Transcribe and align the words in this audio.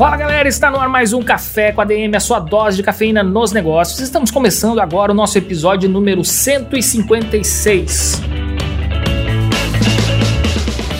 Fala 0.00 0.16
galera, 0.16 0.48
está 0.48 0.70
no 0.70 0.80
ar 0.80 0.88
mais 0.88 1.12
um 1.12 1.20
Café 1.20 1.72
com 1.72 1.82
a 1.82 1.84
DM, 1.84 2.16
a 2.16 2.20
sua 2.20 2.40
dose 2.40 2.78
de 2.78 2.82
cafeína 2.82 3.22
nos 3.22 3.52
negócios. 3.52 4.00
Estamos 4.00 4.30
começando 4.30 4.80
agora 4.80 5.12
o 5.12 5.14
nosso 5.14 5.36
episódio 5.36 5.90
número 5.90 6.24
156. 6.24 8.22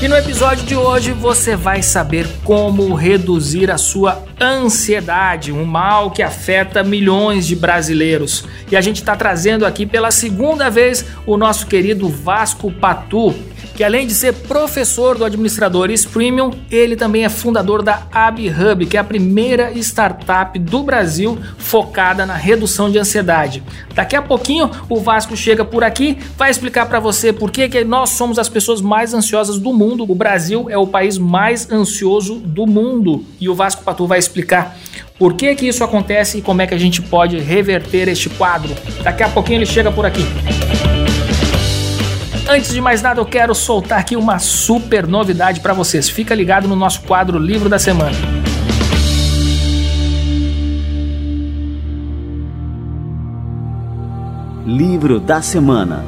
E 0.02 0.06
no 0.06 0.14
episódio 0.14 0.66
de 0.66 0.77
hoje 0.77 1.12
você 1.12 1.56
vai 1.56 1.82
saber 1.82 2.27
como 2.44 2.92
reduzir 2.92 3.70
a 3.70 3.78
sua 3.78 4.22
ansiedade, 4.38 5.50
um 5.50 5.64
mal 5.64 6.10
que 6.10 6.22
afeta 6.22 6.84
milhões 6.84 7.46
de 7.46 7.56
brasileiros. 7.56 8.44
E 8.70 8.77
a 8.77 8.82
gente 8.82 8.96
está 8.96 9.16
trazendo 9.16 9.64
aqui 9.64 9.86
pela 9.86 10.10
segunda 10.10 10.69
vez 10.69 11.06
o 11.24 11.38
nosso 11.38 11.66
querido 11.66 12.06
Vasco 12.06 12.70
Patu 12.70 13.34
que 13.80 13.84
além 13.84 14.07
de 14.07 14.12
ser 14.12 14.34
professor 14.34 15.16
do 15.16 15.25
Administradores 15.25 16.05
Premium, 16.05 16.51
ele 16.70 16.97
também 16.97 17.25
é 17.25 17.30
fundador 17.30 17.83
da 17.83 18.03
AbHub, 18.12 18.84
que 18.84 18.98
é 18.98 19.01
a 19.01 19.05
primeira 19.05 19.73
startup 19.79 20.59
do 20.59 20.83
Brasil 20.83 21.39
focada 21.56 22.27
na 22.27 22.34
redução 22.34 22.91
de 22.91 22.98
ansiedade. 22.98 23.62
Daqui 23.95 24.14
a 24.14 24.20
pouquinho 24.20 24.70
o 24.87 25.00
Vasco 25.00 25.34
chega 25.34 25.64
por 25.64 25.83
aqui, 25.83 26.19
vai 26.37 26.50
explicar 26.50 26.84
para 26.91 27.00
você 27.00 27.33
por 27.33 27.50
que, 27.50 27.70
que 27.70 27.83
nós 27.83 28.11
somos 28.11 28.39
as 28.39 28.50
pessoas 28.50 28.83
mais 28.83 29.14
ansiosas 29.14 29.59
do 29.59 29.72
mundo. 29.72 30.05
O 30.06 30.15
Brasil 30.15 30.69
é 30.69 30.77
o 30.77 30.87
país 30.87 31.17
mais 31.17 31.72
ansioso 31.72 32.34
do 32.34 32.67
mundo 32.67 33.25
e 33.41 33.48
o 33.48 33.55
Vasco 33.55 33.83
Patu 33.83 34.06
vai 34.06 34.19
explicar 34.19 34.77
por 35.19 35.33
que, 35.33 35.55
que 35.55 35.67
isso 35.67 35.83
acontece 35.83 36.37
e 36.37 36.42
como 36.42 36.61
é 36.61 36.67
que 36.67 36.75
a 36.75 36.78
gente 36.78 37.00
pode 37.00 37.39
reverter 37.39 38.09
este 38.09 38.28
quadro. 38.28 38.75
Daqui 39.03 39.22
a 39.22 39.28
pouquinho 39.31 39.56
ele 39.56 39.67
chega 39.67 39.91
por 39.91 40.05
aqui. 40.05 40.27
Antes 42.53 42.73
de 42.73 42.81
mais 42.81 43.01
nada, 43.01 43.20
eu 43.20 43.25
quero 43.25 43.55
soltar 43.55 44.01
aqui 44.01 44.17
uma 44.17 44.41
super 44.41 45.06
novidade 45.06 45.61
para 45.61 45.73
vocês. 45.73 46.09
Fica 46.09 46.34
ligado 46.34 46.67
no 46.67 46.75
nosso 46.75 47.03
quadro 47.03 47.39
Livro 47.39 47.69
da 47.69 47.79
Semana. 47.79 48.17
Livro 54.67 55.21
da 55.21 55.41
Semana 55.41 56.05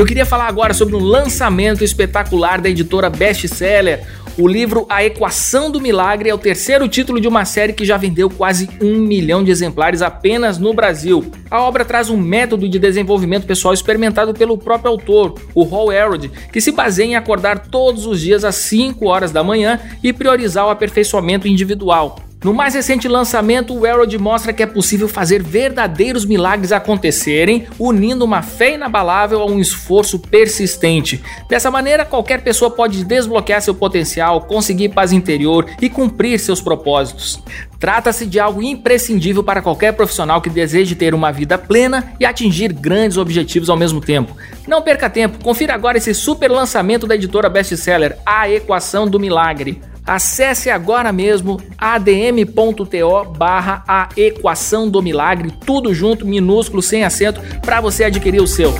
Eu 0.00 0.06
queria 0.06 0.24
falar 0.24 0.46
agora 0.46 0.72
sobre 0.72 0.94
um 0.94 1.00
lançamento 1.00 1.82
espetacular 1.84 2.60
da 2.60 2.70
editora 2.70 3.10
Best 3.10 3.48
Seller 3.48 4.06
o 4.38 4.46
livro 4.46 4.86
A 4.88 5.04
Equação 5.04 5.70
do 5.70 5.80
Milagre 5.80 6.30
é 6.30 6.34
o 6.34 6.38
terceiro 6.38 6.88
título 6.88 7.20
de 7.20 7.28
uma 7.28 7.44
série 7.44 7.72
que 7.72 7.84
já 7.84 7.96
vendeu 7.96 8.30
quase 8.30 8.68
um 8.80 8.96
milhão 8.96 9.42
de 9.42 9.50
exemplares 9.50 10.02
apenas 10.02 10.58
no 10.58 10.72
Brasil. 10.72 11.30
A 11.50 11.60
obra 11.62 11.84
traz 11.84 12.10
um 12.10 12.16
método 12.16 12.68
de 12.68 12.78
desenvolvimento 12.78 13.46
pessoal 13.46 13.74
experimentado 13.74 14.32
pelo 14.32 14.56
próprio 14.56 14.90
autor, 14.90 15.34
o 15.54 15.62
Hall 15.64 15.92
Herod, 15.92 16.30
que 16.52 16.60
se 16.60 16.72
baseia 16.72 17.06
em 17.08 17.16
acordar 17.16 17.66
todos 17.68 18.06
os 18.06 18.20
dias 18.20 18.44
às 18.44 18.56
5 18.56 19.06
horas 19.06 19.32
da 19.32 19.42
manhã 19.42 19.80
e 20.02 20.12
priorizar 20.12 20.66
o 20.66 20.70
aperfeiçoamento 20.70 21.48
individual. 21.48 22.29
No 22.42 22.54
mais 22.54 22.74
recente 22.74 23.06
lançamento, 23.06 23.78
o 23.78 23.86
Herald 23.86 24.16
mostra 24.16 24.50
que 24.50 24.62
é 24.62 24.66
possível 24.66 25.06
fazer 25.06 25.42
verdadeiros 25.42 26.24
milagres 26.24 26.72
acontecerem, 26.72 27.66
unindo 27.78 28.24
uma 28.24 28.40
fé 28.40 28.76
inabalável 28.76 29.42
a 29.42 29.44
um 29.44 29.58
esforço 29.58 30.18
persistente. 30.18 31.22
Dessa 31.50 31.70
maneira, 31.70 32.06
qualquer 32.06 32.42
pessoa 32.42 32.70
pode 32.70 33.04
desbloquear 33.04 33.60
seu 33.60 33.74
potencial, 33.74 34.40
conseguir 34.40 34.88
paz 34.88 35.12
interior 35.12 35.66
e 35.82 35.90
cumprir 35.90 36.38
seus 36.40 36.62
propósitos. 36.62 37.42
Trata-se 37.78 38.24
de 38.24 38.40
algo 38.40 38.62
imprescindível 38.62 39.44
para 39.44 39.60
qualquer 39.60 39.92
profissional 39.92 40.40
que 40.40 40.48
deseje 40.48 40.94
ter 40.94 41.12
uma 41.12 41.30
vida 41.30 41.58
plena 41.58 42.14
e 42.18 42.24
atingir 42.24 42.72
grandes 42.72 43.18
objetivos 43.18 43.68
ao 43.68 43.76
mesmo 43.76 44.00
tempo. 44.00 44.34
Não 44.66 44.80
perca 44.80 45.10
tempo, 45.10 45.44
confira 45.44 45.74
agora 45.74 45.98
esse 45.98 46.14
super 46.14 46.50
lançamento 46.50 47.06
da 47.06 47.16
editora 47.16 47.50
Bestseller, 47.50 48.16
A 48.24 48.48
Equação 48.48 49.06
do 49.06 49.20
Milagre. 49.20 49.89
Acesse 50.06 50.70
agora 50.70 51.12
mesmo 51.12 51.60
adm.to 51.78 53.24
barra 53.36 53.84
a 53.86 54.08
equação 54.16 54.88
do 54.88 55.02
milagre, 55.02 55.52
tudo 55.64 55.94
junto, 55.94 56.26
minúsculo, 56.26 56.82
sem 56.82 57.04
acento, 57.04 57.40
para 57.60 57.80
você 57.80 58.04
adquirir 58.04 58.40
o 58.40 58.46
seu. 58.46 58.72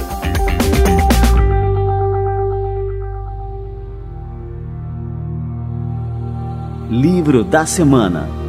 Livro 6.91 7.44
da 7.44 7.64
Semana 7.64 8.41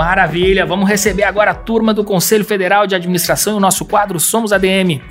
Maravilha, 0.00 0.64
vamos 0.64 0.88
receber 0.88 1.24
agora 1.24 1.50
a 1.50 1.54
turma 1.54 1.92
do 1.92 2.02
Conselho 2.02 2.42
Federal 2.42 2.86
de 2.86 2.94
Administração 2.94 3.52
e 3.52 3.56
o 3.58 3.60
nosso 3.60 3.84
quadro 3.84 4.18
Somos 4.18 4.50
ADM. 4.50 5.02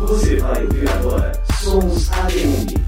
Você 0.00 0.36
vai 0.36 0.64
ouvir 0.64 0.88
agora 0.88 1.32
Sons 1.60 2.10
ADM. 2.10 2.80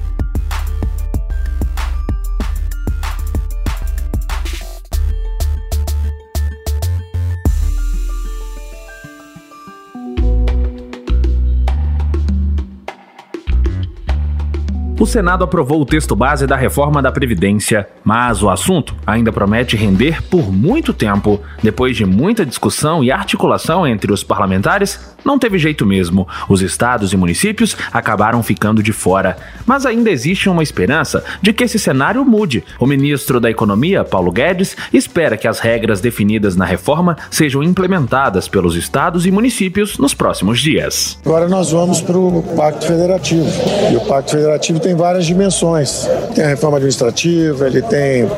O 15.03 15.07
Senado 15.07 15.43
aprovou 15.43 15.81
o 15.81 15.85
texto 15.85 16.15
base 16.15 16.47
da 16.47 16.55
reforma 16.55 17.03
da 17.03 17.11
Previdência, 17.11 17.89
mas 18.05 18.41
o 18.41 18.49
assunto 18.49 18.95
ainda 19.05 19.33
promete 19.33 19.77
render 19.77 20.23
por 20.23 20.53
muito 20.53 20.93
tempo. 20.93 21.41
Depois 21.61 21.97
de 21.97 22.07
muita 22.07 22.47
discussão 22.47 23.03
e 23.03 23.11
articulação 23.11 23.85
entre 23.85 24.13
os 24.13 24.23
parlamentares, 24.23 25.12
não 25.25 25.39
teve 25.39 25.59
jeito 25.59 25.87
mesmo. 25.87 26.27
Os 26.49 26.63
estados 26.63 27.13
e 27.13 27.17
municípios 27.17 27.77
acabaram 27.93 28.43
ficando 28.43 28.83
de 28.83 28.93
fora. 28.93 29.37
Mas 29.67 29.87
ainda 29.87 30.11
existe 30.11 30.49
uma 30.49 30.63
esperança 30.63 31.25
de 31.41 31.53
que 31.53 31.65
esse 31.65 31.79
cenário 31.79 32.25
mude. 32.25 32.65
O 32.79 32.87
ministro 32.87 33.41
da 33.41 33.51
Economia, 33.51 34.05
Paulo 34.05 34.33
Guedes, 34.33 34.77
espera 34.93 35.37
que 35.37 35.49
as 35.49 35.59
regras 35.59 36.01
definidas 36.01 36.57
na 36.57 36.65
reforma 36.65 37.17
sejam 37.31 37.63
implementadas 37.63 38.49
pelos 38.49 38.77
estados 38.77 39.27
e 39.27 39.31
municípios 39.31 39.99
nos 39.99 40.15
próximos 40.15 40.61
dias. 40.61 41.19
Agora 41.25 41.49
nós 41.49 41.71
vamos 41.71 42.01
para 42.01 42.19
o 42.19 42.43
Pacto 42.57 42.87
Federativo. 42.87 43.47
E 43.93 43.97
o 43.97 44.01
Pacto 44.01 44.33
Federativo 44.33 44.81
tem 44.81 44.95
várias 44.95 45.27
dimensões. 45.27 46.09
Tem 46.35 46.45
a 46.45 46.49
reforma 46.49 46.77
administrativa, 46.77 47.67
ele 47.67 47.83
tem 47.83 48.29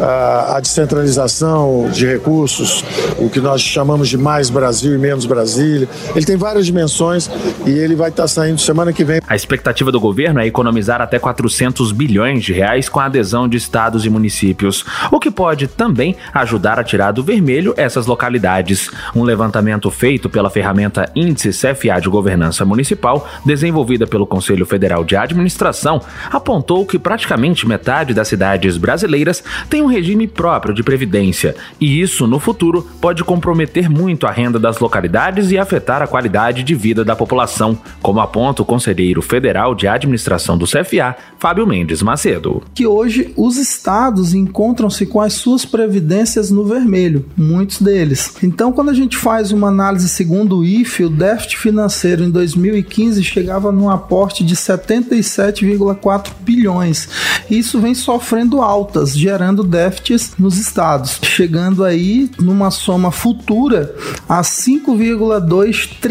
a, 0.00 0.56
a 0.56 0.60
descentralização 0.60 1.88
de 1.92 2.06
recursos, 2.06 2.84
o 3.18 3.28
que 3.28 3.40
nós 3.40 3.60
chamamos 3.60 4.08
de 4.08 4.16
mais 4.16 4.50
Brasil 4.50 4.94
e 4.94 4.98
menos 4.98 5.26
Brasília. 5.26 5.88
Ele 6.14 6.24
tem 6.30 6.36
várias 6.36 6.64
dimensões 6.64 7.28
e 7.66 7.70
ele 7.70 7.96
vai 7.96 8.08
estar 8.08 8.28
saindo 8.28 8.60
semana 8.60 8.92
que 8.92 9.02
vem. 9.02 9.20
A 9.26 9.34
expectativa 9.34 9.90
do 9.90 9.98
governo 9.98 10.38
é 10.38 10.46
economizar 10.46 11.00
até 11.00 11.18
400 11.18 11.90
bilhões 11.90 12.44
de 12.44 12.52
reais 12.52 12.88
com 12.88 13.00
a 13.00 13.06
adesão 13.06 13.48
de 13.48 13.56
estados 13.56 14.06
e 14.06 14.10
municípios, 14.10 14.84
o 15.10 15.18
que 15.18 15.28
pode 15.28 15.66
também 15.66 16.14
ajudar 16.32 16.78
a 16.78 16.84
tirar 16.84 17.10
do 17.10 17.24
vermelho 17.24 17.74
essas 17.76 18.06
localidades. 18.06 18.92
Um 19.12 19.24
levantamento 19.24 19.90
feito 19.90 20.30
pela 20.30 20.48
ferramenta 20.48 21.10
Índice 21.16 21.50
CFA 21.50 22.00
de 22.00 22.08
Governança 22.08 22.64
Municipal, 22.64 23.28
desenvolvida 23.44 24.06
pelo 24.06 24.24
Conselho 24.24 24.64
Federal 24.64 25.02
de 25.02 25.16
Administração, 25.16 26.00
apontou 26.30 26.86
que 26.86 26.96
praticamente 26.96 27.66
metade 27.66 28.14
das 28.14 28.28
cidades 28.28 28.76
brasileiras 28.76 29.42
tem 29.68 29.82
um 29.82 29.86
regime 29.86 30.28
próprio 30.28 30.72
de 30.72 30.84
previdência, 30.84 31.56
e 31.80 32.00
isso 32.00 32.28
no 32.28 32.38
futuro 32.38 32.88
pode 33.00 33.24
comprometer 33.24 33.90
muito 33.90 34.28
a 34.28 34.30
renda 34.30 34.60
das 34.60 34.78
localidades 34.78 35.50
e 35.50 35.58
afetar 35.58 36.02
a 36.02 36.06
qualidade 36.06 36.19
qualidade 36.20 36.62
de 36.62 36.74
vida 36.74 37.02
da 37.02 37.16
população, 37.16 37.78
como 38.02 38.20
aponta 38.20 38.60
o 38.60 38.64
conselheiro 38.64 39.22
federal 39.22 39.74
de 39.74 39.88
administração 39.88 40.58
do 40.58 40.66
CFA, 40.66 41.16
Fábio 41.38 41.66
Mendes 41.66 42.02
Macedo. 42.02 42.62
Que 42.74 42.86
hoje 42.86 43.32
os 43.34 43.56
estados 43.56 44.34
encontram-se 44.34 45.06
com 45.06 45.18
as 45.18 45.32
suas 45.32 45.64
previdências 45.64 46.50
no 46.50 46.62
vermelho, 46.62 47.24
muitos 47.34 47.80
deles. 47.80 48.34
Então, 48.42 48.70
quando 48.70 48.90
a 48.90 48.94
gente 48.94 49.16
faz 49.16 49.50
uma 49.50 49.68
análise 49.68 50.10
segundo 50.10 50.58
o 50.58 50.64
IFE, 50.64 51.04
o 51.04 51.10
déficit 51.10 51.56
financeiro 51.56 52.22
em 52.22 52.30
2015 52.30 53.24
chegava 53.24 53.72
num 53.72 53.88
aporte 53.88 54.44
de 54.44 54.54
77,4 54.54 56.32
bilhões. 56.42 57.08
Isso 57.48 57.80
vem 57.80 57.94
sofrendo 57.94 58.60
altas, 58.60 59.16
gerando 59.16 59.64
déficits 59.64 60.32
nos 60.38 60.58
estados, 60.58 61.18
chegando 61.22 61.82
aí 61.82 62.30
numa 62.38 62.70
soma 62.70 63.10
futura 63.10 63.94
a 64.28 64.42
5,2 64.42 65.88
trilhões 65.98 66.09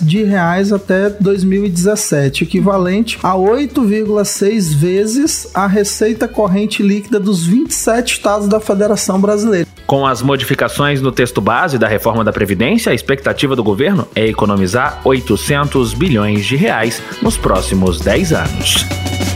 de 0.00 0.24
reais 0.24 0.72
até 0.72 1.08
2017, 1.08 2.42
equivalente 2.42 3.16
a 3.22 3.34
8,6 3.34 4.74
vezes 4.74 5.50
a 5.54 5.68
receita 5.68 6.26
corrente 6.26 6.82
líquida 6.82 7.20
dos 7.20 7.46
27 7.46 8.14
estados 8.14 8.48
da 8.48 8.58
Federação 8.58 9.20
Brasileira. 9.20 9.68
Com 9.86 10.04
as 10.04 10.20
modificações 10.20 11.00
no 11.00 11.12
texto 11.12 11.40
base 11.40 11.78
da 11.78 11.86
reforma 11.86 12.24
da 12.24 12.32
Previdência, 12.32 12.90
a 12.90 12.94
expectativa 12.94 13.54
do 13.54 13.62
governo 13.62 14.08
é 14.16 14.26
economizar 14.26 15.00
800 15.04 15.94
bilhões 15.94 16.44
de 16.44 16.56
reais 16.56 17.00
nos 17.22 17.36
próximos 17.36 18.00
10 18.00 18.32
anos. 18.32 19.33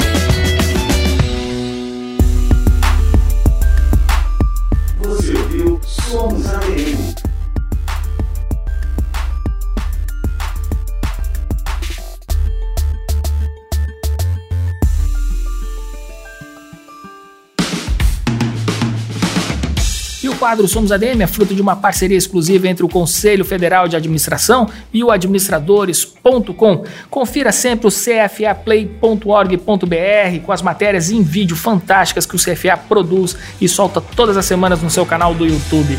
Quadro 20.49 20.67
Somos 20.67 20.91
ADM 20.91 21.21
é 21.21 21.27
fruto 21.27 21.55
de 21.55 21.61
uma 21.61 21.77
parceria 21.77 22.17
exclusiva 22.17 22.67
entre 22.67 22.83
o 22.83 22.89
Conselho 22.89 23.45
Federal 23.45 23.87
de 23.87 23.97
Administração 23.97 24.67
e 24.95 25.05
o 25.05 25.11
administradores.com. 25.11 26.85
Confira 27.11 27.53
sempre 27.53 27.87
o 27.87 27.91
cfaplay.org.br 27.91 30.47
com 30.47 30.51
as 30.51 30.63
matérias 30.63 31.11
em 31.11 31.23
vídeo 31.23 31.55
fantásticas 31.55 32.25
que 32.25 32.35
o 32.35 32.39
CFA 32.39 32.79
produz 32.79 33.37
e 33.61 33.69
solta 33.69 34.01
todas 34.01 34.39
as 34.39 34.47
semanas 34.47 34.81
no 34.81 34.89
seu 34.89 35.05
canal 35.05 35.35
do 35.35 35.45
YouTube. 35.45 35.99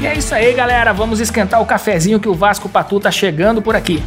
E 0.00 0.06
é 0.06 0.16
isso 0.16 0.34
aí, 0.34 0.54
galera. 0.54 0.94
Vamos 0.94 1.20
esquentar 1.20 1.60
o 1.60 1.66
cafezinho 1.66 2.18
que 2.18 2.28
o 2.28 2.32
Vasco 2.32 2.70
Patu 2.70 3.00
tá 3.00 3.10
chegando 3.10 3.60
por 3.60 3.76
aqui. 3.76 4.02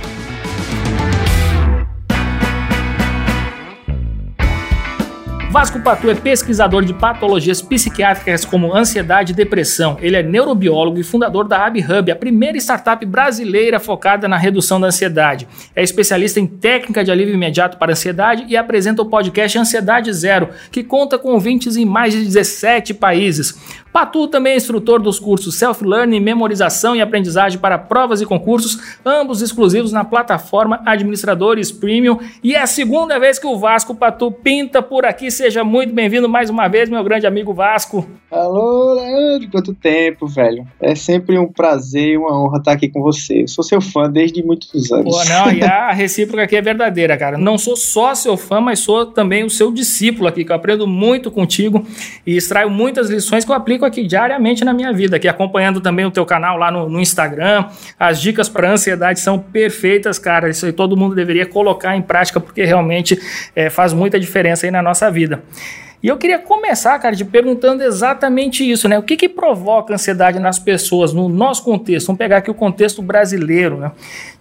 Vasco 5.54 5.80
Patu 5.80 6.10
é 6.10 6.16
pesquisador 6.16 6.84
de 6.84 6.96
patologias 6.96 7.62
psiquiátricas 7.62 8.44
como 8.44 8.76
ansiedade 8.76 9.34
e 9.34 9.36
depressão. 9.36 10.00
Ele 10.02 10.16
é 10.16 10.24
neurobiólogo 10.24 11.00
e 11.00 11.04
fundador 11.04 11.48
da 11.48 11.64
AbHub, 11.64 12.12
a 12.12 12.16
primeira 12.16 12.58
startup 12.58 13.06
brasileira 13.06 13.80
focada 13.80 14.28
na 14.28 14.36
redução 14.36 14.82
da 14.82 14.88
ansiedade. 14.88 15.48
É 15.76 15.84
especialista 15.84 16.40
em 16.40 16.48
técnica 16.48 17.04
de 17.04 17.12
alívio 17.12 17.36
imediato 17.36 17.78
para 17.78 17.92
ansiedade 17.92 18.46
e 18.48 18.58
apresenta 18.58 19.04
o 19.04 19.06
podcast 19.06 19.60
Ansiedade 19.60 20.12
Zero, 20.12 20.50
que 20.72 20.84
conta 20.84 21.20
com 21.20 21.34
ouvintes 21.34 21.78
em 21.78 21.86
mais 21.86 22.16
de 22.16 22.24
17 22.24 22.96
países. 22.96 23.84
Patu 23.94 24.28
também 24.28 24.54
é 24.54 24.58
instrutor 24.58 25.00
dos 25.00 25.20
cursos 25.20 25.54
Self-Learning, 25.54 26.20
Memorização 26.20 26.96
e 26.96 27.02
Aprendizagem 27.02 27.60
para 27.60 27.78
Provas 27.78 28.22
e 28.22 28.26
Concursos, 28.26 28.98
ambos 29.06 29.44
exclusivos 29.44 29.92
na 29.92 30.04
plataforma 30.04 30.82
Administradores 30.84 31.72
Premium. 31.72 32.18
E 32.44 32.56
é 32.56 32.60
a 32.60 32.66
segunda 32.66 33.20
vez 33.20 33.38
que 33.38 33.46
o 33.46 33.56
Vasco 33.56 33.94
Patu 33.94 34.32
pinta 34.32 34.82
por 34.82 35.06
aqui. 35.06 35.30
Seja 35.44 35.62
muito 35.62 35.94
bem-vindo 35.94 36.30
mais 36.30 36.50
uma 36.50 36.70
vez, 36.70 36.90
meu 36.90 37.04
grande 37.04 37.28
amigo 37.28 37.54
Vasco. 37.54 38.08
Alô, 38.32 38.94
Leandro, 38.94 39.50
quanto 39.52 39.76
tempo, 39.76 40.26
velho. 40.26 40.66
É 40.82 40.96
sempre 40.96 41.38
um 41.38 41.52
prazer 41.52 42.14
e 42.14 42.18
uma 42.18 42.42
honra 42.42 42.60
estar 42.60 42.72
aqui 42.72 42.88
com 42.88 43.02
você. 43.02 43.44
Eu 43.44 43.48
sou 43.50 43.64
seu 43.64 43.82
fã 43.82 44.10
desde 44.10 44.42
muitos 44.42 44.92
anos. 44.92 45.16
Pô, 45.16 45.26
não, 45.26 45.52
e 45.52 45.62
a 45.62 45.92
recíproca 45.94 46.44
aqui 46.44 46.56
é 46.56 46.62
verdadeira, 46.62 47.18
cara. 47.18 47.38
Não 47.38 47.58
sou 47.58 47.76
só 47.76 48.16
seu 48.16 48.38
fã, 48.38 48.62
mas 48.62 48.80
sou 48.80 49.06
também 49.06 49.44
o 49.44 49.50
seu 49.50 49.70
discípulo 49.72 50.30
aqui, 50.30 50.46
que 50.46 50.52
eu 50.52 50.56
aprendo 50.56 50.88
muito 50.88 51.30
contigo 51.30 51.86
e 52.26 52.38
extraio 52.38 52.70
muitas 52.70 53.10
lições 53.10 53.44
que 53.44 53.52
eu 53.52 53.56
aplico 53.56 53.84
aqui 53.84 54.08
diariamente 54.08 54.64
na 54.64 54.74
minha 54.74 54.94
vida, 54.94 55.18
aqui 55.18 55.28
acompanhando 55.28 55.82
também 55.82 56.06
o 56.06 56.12
teu 56.12 56.26
canal 56.26 56.58
lá 56.58 56.72
no, 56.72 56.88
no 56.88 57.02
Instagram. 57.02 57.66
As 58.00 58.22
dicas 58.22 58.48
para 58.48 58.72
ansiedade 58.72 59.20
são 59.20 59.38
perfeitas, 59.38 60.18
cara. 60.18 60.50
Isso 60.50 60.66
aí 60.66 60.72
todo 60.72 60.96
mundo 60.96 61.14
deveria 61.14 61.46
colocar 61.46 61.98
em 61.98 62.02
prática, 62.02 62.40
porque 62.40 62.64
realmente 62.64 63.20
é, 63.54 63.70
faz 63.70 63.92
muita 63.92 64.18
diferença 64.18 64.66
aí 64.66 64.72
na 64.72 64.82
nossa 64.82 65.12
vida. 65.12 65.33
da. 65.34 65.42
E 66.04 66.10
eu 66.10 66.18
queria 66.18 66.38
começar, 66.38 67.00
cara, 67.00 67.16
te 67.16 67.24
perguntando 67.24 67.82
exatamente 67.82 68.70
isso, 68.70 68.90
né? 68.90 69.00
O 69.00 69.04
que, 69.04 69.16
que 69.16 69.30
provoca 69.30 69.94
ansiedade 69.94 70.38
nas 70.38 70.60
pessoas, 70.60 71.14
no 71.14 71.30
nosso 71.30 71.64
contexto? 71.64 72.08
Vamos 72.08 72.18
pegar 72.18 72.40
aqui 72.40 72.52
o 72.52 72.54
contexto 72.54 73.02
brasileiro, 73.02 73.78
né? 73.78 73.94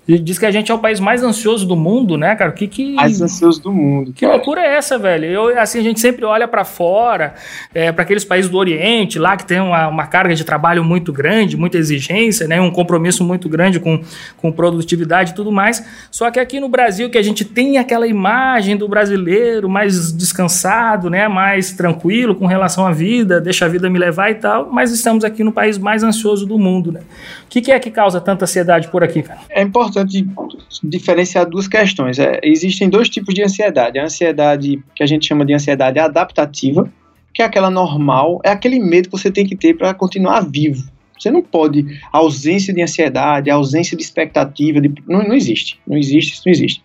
Diz 0.04 0.36
que 0.36 0.44
a 0.44 0.50
gente 0.50 0.72
é 0.72 0.74
o 0.74 0.80
país 0.80 0.98
mais 0.98 1.22
ansioso 1.22 1.64
do 1.64 1.76
mundo, 1.76 2.18
né, 2.18 2.34
cara? 2.34 2.50
O 2.50 2.54
que 2.54 2.66
que. 2.66 2.94
Mais 2.94 3.22
ansioso 3.22 3.62
do 3.62 3.70
mundo. 3.72 4.12
Que 4.12 4.26
loucura 4.26 4.60
é 4.60 4.74
essa, 4.74 4.98
velho? 4.98 5.26
Eu, 5.26 5.60
assim, 5.60 5.78
a 5.78 5.82
gente 5.82 6.00
sempre 6.00 6.24
olha 6.24 6.48
para 6.48 6.64
fora, 6.64 7.34
é, 7.72 7.92
para 7.92 8.02
aqueles 8.02 8.24
países 8.24 8.50
do 8.50 8.58
Oriente, 8.58 9.16
lá 9.20 9.36
que 9.36 9.46
tem 9.46 9.60
uma, 9.60 9.86
uma, 9.86 10.06
carga 10.08 10.34
de 10.34 10.42
trabalho 10.42 10.82
muito 10.82 11.12
grande, 11.12 11.56
muita 11.56 11.78
exigência, 11.78 12.48
né? 12.48 12.60
Um 12.60 12.72
compromisso 12.72 13.22
muito 13.22 13.48
grande 13.48 13.78
com, 13.78 14.02
com 14.38 14.50
produtividade 14.50 15.30
e 15.30 15.34
tudo 15.36 15.52
mais. 15.52 15.86
Só 16.10 16.32
que 16.32 16.40
aqui 16.40 16.58
no 16.58 16.68
Brasil, 16.68 17.08
que 17.08 17.16
a 17.16 17.22
gente 17.22 17.44
tem 17.44 17.78
aquela 17.78 18.08
imagem 18.08 18.76
do 18.76 18.88
brasileiro 18.88 19.68
mais 19.68 20.12
descansado, 20.12 21.08
né? 21.08 21.28
Mais 21.28 21.51
tranquilo 21.76 22.34
com 22.34 22.46
relação 22.46 22.86
à 22.86 22.92
vida, 22.92 23.40
deixa 23.40 23.66
a 23.66 23.68
vida 23.68 23.88
me 23.88 23.98
levar 23.98 24.30
e 24.30 24.36
tal, 24.36 24.70
mas 24.70 24.90
estamos 24.92 25.24
aqui 25.24 25.44
no 25.44 25.52
país 25.52 25.78
mais 25.78 26.02
ansioso 26.02 26.46
do 26.46 26.58
mundo, 26.58 26.90
né? 26.90 27.00
O 27.44 27.48
que, 27.48 27.60
que 27.60 27.70
é 27.70 27.78
que 27.78 27.90
causa 27.90 28.20
tanta 28.20 28.44
ansiedade 28.44 28.88
por 28.88 29.04
aqui, 29.04 29.22
cara? 29.22 29.40
É 29.50 29.62
importante 29.62 30.02
importante 30.18 30.80
diferenciar 30.82 31.48
duas 31.48 31.68
questões. 31.68 32.18
É, 32.18 32.40
existem 32.42 32.88
dois 32.88 33.08
tipos 33.08 33.34
de 33.34 33.42
ansiedade. 33.42 33.98
A 33.98 34.04
ansiedade 34.04 34.82
que 34.94 35.02
a 35.02 35.06
gente 35.06 35.26
chama 35.26 35.44
de 35.44 35.54
ansiedade 35.54 35.98
adaptativa, 35.98 36.90
que 37.32 37.42
é 37.42 37.44
aquela 37.44 37.70
normal, 37.70 38.40
é 38.44 38.50
aquele 38.50 38.78
medo 38.78 39.08
que 39.08 39.16
você 39.16 39.30
tem 39.30 39.46
que 39.46 39.56
ter 39.56 39.74
para 39.74 39.94
continuar 39.94 40.40
vivo. 40.40 40.90
Você 41.22 41.30
não 41.30 41.40
pode. 41.40 42.00
A 42.12 42.18
ausência 42.18 42.74
de 42.74 42.82
ansiedade, 42.82 43.50
a 43.50 43.54
ausência 43.54 43.96
de 43.96 44.02
expectativa, 44.02 44.80
de, 44.80 44.92
não, 45.06 45.22
não 45.22 45.34
existe. 45.34 45.78
Não 45.86 45.96
existe, 45.96 46.32
isso 46.32 46.42
não 46.44 46.52
existe. 46.52 46.82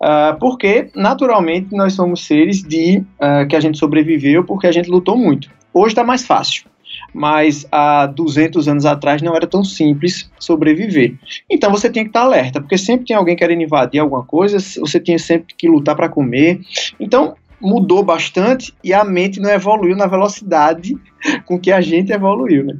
Uh, 0.00 0.38
porque, 0.40 0.90
naturalmente, 0.94 1.74
nós 1.74 1.92
somos 1.92 2.26
seres 2.26 2.62
de 2.62 2.98
uh, 2.98 3.46
que 3.48 3.54
a 3.54 3.60
gente 3.60 3.78
sobreviveu 3.78 4.44
porque 4.44 4.66
a 4.66 4.72
gente 4.72 4.90
lutou 4.90 5.16
muito. 5.16 5.50
Hoje 5.72 5.92
está 5.92 6.02
mais 6.02 6.26
fácil 6.26 6.64
mas 7.12 7.66
há 7.72 8.06
200 8.06 8.68
anos 8.68 8.84
atrás 8.84 9.22
não 9.22 9.34
era 9.34 9.46
tão 9.46 9.64
simples 9.64 10.30
sobreviver. 10.38 11.14
Então 11.50 11.70
você 11.70 11.88
tem 11.88 12.04
que 12.04 12.10
estar 12.10 12.22
alerta, 12.22 12.60
porque 12.60 12.76
sempre 12.76 13.06
tem 13.06 13.16
alguém 13.16 13.34
querendo 13.34 13.62
invadir 13.62 14.00
alguma 14.00 14.22
coisa, 14.22 14.58
você 14.58 15.00
tinha 15.00 15.18
sempre 15.18 15.54
que 15.56 15.68
lutar 15.68 15.96
para 15.96 16.08
comer. 16.08 16.60
Então 17.00 17.34
mudou 17.60 18.02
bastante 18.02 18.72
e 18.82 18.92
a 18.92 19.04
mente 19.04 19.40
não 19.40 19.50
evoluiu 19.50 19.96
na 19.96 20.06
velocidade 20.06 20.96
com 21.44 21.58
que 21.58 21.72
a 21.72 21.80
gente 21.80 22.12
evoluiu. 22.12 22.64
Né? 22.64 22.76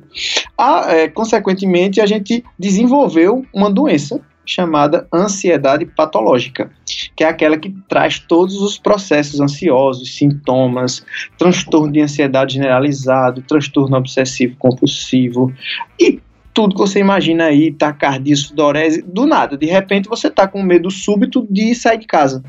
A, 0.57 0.93
é, 0.93 1.09
consequentemente, 1.09 2.01
a 2.01 2.07
gente 2.07 2.45
desenvolveu 2.59 3.45
uma 3.53 3.71
doença 3.71 4.21
chamada 4.47 5.09
ansiedade 5.13 5.85
patológica, 5.85 6.71
que 7.17 7.25
é 7.25 7.29
aquela 7.29 7.59
que 7.59 7.75
traz 7.89 8.21
todos 8.21 8.63
os 8.63 8.79
processos 8.79 9.41
ansiosos, 9.41 10.17
sintomas, 10.17 11.05
transtorno 11.37 11.93
de 11.93 12.01
ansiedade 12.01 12.55
generalizado, 12.55 13.43
transtorno 13.43 13.97
obsessivo 13.97 14.55
compulsivo 14.57 15.53
e 16.01 16.21
tudo 16.55 16.75
que 16.75 16.81
você 16.81 17.01
imagina 17.01 17.45
aí, 17.45 17.71
taquicardia, 17.71 18.35
sudorese, 18.35 19.03
do 19.03 19.27
nada, 19.27 19.59
de 19.59 19.67
repente 19.67 20.09
você 20.09 20.29
está 20.29 20.49
com 20.49 20.63
medo 20.63 20.91
súbito 20.91 21.47
de 21.51 21.75
sair 21.75 21.99
de 21.99 22.07
casa. 22.07 22.43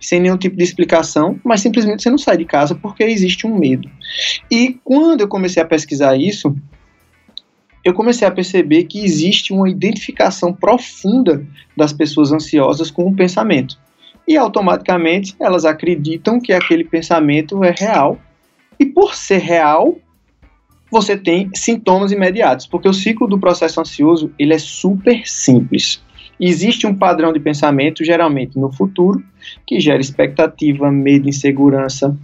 Sem 0.00 0.20
nenhum 0.20 0.36
tipo 0.36 0.56
de 0.56 0.62
explicação, 0.62 1.38
mas 1.44 1.60
simplesmente 1.60 2.02
você 2.02 2.10
não 2.10 2.18
sai 2.18 2.36
de 2.36 2.44
casa 2.44 2.74
porque 2.74 3.04
existe 3.04 3.46
um 3.46 3.58
medo. 3.58 3.90
E 4.50 4.78
quando 4.84 5.22
eu 5.22 5.28
comecei 5.28 5.62
a 5.62 5.66
pesquisar 5.66 6.16
isso, 6.16 6.54
eu 7.84 7.94
comecei 7.94 8.26
a 8.26 8.30
perceber 8.30 8.84
que 8.84 9.02
existe 9.04 9.52
uma 9.52 9.68
identificação 9.68 10.52
profunda 10.52 11.46
das 11.76 11.92
pessoas 11.92 12.30
ansiosas 12.30 12.90
com 12.90 13.06
o 13.06 13.14
pensamento. 13.14 13.78
E 14.28 14.36
automaticamente 14.36 15.34
elas 15.40 15.64
acreditam 15.64 16.40
que 16.40 16.52
aquele 16.52 16.84
pensamento 16.84 17.64
é 17.64 17.74
real. 17.76 18.18
E 18.78 18.84
por 18.84 19.14
ser 19.14 19.38
real, 19.38 19.98
você 20.90 21.16
tem 21.16 21.50
sintomas 21.54 22.12
imediatos, 22.12 22.66
porque 22.66 22.88
o 22.88 22.92
ciclo 22.92 23.26
do 23.26 23.38
processo 23.38 23.80
ansioso 23.80 24.32
ele 24.38 24.52
é 24.52 24.58
super 24.58 25.26
simples. 25.26 26.02
Existe 26.40 26.86
um 26.86 26.94
padrão 26.94 27.32
de 27.32 27.38
pensamento, 27.38 28.02
geralmente 28.02 28.58
no 28.58 28.72
futuro, 28.72 29.22
que 29.66 29.78
gera 29.78 30.00
expectativa, 30.00 30.90
medo, 30.90 31.28
insegurança, 31.28 32.16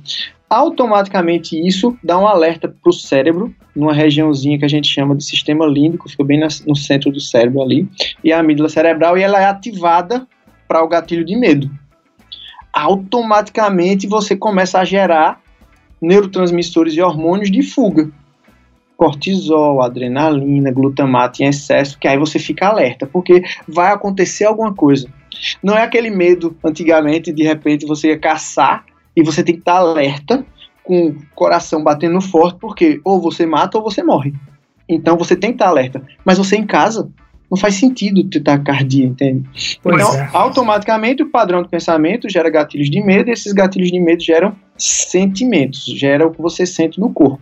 automaticamente 0.49 1.57
isso 1.67 1.97
dá 2.03 2.19
um 2.19 2.27
alerta 2.27 2.69
para 2.69 2.91
o 2.91 2.93
cérebro, 2.93 3.55
numa 3.75 3.93
regiãozinha 3.93 4.59
que 4.59 4.65
a 4.65 4.69
gente 4.69 4.89
chama 4.89 5.15
de 5.15 5.25
sistema 5.25 5.67
límbico, 5.67 6.09
fica 6.09 6.25
bem 6.25 6.41
no 6.67 6.77
centro 6.77 7.11
do 7.11 7.21
cérebro 7.21 7.63
ali, 7.63 7.89
e 8.23 8.33
a 8.33 8.39
amígdala 8.39 8.69
cerebral, 8.69 9.19
e 9.19 9.23
ela 9.23 9.41
é 9.41 9.47
ativada 9.47 10.27
para 10.67 10.83
o 10.83 10.89
gatilho 10.89 11.25
de 11.25 11.37
medo. 11.37 11.71
Automaticamente 12.73 14.07
você 14.07 14.37
começa 14.37 14.79
a 14.79 14.85
gerar 14.85 15.41
neurotransmissores 16.01 16.95
e 16.95 17.01
hormônios 17.01 17.51
de 17.51 17.63
fuga. 17.63 18.11
Cortisol, 18.97 19.83
adrenalina, 19.83 20.71
glutamato 20.71 21.43
em 21.43 21.47
excesso, 21.47 21.99
que 21.99 22.09
aí 22.09 22.19
você 22.19 22.39
fica 22.39 22.69
alerta, 22.69 23.07
porque 23.07 23.43
vai 23.69 23.93
acontecer 23.93 24.45
alguma 24.45 24.73
coisa. 24.75 25.09
Não 25.63 25.77
é 25.77 25.83
aquele 25.83 26.11
medo, 26.11 26.57
antigamente, 26.65 27.33
de 27.33 27.43
repente 27.43 27.87
você 27.87 28.09
ia 28.09 28.19
caçar 28.19 28.85
e 29.15 29.23
você 29.23 29.43
tem 29.43 29.55
que 29.55 29.61
estar 29.61 29.77
alerta, 29.77 30.45
com 30.87 31.09
o 31.09 31.17
coração 31.35 31.83
batendo 31.83 32.21
forte, 32.21 32.59
porque 32.61 33.01
ou 33.05 33.21
você 33.21 33.45
mata 33.45 33.77
ou 33.77 33.85
você 33.85 34.03
morre. 34.03 34.33
Então 34.89 35.17
você 35.17 35.35
tem 35.35 35.51
que 35.51 35.57
estar 35.57 35.69
alerta. 35.69 36.01
Mas 36.25 36.39
você 36.39 36.57
em 36.57 36.65
casa, 36.65 37.11
não 37.51 37.59
faz 37.59 37.75
sentido 37.75 38.25
ter 38.25 38.41
taquicardia, 38.41 39.05
entende? 39.05 39.49
Pois 39.83 39.97
então, 39.97 40.15
é. 40.15 40.31
automaticamente 40.33 41.23
o 41.23 41.31
padrão 41.31 41.63
de 41.63 41.69
pensamento 41.69 42.29
gera 42.31 42.49
gatilhos 42.49 42.89
de 42.89 43.03
medo, 43.03 43.29
e 43.29 43.33
esses 43.33 43.53
gatilhos 43.53 43.91
de 43.91 44.01
medo 44.01 44.23
geram 44.23 44.55
sentimentos, 44.77 45.85
gera 45.85 46.27
o 46.27 46.31
que 46.31 46.41
você 46.41 46.65
sente 46.65 47.01
no 47.01 47.11
corpo. 47.13 47.41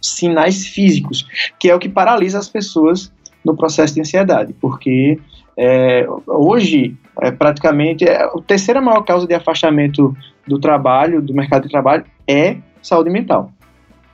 Sinais 0.00 0.66
físicos, 0.66 1.26
que 1.58 1.68
é 1.68 1.74
o 1.74 1.78
que 1.78 1.88
paralisa 1.88 2.38
as 2.38 2.48
pessoas 2.48 3.12
no 3.44 3.56
processo 3.56 3.94
de 3.94 4.00
ansiedade, 4.00 4.52
porque 4.60 5.18
é, 5.56 6.06
hoje, 6.26 6.96
é, 7.22 7.30
praticamente, 7.30 8.04
é, 8.04 8.24
a 8.24 8.30
terceira 8.46 8.80
maior 8.80 9.02
causa 9.02 9.26
de 9.26 9.34
afastamento 9.34 10.14
do 10.46 10.58
trabalho, 10.58 11.22
do 11.22 11.32
mercado 11.32 11.62
de 11.62 11.70
trabalho, 11.70 12.04
é 12.28 12.56
saúde 12.82 13.10
mental. 13.10 13.50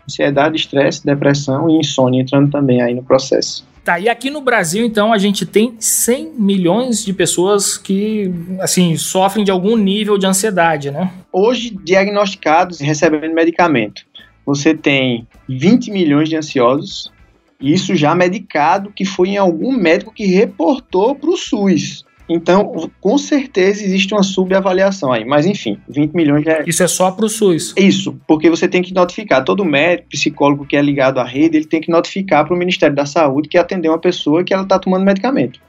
Ansiedade, 0.09 0.57
estresse, 0.57 1.05
depressão 1.05 1.69
e 1.69 1.79
insônia 1.79 2.23
entrando 2.23 2.51
também 2.51 2.81
aí 2.81 2.95
no 2.95 3.03
processo. 3.03 3.67
Tá, 3.85 3.99
e 3.99 4.09
aqui 4.09 4.31
no 4.31 4.41
Brasil, 4.41 4.87
então, 4.87 5.13
a 5.13 5.19
gente 5.19 5.45
tem 5.45 5.75
100 5.77 6.35
milhões 6.39 7.05
de 7.05 7.13
pessoas 7.13 7.77
que, 7.77 8.33
assim, 8.61 8.97
sofrem 8.97 9.45
de 9.45 9.51
algum 9.51 9.77
nível 9.77 10.17
de 10.17 10.25
ansiedade, 10.25 10.93
né? 10.93 11.11
Hoje, 11.33 11.77
diagnosticados 11.83 12.81
e 12.81 12.85
recebendo 12.85 13.35
medicamento, 13.35 14.03
você 14.45 14.75
tem 14.75 15.27
20 15.49 15.91
milhões 15.91 16.29
de 16.29 16.37
ansiosos, 16.37 17.13
isso 17.61 17.95
já 17.95 18.15
medicado, 18.15 18.93
que 18.95 19.05
foi 19.05 19.31
em 19.31 19.37
algum 19.37 19.73
médico 19.73 20.13
que 20.13 20.25
reportou 20.25 21.15
para 21.15 21.31
o 21.31 21.37
SUS. 21.37 22.05
Então, 22.29 22.91
com 23.01 23.19
certeza 23.19 23.85
existe 23.85 24.15
uma 24.15 24.23
subavaliação 24.23 25.13
aí. 25.13 25.25
Mas, 25.25 25.45
enfim, 25.45 25.79
20 25.89 26.13
milhões 26.13 26.45
já 26.45 26.53
é. 26.53 26.65
Isso 26.67 26.83
é 26.83 26.89
só 26.89 27.11
para 27.11 27.27
o 27.27 27.29
SUS. 27.29 27.75
Isso, 27.77 28.19
porque 28.27 28.49
você 28.49 28.67
tem 28.67 28.81
que 28.81 28.95
notificar. 28.95 29.45
Todo 29.45 29.65
médico, 29.65 30.09
psicólogo 30.09 30.65
que 30.65 30.77
é 30.77 30.83
ligado 30.83 31.19
à 31.19 31.25
rede, 31.25 31.57
ele 31.57 31.67
tem 31.67 31.81
que 31.81 31.91
notificar 31.91 32.47
para 32.47 32.55
o 32.55 32.59
Ministério 32.59 32.95
da 32.97 33.05
Saúde 33.05 33.49
que 33.49 33.59
atendeu 33.59 33.93
uma 33.93 33.99
pessoa 33.99 34.45
que 34.45 34.55
ela 34.55 34.63
está 34.63 34.79
tomando 34.79 35.05
medicamento. 35.05 35.61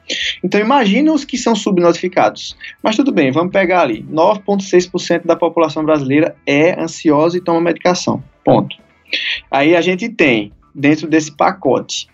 Então, 0.43 0.59
imagina 0.59 1.11
os 1.11 1.25
que 1.25 1.37
são 1.37 1.55
subnotificados. 1.55 2.55
Mas 2.81 2.95
tudo 2.95 3.11
bem, 3.11 3.31
vamos 3.31 3.51
pegar 3.51 3.81
ali. 3.81 4.05
9,6% 4.09 5.25
da 5.25 5.35
população 5.35 5.83
brasileira 5.83 6.35
é 6.45 6.79
ansiosa 6.79 7.37
e 7.37 7.41
toma 7.41 7.59
medicação. 7.59 8.23
Ponto. 8.43 8.75
Aí 9.49 9.75
a 9.75 9.81
gente 9.81 10.09
tem 10.09 10.51
dentro 10.73 11.07
desse 11.07 11.31
pacote 11.31 12.07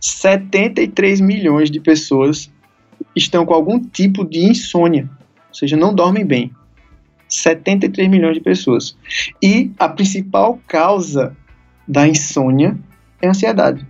73 0.00 1.20
milhões 1.20 1.70
de 1.70 1.78
pessoas 1.78 2.50
estão 3.14 3.44
com 3.44 3.52
algum 3.52 3.78
tipo 3.78 4.24
de 4.24 4.40
insônia, 4.40 5.08
ou 5.48 5.54
seja, 5.54 5.76
não 5.76 5.94
dormem 5.94 6.24
bem. 6.24 6.50
73 7.28 8.08
milhões 8.08 8.34
de 8.34 8.40
pessoas. 8.40 8.96
E 9.42 9.70
a 9.78 9.88
principal 9.88 10.58
causa 10.66 11.36
da 11.86 12.08
insônia 12.08 12.76
é 13.20 13.26
a 13.26 13.30
ansiedade. 13.30 13.86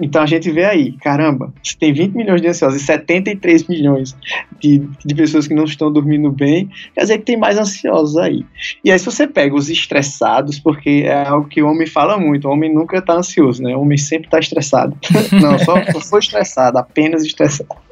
Então 0.00 0.22
a 0.22 0.26
gente 0.26 0.50
vê 0.50 0.64
aí, 0.64 0.92
caramba, 0.92 1.52
se 1.62 1.76
tem 1.76 1.92
20 1.92 2.14
milhões 2.14 2.40
de 2.40 2.48
ansiosos 2.48 2.82
e 2.82 2.84
73 2.84 3.68
milhões 3.68 4.16
de, 4.60 4.82
de 5.04 5.14
pessoas 5.14 5.46
que 5.46 5.54
não 5.54 5.64
estão 5.64 5.92
dormindo 5.92 6.30
bem, 6.32 6.68
quer 6.94 7.02
dizer 7.02 7.18
que 7.18 7.24
tem 7.24 7.36
mais 7.36 7.56
ansiosos 7.56 8.16
aí. 8.16 8.44
E 8.84 8.90
aí 8.90 8.98
se 8.98 9.04
você 9.04 9.26
pega 9.26 9.54
os 9.54 9.70
estressados, 9.70 10.58
porque 10.58 11.04
é 11.06 11.26
algo 11.26 11.48
que 11.48 11.62
o 11.62 11.68
homem 11.68 11.86
fala 11.86 12.18
muito, 12.18 12.48
o 12.48 12.50
homem 12.50 12.74
nunca 12.74 12.98
está 12.98 13.14
ansioso, 13.14 13.62
né? 13.62 13.76
O 13.76 13.82
homem 13.82 13.96
sempre 13.96 14.26
está 14.26 14.38
estressado. 14.38 14.96
não, 15.40 15.58
só, 15.60 16.00
só 16.00 16.18
estressado, 16.18 16.76
apenas 16.76 17.22
estressado. 17.22 17.84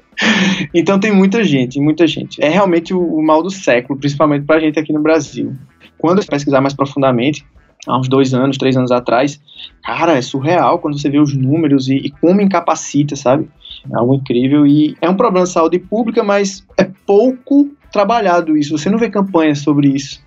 Então 0.75 0.99
tem 0.99 1.13
muita 1.13 1.43
gente, 1.45 1.81
muita 1.81 2.07
gente. 2.07 2.43
É 2.43 2.49
realmente 2.49 2.93
o, 2.93 3.01
o 3.01 3.23
mal 3.25 3.43
do 3.43 3.51
século, 3.51 3.99
principalmente 3.99 4.45
pra 4.45 4.61
gente 4.61 4.79
aqui 4.79 4.93
no 4.93 5.01
Brasil. 5.01 5.55
Quando 5.99 6.21
eu 6.21 6.27
pesquisar 6.27 6.61
mais 6.61 6.75
profundamente, 6.75 7.47
há 7.87 7.99
uns 7.99 8.09
dois 8.09 8.33
anos, 8.35 8.57
três 8.57 8.77
anos 8.77 8.91
atrás, 8.91 9.41
cara, 9.85 10.13
é 10.17 10.23
surreal 10.23 10.79
quando 10.79 10.99
você 10.99 11.11
vê 11.11 11.19
os 11.19 11.35
números 11.35 11.89
e, 11.89 11.97
e 11.97 12.11
como 12.11 12.41
incapacita, 12.41 13.17
sabe? 13.17 13.49
É 13.91 13.97
algo 13.97 14.15
incrível 14.15 14.67
e 14.67 14.97
é 15.01 15.09
um 15.09 15.17
problema 15.17 15.47
de 15.47 15.53
saúde 15.53 15.79
pública, 15.79 16.23
mas 16.23 16.65
é 16.77 16.85
pouco 17.07 17.71
trabalhado 17.91 18.57
isso. 18.57 18.77
Você 18.77 18.89
não 18.89 18.99
vê 18.99 19.11
campanhas 19.11 19.59
sobre 19.59 19.89
isso. 19.89 20.21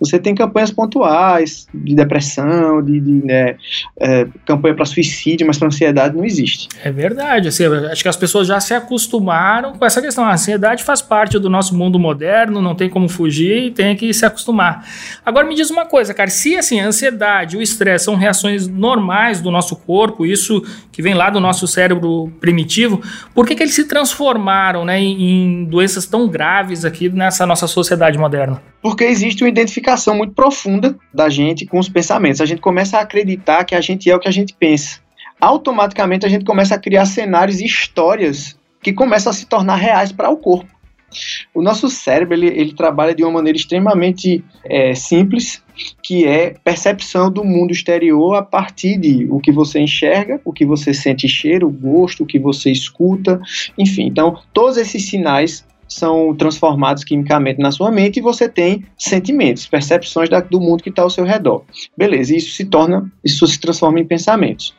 Você 0.00 0.18
tem 0.18 0.34
campanhas 0.34 0.70
pontuais 0.70 1.68
de 1.74 1.94
depressão, 1.94 2.82
de, 2.82 2.98
de 2.98 3.26
né, 3.26 3.56
é, 4.00 4.26
campanha 4.46 4.74
para 4.74 4.86
suicídio, 4.86 5.46
mas 5.46 5.58
para 5.58 5.68
ansiedade 5.68 6.16
não 6.16 6.24
existe. 6.24 6.68
É 6.82 6.90
verdade. 6.90 7.48
Assim, 7.48 7.64
acho 7.66 8.02
que 8.02 8.08
as 8.08 8.16
pessoas 8.16 8.48
já 8.48 8.58
se 8.60 8.72
acostumaram 8.72 9.74
com 9.74 9.84
essa 9.84 10.00
questão. 10.00 10.24
A 10.24 10.32
ansiedade 10.32 10.82
faz 10.82 11.02
parte 11.02 11.38
do 11.38 11.50
nosso 11.50 11.76
mundo 11.76 11.98
moderno, 11.98 12.62
não 12.62 12.74
tem 12.74 12.88
como 12.88 13.08
fugir 13.08 13.66
e 13.66 13.70
tem 13.70 13.94
que 13.94 14.12
se 14.14 14.24
acostumar. 14.24 14.86
Agora 15.24 15.46
me 15.46 15.54
diz 15.54 15.70
uma 15.70 15.84
coisa, 15.84 16.14
cara, 16.14 16.30
se 16.30 16.56
assim, 16.56 16.80
a 16.80 16.86
ansiedade, 16.86 17.58
o 17.58 17.62
estresse 17.62 18.06
são 18.06 18.16
reações 18.16 18.66
normais 18.66 19.40
do 19.40 19.50
nosso 19.50 19.76
corpo, 19.76 20.24
isso 20.24 20.62
que 20.90 21.02
vem 21.02 21.14
lá 21.14 21.28
do 21.28 21.40
nosso 21.40 21.66
cérebro 21.66 22.32
primitivo, 22.40 23.02
por 23.34 23.46
que, 23.46 23.54
que 23.54 23.62
eles 23.62 23.74
se 23.74 23.84
transformaram 23.84 24.84
né, 24.84 24.98
em, 24.98 25.60
em 25.60 25.64
doenças 25.64 26.06
tão 26.06 26.26
graves 26.26 26.84
aqui 26.84 27.08
nessa 27.10 27.46
nossa 27.46 27.66
sociedade 27.66 28.18
moderna? 28.18 28.62
Porque 28.82 29.04
existe 29.04 29.44
uma 29.44 29.50
identificação 29.50 29.89
muito 30.14 30.34
profunda 30.34 30.96
da 31.12 31.28
gente 31.28 31.66
com 31.66 31.78
os 31.78 31.88
pensamentos. 31.88 32.40
A 32.40 32.46
gente 32.46 32.60
começa 32.60 32.98
a 32.98 33.02
acreditar 33.02 33.64
que 33.64 33.74
a 33.74 33.80
gente 33.80 34.10
é 34.10 34.16
o 34.16 34.20
que 34.20 34.28
a 34.28 34.32
gente 34.32 34.54
pensa. 34.54 35.00
Automaticamente 35.40 36.26
a 36.26 36.28
gente 36.28 36.44
começa 36.44 36.74
a 36.74 36.78
criar 36.78 37.06
cenários 37.06 37.60
e 37.60 37.64
histórias 37.64 38.58
que 38.82 38.92
começam 38.92 39.30
a 39.30 39.34
se 39.34 39.46
tornar 39.46 39.76
reais 39.76 40.12
para 40.12 40.30
o 40.30 40.36
corpo. 40.36 40.80
O 41.52 41.60
nosso 41.60 41.88
cérebro 41.88 42.34
ele, 42.34 42.46
ele 42.46 42.72
trabalha 42.72 43.14
de 43.14 43.22
uma 43.22 43.32
maneira 43.32 43.58
extremamente 43.58 44.44
é, 44.64 44.94
simples, 44.94 45.62
que 46.02 46.26
é 46.26 46.54
percepção 46.62 47.30
do 47.30 47.44
mundo 47.44 47.72
exterior 47.72 48.36
a 48.36 48.42
partir 48.42 48.96
de 48.98 49.26
o 49.30 49.40
que 49.40 49.50
você 49.50 49.80
enxerga, 49.80 50.40
o 50.44 50.52
que 50.52 50.64
você 50.64 50.94
sente 50.94 51.28
cheiro, 51.28 51.68
gosto, 51.68 52.22
o 52.22 52.26
que 52.26 52.38
você 52.38 52.70
escuta, 52.70 53.40
enfim. 53.76 54.06
Então, 54.06 54.38
todos 54.52 54.76
esses 54.76 55.06
sinais 55.06 55.64
são 55.90 56.34
transformados 56.34 57.02
quimicamente 57.02 57.60
na 57.60 57.72
sua 57.72 57.90
mente 57.90 58.18
e 58.18 58.22
você 58.22 58.48
tem 58.48 58.84
sentimentos, 58.96 59.66
percepções 59.66 60.28
da, 60.28 60.40
do 60.40 60.60
mundo 60.60 60.82
que 60.82 60.88
está 60.88 61.02
ao 61.02 61.10
seu 61.10 61.24
redor. 61.24 61.64
Beleza, 61.96 62.34
isso 62.34 62.52
se 62.52 62.64
torna, 62.64 63.10
isso 63.24 63.46
se 63.46 63.60
transforma 63.60 63.98
em 63.98 64.06
pensamentos. 64.06 64.74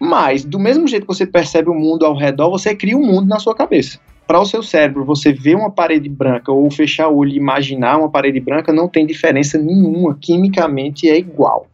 Mas, 0.00 0.44
do 0.44 0.58
mesmo 0.58 0.86
jeito 0.88 1.06
que 1.06 1.14
você 1.14 1.26
percebe 1.26 1.70
o 1.70 1.74
mundo 1.74 2.04
ao 2.04 2.16
redor, 2.16 2.50
você 2.50 2.74
cria 2.74 2.96
um 2.96 3.06
mundo 3.06 3.28
na 3.28 3.38
sua 3.38 3.54
cabeça. 3.54 4.00
Para 4.26 4.40
o 4.40 4.44
seu 4.44 4.62
cérebro, 4.62 5.06
você 5.06 5.32
ver 5.32 5.54
uma 5.54 5.70
parede 5.70 6.08
branca 6.08 6.52
ou 6.52 6.70
fechar 6.70 7.08
o 7.08 7.16
olho 7.16 7.32
e 7.32 7.36
imaginar 7.36 7.96
uma 7.96 8.10
parede 8.10 8.40
branca 8.40 8.72
não 8.72 8.88
tem 8.88 9.06
diferença 9.06 9.56
nenhuma, 9.56 10.18
quimicamente 10.20 11.08
é 11.08 11.16
igual 11.16 11.66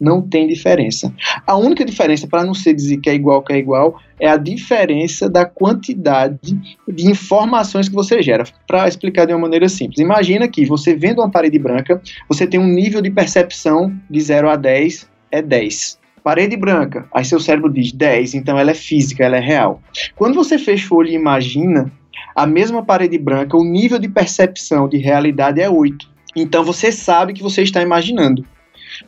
não 0.00 0.22
tem 0.22 0.46
diferença. 0.46 1.12
A 1.46 1.56
única 1.56 1.84
diferença, 1.84 2.26
para 2.26 2.44
não 2.44 2.54
ser 2.54 2.74
dizer 2.74 2.98
que 2.98 3.10
é 3.10 3.14
igual 3.14 3.42
que 3.42 3.52
é 3.52 3.58
igual, 3.58 4.00
é 4.20 4.28
a 4.28 4.36
diferença 4.36 5.28
da 5.28 5.44
quantidade 5.44 6.58
de 6.86 7.06
informações 7.06 7.88
que 7.88 7.94
você 7.94 8.22
gera. 8.22 8.44
Para 8.66 8.86
explicar 8.88 9.26
de 9.26 9.32
uma 9.32 9.40
maneira 9.40 9.68
simples, 9.68 9.98
imagina 9.98 10.48
que 10.48 10.64
você 10.64 10.94
vendo 10.94 11.20
uma 11.20 11.30
parede 11.30 11.58
branca, 11.58 12.00
você 12.28 12.46
tem 12.46 12.60
um 12.60 12.68
nível 12.68 13.02
de 13.02 13.10
percepção 13.10 13.92
de 14.08 14.20
0 14.20 14.50
a 14.50 14.56
10 14.56 15.08
é 15.30 15.42
10 15.42 15.98
parede 16.28 16.58
branca. 16.58 17.06
Aí 17.10 17.24
seu 17.24 17.40
cérebro 17.40 17.72
diz 17.72 17.90
10, 17.90 18.34
então 18.34 18.58
ela 18.58 18.72
é 18.72 18.74
física, 18.74 19.24
ela 19.24 19.38
é 19.38 19.40
real. 19.40 19.80
Quando 20.14 20.34
você 20.34 20.58
fecha 20.58 20.92
o 20.92 20.98
olho 20.98 21.08
e 21.08 21.14
imagina 21.14 21.90
a 22.36 22.46
mesma 22.46 22.84
parede 22.84 23.16
branca, 23.16 23.56
o 23.56 23.64
nível 23.64 23.98
de 23.98 24.10
percepção 24.10 24.86
de 24.88 24.98
realidade 24.98 25.58
é 25.58 25.70
8. 25.70 26.06
Então 26.36 26.62
você 26.62 26.92
sabe 26.92 27.32
que 27.32 27.42
você 27.42 27.62
está 27.62 27.80
imaginando. 27.80 28.44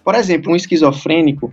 Por 0.04 0.14
exemplo, 0.14 0.52
um 0.52 0.56
esquizofrênico, 0.56 1.52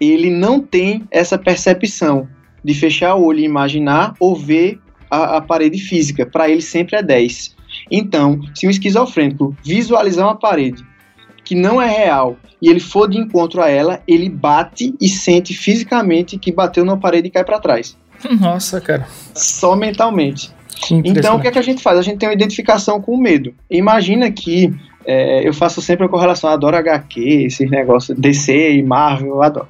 ele 0.00 0.30
não 0.30 0.60
tem 0.60 1.04
essa 1.10 1.38
percepção 1.38 2.28
de 2.62 2.74
fechar 2.74 3.14
o 3.14 3.24
olho 3.24 3.40
e 3.40 3.44
imaginar 3.44 4.14
ou 4.18 4.34
ver 4.34 4.80
a, 5.10 5.36
a 5.36 5.40
parede 5.40 5.78
física. 5.78 6.24
Para 6.24 6.48
ele 6.48 6.62
sempre 6.62 6.96
é 6.96 7.02
10. 7.02 7.54
Então, 7.90 8.40
se 8.54 8.66
um 8.66 8.70
esquizofrênico 8.70 9.56
visualizar 9.62 10.26
uma 10.26 10.36
parede 10.36 10.84
que 11.44 11.54
não 11.54 11.80
é 11.80 11.86
real 11.86 12.38
e 12.60 12.70
ele 12.70 12.80
for 12.80 13.08
de 13.08 13.18
encontro 13.18 13.60
a 13.60 13.68
ela, 13.68 14.02
ele 14.08 14.30
bate 14.30 14.94
e 14.98 15.08
sente 15.08 15.52
fisicamente 15.52 16.38
que 16.38 16.50
bateu 16.50 16.84
na 16.84 16.96
parede 16.96 17.28
e 17.28 17.30
cai 17.30 17.44
para 17.44 17.60
trás. 17.60 17.96
Nossa, 18.40 18.80
cara. 18.80 19.06
Só 19.34 19.76
mentalmente. 19.76 20.50
Então, 20.90 21.36
o 21.36 21.40
que, 21.40 21.48
é 21.48 21.50
que 21.50 21.58
a 21.58 21.62
gente 21.62 21.82
faz? 21.82 21.98
A 21.98 22.02
gente 22.02 22.18
tem 22.18 22.28
uma 22.28 22.34
identificação 22.34 23.00
com 23.00 23.12
o 23.12 23.20
medo. 23.20 23.54
Imagina 23.70 24.30
que 24.30 24.74
É, 25.06 25.46
eu 25.46 25.52
faço 25.52 25.82
sempre 25.82 26.06
a 26.06 26.08
correlação, 26.08 26.50
adoro 26.50 26.76
HQ, 26.76 27.44
esses 27.44 27.70
negócios, 27.70 28.18
DC 28.18 28.72
e 28.72 28.82
Marvel, 28.82 29.28
eu 29.28 29.42
adoro. 29.42 29.68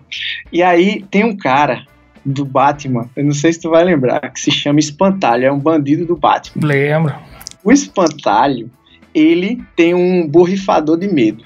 E 0.52 0.62
aí 0.62 1.04
tem 1.10 1.24
um 1.24 1.36
cara 1.36 1.84
do 2.24 2.44
Batman, 2.44 3.10
eu 3.14 3.24
não 3.24 3.32
sei 3.32 3.52
se 3.52 3.60
tu 3.60 3.70
vai 3.70 3.84
lembrar, 3.84 4.20
que 4.32 4.40
se 4.40 4.50
chama 4.50 4.78
Espantalho, 4.78 5.44
é 5.44 5.52
um 5.52 5.58
bandido 5.58 6.06
do 6.06 6.16
Batman. 6.16 6.66
Lembro. 6.66 7.14
O 7.62 7.70
Espantalho, 7.70 8.70
ele 9.14 9.62
tem 9.76 9.94
um 9.94 10.26
borrifador 10.26 10.96
de 10.96 11.08
medo. 11.08 11.44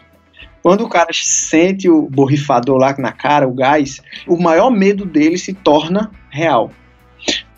Quando 0.62 0.85
o 0.85 0.88
cara 0.88 1.09
sente 1.12 1.88
o 1.88 2.09
borrifador 2.09 2.76
lá 2.76 2.95
na 2.99 3.12
cara, 3.12 3.49
o 3.49 3.54
gás, 3.54 4.02
o 4.26 4.37
maior 4.37 4.71
medo 4.71 5.04
dele 5.04 5.38
se 5.38 5.54
torna 5.54 6.11
real. 6.30 6.71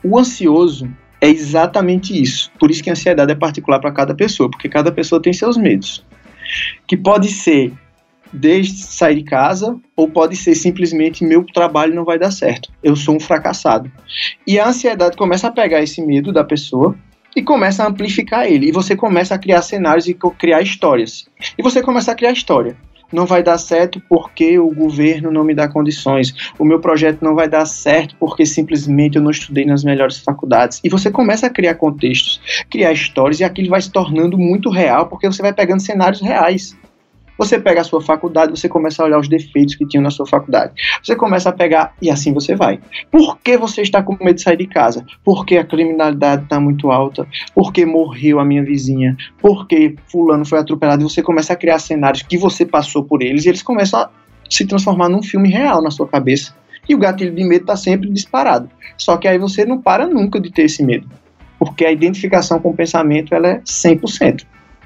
O 0.02 0.18
ansioso 0.18 0.88
é 1.20 1.28
exatamente 1.28 2.20
isso. 2.20 2.50
Por 2.58 2.70
isso 2.70 2.82
que 2.82 2.88
a 2.88 2.92
ansiedade 2.92 3.32
é 3.32 3.34
particular 3.34 3.80
para 3.80 3.92
cada 3.92 4.14
pessoa, 4.14 4.50
porque 4.50 4.68
cada 4.68 4.90
pessoa 4.90 5.20
tem 5.20 5.32
seus 5.32 5.56
medos. 5.56 6.04
Que 6.86 6.96
pode 6.96 7.28
ser 7.28 7.72
desde 8.32 8.78
sair 8.78 9.16
de 9.16 9.24
casa, 9.24 9.76
ou 9.96 10.08
pode 10.08 10.36
ser 10.36 10.54
simplesmente 10.54 11.24
meu 11.24 11.44
trabalho 11.44 11.94
não 11.94 12.04
vai 12.04 12.18
dar 12.18 12.30
certo. 12.30 12.70
Eu 12.82 12.94
sou 12.94 13.16
um 13.16 13.20
fracassado. 13.20 13.90
E 14.46 14.58
a 14.58 14.68
ansiedade 14.68 15.16
começa 15.16 15.48
a 15.48 15.52
pegar 15.52 15.82
esse 15.82 16.00
medo 16.00 16.32
da 16.32 16.44
pessoa 16.44 16.96
e 17.34 17.42
começa 17.42 17.82
a 17.82 17.88
amplificar 17.88 18.46
ele. 18.46 18.68
E 18.68 18.72
você 18.72 18.94
começa 18.94 19.34
a 19.34 19.38
criar 19.38 19.62
cenários 19.62 20.06
e 20.06 20.14
criar 20.14 20.62
histórias. 20.62 21.28
E 21.58 21.62
você 21.62 21.82
começa 21.82 22.12
a 22.12 22.14
criar 22.14 22.32
história 22.32 22.76
não 23.12 23.26
vai 23.26 23.42
dar 23.42 23.58
certo 23.58 24.00
porque 24.08 24.58
o 24.58 24.70
governo 24.72 25.30
não 25.30 25.44
me 25.44 25.54
dá 25.54 25.68
condições, 25.68 26.52
o 26.58 26.64
meu 26.64 26.80
projeto 26.80 27.22
não 27.22 27.34
vai 27.34 27.48
dar 27.48 27.66
certo 27.66 28.14
porque 28.18 28.46
simplesmente 28.46 29.16
eu 29.16 29.22
não 29.22 29.30
estudei 29.30 29.64
nas 29.64 29.84
melhores 29.84 30.18
faculdades. 30.18 30.80
E 30.82 30.88
você 30.88 31.10
começa 31.10 31.46
a 31.46 31.50
criar 31.50 31.74
contextos, 31.74 32.40
criar 32.70 32.92
histórias, 32.92 33.40
e 33.40 33.44
aquilo 33.44 33.70
vai 33.70 33.80
se 33.80 33.90
tornando 33.90 34.38
muito 34.38 34.70
real 34.70 35.06
porque 35.06 35.26
você 35.26 35.42
vai 35.42 35.52
pegando 35.52 35.80
cenários 35.80 36.20
reais. 36.20 36.76
Você 37.40 37.58
pega 37.58 37.80
a 37.80 37.84
sua 37.84 38.02
faculdade, 38.02 38.50
você 38.50 38.68
começa 38.68 39.02
a 39.02 39.06
olhar 39.06 39.18
os 39.18 39.26
defeitos 39.26 39.74
que 39.74 39.86
tinham 39.86 40.02
na 40.02 40.10
sua 40.10 40.26
faculdade. 40.26 40.74
Você 41.02 41.16
começa 41.16 41.48
a 41.48 41.52
pegar 41.52 41.94
e 42.02 42.10
assim 42.10 42.34
você 42.34 42.54
vai. 42.54 42.78
Por 43.10 43.38
que 43.38 43.56
você 43.56 43.80
está 43.80 44.02
com 44.02 44.14
medo 44.22 44.36
de 44.36 44.42
sair 44.42 44.58
de 44.58 44.66
casa? 44.66 45.06
Porque 45.24 45.56
a 45.56 45.64
criminalidade 45.64 46.42
está 46.42 46.60
muito 46.60 46.90
alta? 46.90 47.26
Porque 47.54 47.86
morreu 47.86 48.40
a 48.40 48.44
minha 48.44 48.62
vizinha? 48.62 49.16
Porque 49.40 49.96
fulano 50.12 50.44
foi 50.44 50.58
atropelado? 50.58 51.00
E 51.00 51.04
você 51.04 51.22
começa 51.22 51.54
a 51.54 51.56
criar 51.56 51.78
cenários 51.78 52.20
que 52.20 52.36
você 52.36 52.66
passou 52.66 53.04
por 53.04 53.22
eles 53.22 53.46
e 53.46 53.48
eles 53.48 53.62
começam 53.62 54.00
a 54.00 54.10
se 54.46 54.66
transformar 54.66 55.08
num 55.08 55.22
filme 55.22 55.48
real 55.48 55.80
na 55.80 55.90
sua 55.90 56.06
cabeça. 56.06 56.54
E 56.86 56.94
o 56.94 56.98
gatilho 56.98 57.34
de 57.34 57.42
medo 57.42 57.62
está 57.62 57.74
sempre 57.74 58.10
disparado. 58.10 58.68
Só 58.98 59.16
que 59.16 59.26
aí 59.26 59.38
você 59.38 59.64
não 59.64 59.80
para 59.80 60.06
nunca 60.06 60.38
de 60.38 60.52
ter 60.52 60.64
esse 60.64 60.84
medo. 60.84 61.08
Porque 61.58 61.86
a 61.86 61.90
identificação 61.90 62.60
com 62.60 62.68
o 62.68 62.76
pensamento 62.76 63.34
ela 63.34 63.48
é 63.48 63.60
100%. 63.60 64.44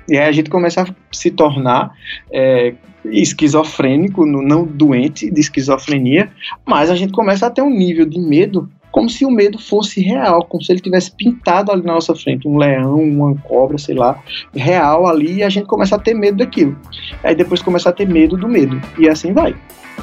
E 0.08 0.16
aí 0.16 0.28
a 0.28 0.32
gente 0.32 0.50
começa 0.50 0.82
a 0.82 0.86
se 1.10 1.30
tornar 1.30 1.92
é, 2.32 2.74
esquizofrênico, 3.04 4.26
não 4.26 4.64
doente 4.64 5.30
de 5.30 5.40
esquizofrenia, 5.40 6.30
mas 6.64 6.90
a 6.90 6.94
gente 6.94 7.12
começa 7.12 7.46
a 7.46 7.50
ter 7.50 7.62
um 7.62 7.70
nível 7.70 8.06
de 8.06 8.18
medo 8.18 8.68
como 8.94 9.10
se 9.10 9.24
o 9.24 9.30
medo 9.30 9.58
fosse 9.58 10.00
real, 10.00 10.44
como 10.44 10.62
se 10.62 10.70
ele 10.70 10.78
tivesse 10.78 11.10
pintado 11.10 11.72
ali 11.72 11.82
na 11.82 11.94
nossa 11.94 12.14
frente, 12.14 12.46
um 12.46 12.56
leão, 12.56 12.94
uma 12.94 13.34
cobra, 13.34 13.76
sei 13.76 13.96
lá, 13.96 14.22
real 14.54 15.08
ali, 15.08 15.38
e 15.38 15.42
a 15.42 15.48
gente 15.48 15.66
começa 15.66 15.96
a 15.96 15.98
ter 15.98 16.14
medo 16.14 16.38
daquilo. 16.38 16.78
Aí 17.24 17.34
depois 17.34 17.60
começa 17.60 17.88
a 17.88 17.92
ter 17.92 18.06
medo 18.06 18.36
do 18.36 18.48
medo, 18.48 18.80
e 18.96 19.08
assim 19.08 19.32
vai. 19.32 19.52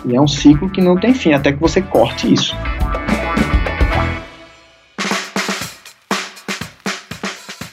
E 0.06 0.14
é 0.14 0.20
um 0.20 0.28
ciclo 0.28 0.70
que 0.70 0.82
não 0.82 1.00
tem 1.00 1.14
fim, 1.14 1.32
até 1.32 1.54
que 1.54 1.60
você 1.62 1.82
corte 1.82 2.34
isso. 2.34 2.54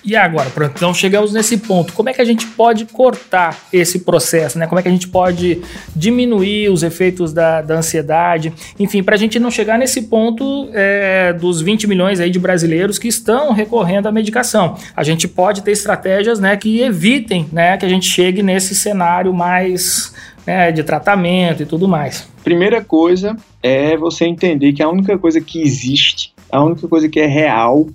E 0.08 0.16
agora, 0.16 0.48
pronto, 0.48 0.72
então 0.74 0.94
chegamos 0.94 1.34
nesse 1.34 1.58
ponto. 1.58 1.92
Como 1.92 2.08
é 2.08 2.14
que 2.14 2.22
a 2.22 2.24
gente 2.24 2.46
pode 2.46 2.86
cortar 2.86 3.54
esse 3.70 3.98
processo, 3.98 4.58
né? 4.58 4.66
Como 4.66 4.78
é 4.78 4.82
que 4.82 4.88
a 4.88 4.90
gente 4.90 5.06
pode 5.06 5.60
diminuir 5.94 6.70
os 6.70 6.82
efeitos 6.82 7.30
da, 7.30 7.60
da 7.60 7.74
ansiedade? 7.74 8.50
Enfim, 8.80 9.02
para 9.02 9.16
a 9.16 9.18
gente 9.18 9.38
não 9.38 9.50
chegar 9.50 9.78
nesse 9.78 10.00
ponto 10.00 10.70
é, 10.72 11.34
dos 11.34 11.60
20 11.60 11.86
milhões 11.86 12.20
aí 12.20 12.30
de 12.30 12.38
brasileiros 12.38 12.98
que 12.98 13.06
estão 13.06 13.52
recorrendo 13.52 14.06
à 14.08 14.10
medicação. 14.10 14.78
A 14.96 15.04
gente 15.04 15.28
pode 15.28 15.60
ter 15.60 15.72
estratégias 15.72 16.40
né, 16.40 16.56
que 16.56 16.80
evitem 16.80 17.46
né, 17.52 17.76
que 17.76 17.84
a 17.84 17.88
gente 17.90 18.08
chegue 18.08 18.42
nesse 18.42 18.74
cenário 18.74 19.34
mais 19.34 20.14
né, 20.46 20.72
de 20.72 20.82
tratamento 20.84 21.62
e 21.62 21.66
tudo 21.66 21.86
mais. 21.86 22.26
Primeira 22.42 22.82
coisa 22.82 23.36
é 23.62 23.94
você 23.94 24.24
entender 24.24 24.72
que 24.72 24.82
a 24.82 24.88
única 24.88 25.18
coisa 25.18 25.38
que 25.38 25.60
existe, 25.60 26.32
a 26.50 26.64
única 26.64 26.88
coisa 26.88 27.10
que 27.10 27.20
é 27.20 27.26
real 27.26 27.86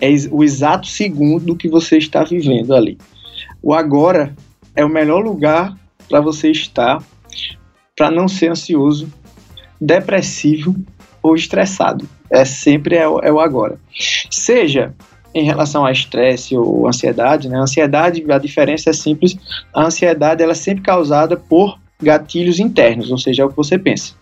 é 0.00 0.08
o 0.30 0.42
exato 0.42 0.86
segundo 0.86 1.56
que 1.56 1.68
você 1.68 1.98
está 1.98 2.24
vivendo 2.24 2.74
ali. 2.74 2.98
O 3.62 3.74
agora 3.74 4.34
é 4.74 4.84
o 4.84 4.88
melhor 4.88 5.22
lugar 5.22 5.76
para 6.08 6.20
você 6.20 6.50
estar 6.50 7.02
para 7.96 8.10
não 8.10 8.26
ser 8.26 8.50
ansioso, 8.50 9.12
depressivo 9.80 10.74
ou 11.22 11.34
estressado. 11.34 12.08
É 12.30 12.44
sempre 12.44 12.96
é 12.96 13.06
o, 13.06 13.20
é 13.20 13.30
o 13.30 13.40
agora. 13.40 13.78
Seja 14.30 14.94
em 15.34 15.44
relação 15.44 15.84
a 15.84 15.92
estresse 15.92 16.56
ou 16.56 16.88
ansiedade, 16.88 17.48
né? 17.48 17.58
A 17.58 17.62
ansiedade, 17.62 18.24
a 18.30 18.38
diferença 18.38 18.90
é 18.90 18.92
simples. 18.92 19.36
A 19.74 19.84
ansiedade 19.84 20.42
ela 20.42 20.52
é 20.52 20.56
sempre 20.56 20.82
causada 20.82 21.36
por 21.36 21.78
gatilhos 22.02 22.58
internos, 22.58 23.10
ou 23.10 23.18
seja, 23.18 23.42
é 23.42 23.44
o 23.44 23.50
que 23.50 23.56
você 23.56 23.78
pensa. 23.78 24.14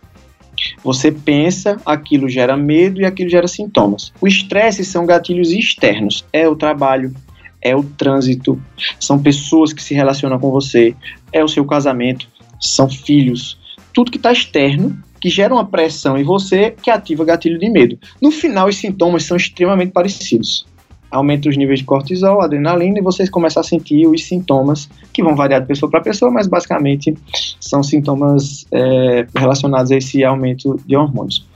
Você 0.83 1.11
pensa, 1.13 1.77
aquilo 1.85 2.29
gera 2.29 2.57
medo 2.57 3.01
e 3.01 3.05
aquilo 3.05 3.31
gera 3.31 3.49
sintomas. 3.49 4.13
O 4.21 4.27
estresse 4.27 4.85
são 4.85 5.07
gatilhos 5.07 5.51
externos, 5.51 6.25
é 6.33 6.49
o 6.49 6.57
trabalho, 6.57 7.15
é 7.61 7.75
o 7.75 7.83
trânsito, 7.83 8.61
são 8.99 9.19
pessoas 9.19 9.73
que 9.73 9.83
se 9.83 9.95
relacionam 9.95 10.39
com 10.39 10.51
você, 10.51 10.95
é 11.33 11.43
o 11.43 11.49
seu 11.49 11.65
casamento, 11.65 12.29
são 12.61 12.89
filhos, 12.89 13.59
tudo 13.93 14.11
que 14.11 14.17
está 14.17 14.33
externo 14.33 14.97
que 15.21 15.29
gera 15.29 15.53
uma 15.53 15.67
pressão 15.67 16.17
em 16.17 16.23
você 16.23 16.71
que 16.71 16.91
ativa 16.91 17.25
gatilho 17.25 17.59
de 17.59 17.69
medo. 17.69 17.99
No 18.23 18.31
final, 18.31 18.69
os 18.69 18.77
sintomas 18.77 19.25
são 19.25 19.37
extremamente 19.37 19.91
parecidos 19.91 20.65
aumenta 21.11 21.49
os 21.49 21.57
níveis 21.57 21.81
de 21.81 21.85
cortisol, 21.85 22.41
adrenalina, 22.41 22.99
e 22.99 23.03
vocês 23.03 23.31
começam 23.31 23.61
a 23.61 23.65
sentir 23.65 24.07
os 24.07 24.25
sintomas, 24.25 24.89
que 25.13 25.23
vão 25.23 25.35
variar 25.35 25.61
de 25.61 25.67
pessoa 25.67 25.91
para 25.91 26.01
pessoa, 26.01 26.31
mas 26.31 26.47
basicamente 26.47 27.15
são 27.61 27.83
sintomas 27.83 28.67
é, 28.71 29.27
relacionados 29.35 29.91
a 29.91 29.97
esse 29.97 30.25
aumento 30.25 30.81
de 30.87 30.97
hormônios. 30.97 31.47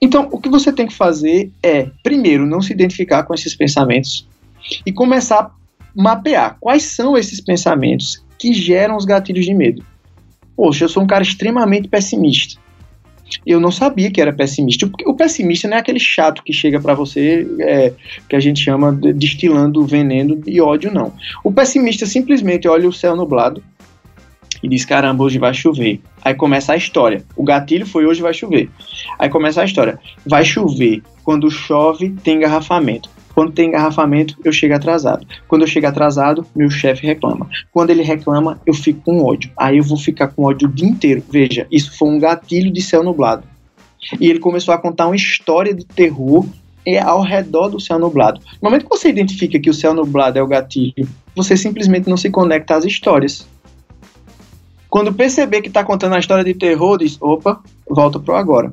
Então, 0.00 0.28
o 0.30 0.38
que 0.38 0.48
você 0.48 0.72
tem 0.72 0.86
que 0.86 0.94
fazer 0.94 1.50
é, 1.62 1.88
primeiro, 2.02 2.46
não 2.46 2.62
se 2.62 2.72
identificar 2.72 3.24
com 3.24 3.34
esses 3.34 3.54
pensamentos 3.54 4.26
e 4.86 4.92
começar 4.92 5.40
a 5.40 5.50
mapear 5.94 6.56
quais 6.60 6.84
são 6.84 7.16
esses 7.16 7.40
pensamentos 7.40 8.24
que 8.38 8.52
geram 8.52 8.96
os 8.96 9.04
gatilhos 9.04 9.44
de 9.44 9.54
medo. 9.54 9.84
Poxa, 10.56 10.84
eu 10.84 10.88
sou 10.88 11.02
um 11.02 11.06
cara 11.06 11.22
extremamente 11.22 11.88
pessimista 11.88 12.60
eu 13.46 13.60
não 13.60 13.70
sabia 13.70 14.10
que 14.10 14.20
era 14.20 14.32
pessimista. 14.32 14.90
O, 15.06 15.14
pessimista 15.14 15.68
não 15.68 15.76
é 15.76 15.80
aquele 15.80 16.00
chato 16.00 16.42
que 16.42 16.52
chega 16.52 16.80
para 16.80 16.94
você, 16.94 17.46
é, 17.60 17.92
que 18.28 18.36
a 18.36 18.40
gente 18.40 18.62
chama 18.62 18.92
de 18.92 19.12
destilando 19.12 19.84
veneno 19.84 20.40
e 20.46 20.60
ódio, 20.60 20.92
não. 20.92 21.12
O 21.44 21.52
pessimista 21.52 22.06
simplesmente 22.06 22.68
olha 22.68 22.88
o 22.88 22.92
céu 22.92 23.14
nublado 23.16 23.62
e 24.62 24.68
diz: 24.68 24.84
caramba, 24.84 25.24
hoje 25.24 25.38
vai 25.38 25.54
chover. 25.54 26.00
Aí 26.22 26.34
começa 26.34 26.72
a 26.72 26.76
história. 26.76 27.24
O 27.36 27.42
gatilho 27.42 27.86
foi 27.86 28.06
hoje 28.06 28.20
vai 28.20 28.34
chover. 28.34 28.68
Aí 29.18 29.28
começa 29.28 29.62
a 29.62 29.64
história. 29.64 29.98
Vai 30.26 30.44
chover. 30.44 31.02
Quando 31.24 31.50
chove, 31.50 32.10
tem 32.22 32.36
engarrafamento. 32.36 33.08
Quando 33.40 33.52
tem 33.52 33.68
engarrafamento, 33.68 34.36
eu 34.44 34.52
chego 34.52 34.74
atrasado. 34.74 35.26
Quando 35.48 35.62
eu 35.62 35.66
chego 35.66 35.86
atrasado, 35.86 36.44
meu 36.54 36.68
chefe 36.68 37.06
reclama. 37.06 37.48
Quando 37.72 37.88
ele 37.88 38.02
reclama, 38.02 38.60
eu 38.66 38.74
fico 38.74 39.00
com 39.00 39.24
ódio. 39.24 39.50
Aí 39.56 39.78
eu 39.78 39.82
vou 39.82 39.96
ficar 39.96 40.28
com 40.28 40.44
ódio 40.44 40.68
o 40.68 40.70
dia 40.70 40.86
inteiro. 40.86 41.24
Veja, 41.26 41.66
isso 41.72 41.96
foi 41.96 42.10
um 42.10 42.18
gatilho 42.18 42.70
de 42.70 42.82
céu 42.82 43.02
nublado. 43.02 43.44
E 44.20 44.28
ele 44.28 44.40
começou 44.40 44.74
a 44.74 44.78
contar 44.78 45.06
uma 45.06 45.16
história 45.16 45.72
de 45.72 45.86
terror 45.86 46.44
ao 47.02 47.22
redor 47.22 47.70
do 47.70 47.80
céu 47.80 47.98
nublado. 47.98 48.42
No 48.60 48.68
momento 48.68 48.82
que 48.82 48.90
você 48.90 49.08
identifica 49.08 49.58
que 49.58 49.70
o 49.70 49.74
céu 49.74 49.94
nublado 49.94 50.38
é 50.38 50.42
o 50.42 50.46
gatilho, 50.46 51.08
você 51.34 51.56
simplesmente 51.56 52.10
não 52.10 52.18
se 52.18 52.28
conecta 52.28 52.76
às 52.76 52.84
histórias. 52.84 53.48
Quando 54.90 55.14
perceber 55.14 55.62
que 55.62 55.68
está 55.68 55.84
contando 55.84 56.16
a 56.16 56.18
história 56.18 56.42
de 56.42 56.52
terror, 56.52 56.98
diz: 56.98 57.16
opa, 57.20 57.60
volta 57.88 58.18
pro 58.18 58.34
agora. 58.34 58.72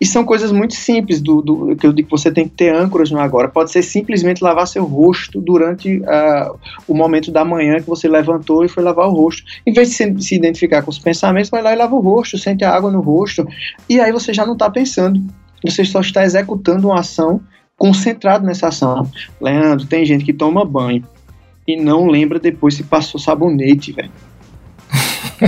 E 0.00 0.06
são 0.06 0.24
coisas 0.24 0.52
muito 0.52 0.74
simples 0.74 1.20
do, 1.20 1.42
do, 1.42 1.76
que 1.76 1.84
eu 1.84 1.92
digo 1.92 2.08
que 2.08 2.16
você 2.16 2.30
tem 2.30 2.48
que 2.48 2.54
ter 2.54 2.72
âncoras 2.72 3.10
no 3.10 3.18
agora. 3.18 3.48
Pode 3.48 3.72
ser 3.72 3.82
simplesmente 3.82 4.44
lavar 4.44 4.68
seu 4.68 4.84
rosto 4.84 5.40
durante 5.40 5.98
uh, 5.98 6.56
o 6.86 6.94
momento 6.94 7.32
da 7.32 7.44
manhã 7.44 7.80
que 7.80 7.88
você 7.88 8.08
levantou 8.08 8.64
e 8.64 8.68
foi 8.68 8.84
lavar 8.84 9.08
o 9.08 9.12
rosto. 9.12 9.42
Em 9.66 9.72
vez 9.72 9.90
de 9.90 9.94
se, 9.96 10.20
se 10.20 10.34
identificar 10.36 10.82
com 10.82 10.90
os 10.90 11.00
pensamentos, 11.00 11.50
vai 11.50 11.60
lá 11.60 11.72
e 11.72 11.76
lava 11.76 11.96
o 11.96 12.00
rosto, 12.00 12.38
sente 12.38 12.64
a 12.64 12.72
água 12.72 12.90
no 12.90 13.00
rosto. 13.00 13.44
E 13.88 13.98
aí 13.98 14.12
você 14.12 14.32
já 14.32 14.46
não 14.46 14.52
está 14.52 14.70
pensando. 14.70 15.20
Você 15.64 15.84
só 15.84 16.00
está 16.00 16.24
executando 16.24 16.86
uma 16.88 17.00
ação 17.00 17.40
concentrado 17.76 18.46
nessa 18.46 18.68
ação. 18.68 19.10
Leandro, 19.40 19.84
tem 19.84 20.04
gente 20.04 20.24
que 20.24 20.32
toma 20.32 20.64
banho 20.64 21.04
e 21.66 21.76
não 21.76 22.06
lembra 22.06 22.38
depois 22.38 22.74
se 22.74 22.84
passou 22.84 23.20
sabonete, 23.20 23.90
velho. 23.90 24.10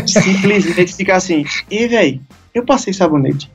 Simplesmente 0.06 0.94
ficar 0.94 1.16
assim, 1.16 1.44
e 1.70 1.86
velho, 1.86 2.20
eu 2.54 2.64
passei 2.64 2.92
sabonete. 2.92 3.50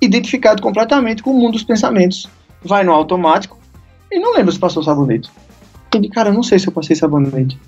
Identificado 0.00 0.62
completamente 0.62 1.22
com 1.22 1.30
o 1.30 1.38
mundo 1.38 1.52
dos 1.52 1.64
pensamentos. 1.64 2.28
Vai 2.62 2.84
no 2.84 2.92
automático 2.92 3.58
e 4.10 4.18
não 4.18 4.34
lembra 4.34 4.52
se 4.52 4.58
passou 4.58 4.82
sabonete. 4.82 5.30
Ele, 5.94 6.08
cara, 6.08 6.30
eu 6.30 6.34
não 6.34 6.42
sei 6.42 6.58
se 6.58 6.66
eu 6.66 6.72
passei 6.72 6.96
sabonete. 6.96 7.58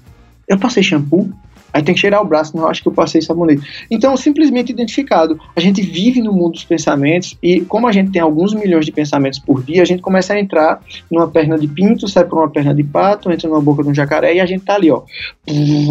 Eu 0.47 0.59
passei 0.59 0.83
shampoo? 0.83 1.33
Aí 1.75 1.83
tem 1.83 1.93
que 1.93 2.01
cheirar 2.01 2.23
o 2.23 2.25
braço, 2.25 2.57
não 2.57 2.69
acho 2.69 2.81
que 2.81 2.89
eu 2.89 2.93
passei 2.93 3.21
sabonete. 3.21 3.87
Então, 3.91 4.17
simplesmente 4.17 4.71
identificado. 4.71 5.41
A 5.57 5.61
gente 5.61 5.83
vive 5.83 6.23
no 6.23 6.33
mundo 6.33 6.53
dos 6.53 6.63
pensamentos 6.63 7.37
e 7.43 7.63
como 7.63 7.89
a 7.89 7.93
gente 7.93 8.13
tem 8.13 8.23
alguns 8.23 8.55
milhões 8.55 8.87
de 8.87 8.93
pensamentos 8.93 9.41
por 9.41 9.61
dia, 9.61 9.83
a 9.83 9.85
gente 9.85 10.01
começa 10.01 10.35
a 10.35 10.39
entrar 10.39 10.81
numa 11.11 11.27
perna 11.27 11.59
de 11.59 11.67
pinto, 11.67 12.07
sai 12.07 12.25
por 12.25 12.39
uma 12.39 12.49
perna 12.49 12.73
de 12.73 12.85
pato, 12.85 13.29
entra 13.33 13.49
numa 13.49 13.61
boca 13.61 13.83
de 13.83 13.89
um 13.89 13.95
jacaré 13.95 14.37
e 14.37 14.41
a 14.41 14.47
gente 14.47 14.65
tá 14.65 14.77
ali, 14.77 14.89
ó, 14.89 15.03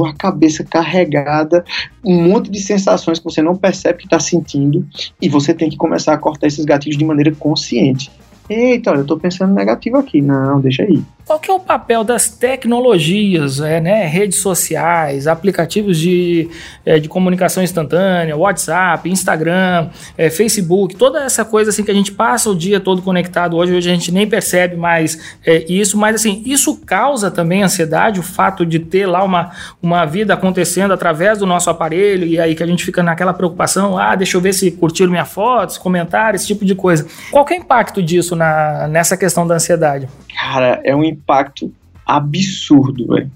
a 0.08 0.14
cabeça 0.14 0.64
carregada, 0.64 1.66
um 2.02 2.30
monte 2.30 2.50
de 2.50 2.62
sensações 2.62 3.20
que 3.20 3.26
você 3.26 3.42
não 3.42 3.58
percebe 3.58 4.00
que 4.00 4.06
está 4.06 4.22
sentindo 4.22 4.88
e 5.22 5.28
você 5.28 5.54
tem 5.54 5.70
que 5.70 5.76
começar 5.76 6.14
a 6.14 6.18
cortar 6.18 6.48
esses 6.48 6.64
gatilhos 6.64 6.98
de 6.98 7.04
maneira 7.04 7.36
consciente. 7.36 8.10
Eita, 8.50 8.92
olha, 8.92 9.00
eu 9.00 9.06
tô 9.06 9.18
pensando 9.18 9.54
negativo 9.54 9.98
aqui. 9.98 10.22
Não, 10.22 10.60
deixa 10.60 10.84
aí. 10.84 11.02
Qual 11.26 11.40
que 11.40 11.50
é 11.50 11.54
o 11.54 11.60
papel 11.60 12.04
das 12.04 12.28
tecnologias, 12.28 13.62
é, 13.62 13.80
né, 13.80 14.06
redes 14.06 14.40
sociais, 14.40 15.26
aplicativos 15.26 15.98
de, 15.98 16.50
é, 16.86 17.00
de 17.00 17.08
comunicação 17.08 17.64
instantânea, 17.64 18.36
WhatsApp, 18.36 19.10
Instagram, 19.10 19.88
é, 20.18 20.30
Facebook, 20.30 20.98
toda 20.98 21.24
essa 21.24 21.46
coisa 21.46 21.70
assim 21.70 21.82
que 21.82 21.92
a 21.92 21.94
gente 21.94 22.12
passa 22.12 22.50
o 22.50 22.56
dia 22.56 22.78
todo 22.78 23.02
conectado 23.02 23.56
hoje, 23.56 23.74
hoje 23.74 23.90
a 23.90 23.94
gente 23.94 24.12
nem 24.12 24.28
percebe 24.28 24.76
mais 24.76 25.38
é, 25.46 25.64
isso, 25.72 25.98
mas 25.98 26.16
assim, 26.16 26.44
isso 26.46 26.76
causa 26.86 27.32
também 27.32 27.64
ansiedade, 27.64 28.20
o 28.20 28.24
fato 28.24 28.66
de 28.66 28.80
ter 28.80 29.06
lá 29.06 29.24
uma, 29.24 29.52
uma 29.82 30.06
vida 30.06 30.34
acontecendo 30.34 30.94
através 30.94 31.38
do 31.38 31.46
nosso 31.46 31.70
aparelho 31.70 32.28
e 32.28 32.38
aí 32.38 32.54
que 32.54 32.64
a 32.64 32.68
gente 32.68 32.84
fica 32.84 33.02
naquela 33.02 33.34
preocupação, 33.34 33.98
ah, 33.98 34.14
deixa 34.14 34.36
eu 34.36 34.42
ver 34.42 34.52
se 34.52 34.70
curtiram 34.72 35.10
minha 35.10 35.26
foto, 35.26 35.72
se 35.72 35.80
comentaram, 35.80 36.36
esse 36.36 36.48
tipo 36.48 36.66
de 36.66 36.76
coisa. 36.76 37.08
Qual 37.32 37.46
que 37.46 37.54
é 37.54 37.58
o 37.58 37.62
impacto 37.62 38.04
disso 38.04 38.36
na, 38.36 38.90
nessa 38.90 39.16
questão 39.16 39.48
da 39.48 39.56
ansiedade? 39.56 40.10
Cara, 40.34 40.82
é 40.84 40.96
um 40.96 41.04
impacto 41.04 41.74
absurdo, 42.06 43.08
velho. 43.08 43.32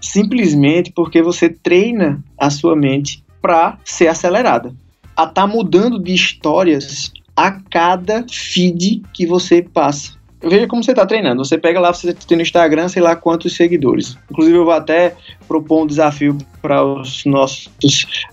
Simplesmente 0.00 0.92
porque 0.92 1.22
você 1.22 1.48
treina 1.48 2.22
a 2.38 2.50
sua 2.50 2.76
mente 2.76 3.22
para 3.40 3.78
ser 3.84 4.08
acelerada. 4.08 4.74
A 5.16 5.26
tá 5.26 5.46
mudando 5.46 5.98
de 5.98 6.14
histórias 6.14 7.12
a 7.36 7.50
cada 7.50 8.24
feed 8.30 9.02
que 9.12 9.26
você 9.26 9.62
passa. 9.62 10.16
Veja 10.42 10.66
como 10.66 10.82
você 10.82 10.90
está 10.90 11.06
treinando. 11.06 11.44
Você 11.44 11.56
pega 11.56 11.78
lá, 11.78 11.92
você 11.92 12.12
tem 12.12 12.36
no 12.36 12.42
Instagram, 12.42 12.88
sei 12.88 13.00
lá 13.00 13.14
quantos 13.14 13.54
seguidores. 13.54 14.18
Inclusive, 14.30 14.56
eu 14.56 14.64
vou 14.64 14.72
até 14.72 15.14
propor 15.46 15.82
um 15.82 15.86
desafio 15.86 16.36
para 16.60 16.84
os 16.84 17.24
nossos 17.24 17.68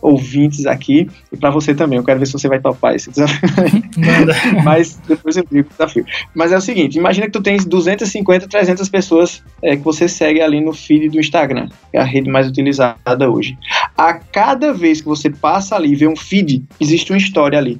ouvintes 0.01 0.65
aqui 0.65 1.09
e 1.31 1.37
para 1.37 1.49
você 1.49 1.73
também. 1.73 1.97
Eu 1.97 2.03
quero 2.03 2.19
ver 2.19 2.25
se 2.25 2.33
você 2.33 2.47
vai 2.47 2.59
topar 2.59 2.95
esse 2.95 3.09
desafio. 3.09 3.49
Mas 4.63 4.99
depois 5.07 5.37
eu 5.37 5.45
digo 5.49 5.67
o 5.67 5.71
desafio. 5.71 6.05
Mas 6.33 6.51
é 6.51 6.57
o 6.57 6.61
seguinte: 6.61 6.97
imagina 6.97 7.27
que 7.27 7.31
tu 7.31 7.41
tens 7.41 7.65
250, 7.65 8.47
300 8.47 8.89
pessoas 8.89 9.43
é, 9.61 9.75
que 9.75 9.83
você 9.83 10.07
segue 10.07 10.41
ali 10.41 10.61
no 10.61 10.73
feed 10.73 11.09
do 11.09 11.19
Instagram, 11.19 11.69
que 11.91 11.97
é 11.97 11.99
a 11.99 12.03
rede 12.03 12.29
mais 12.29 12.47
utilizada 12.47 13.29
hoje. 13.29 13.57
A 13.97 14.13
cada 14.13 14.73
vez 14.73 15.01
que 15.01 15.07
você 15.07 15.29
passa 15.29 15.75
ali 15.75 15.91
e 15.91 15.95
vê 15.95 16.07
um 16.07 16.15
feed, 16.15 16.63
existe 16.79 17.11
uma 17.11 17.17
história 17.17 17.57
ali. 17.57 17.79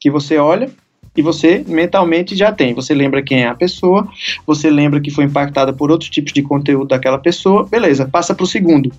Que 0.00 0.10
você 0.10 0.36
olha, 0.36 0.70
e 1.16 1.22
você 1.22 1.64
mentalmente 1.66 2.36
já 2.36 2.52
tem. 2.52 2.74
Você 2.74 2.94
lembra 2.94 3.22
quem 3.22 3.42
é 3.42 3.48
a 3.48 3.54
pessoa, 3.54 4.08
você 4.46 4.70
lembra 4.70 5.00
que 5.00 5.10
foi 5.10 5.24
impactada 5.24 5.72
por 5.72 5.90
outros 5.90 6.10
tipos 6.10 6.32
de 6.32 6.42
conteúdo 6.42 6.88
daquela 6.88 7.18
pessoa, 7.18 7.64
beleza, 7.64 8.06
passa 8.06 8.34
para 8.34 8.44
o 8.44 8.46
segundo, 8.46 8.92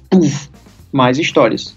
mais 0.92 1.18
histórias. 1.18 1.76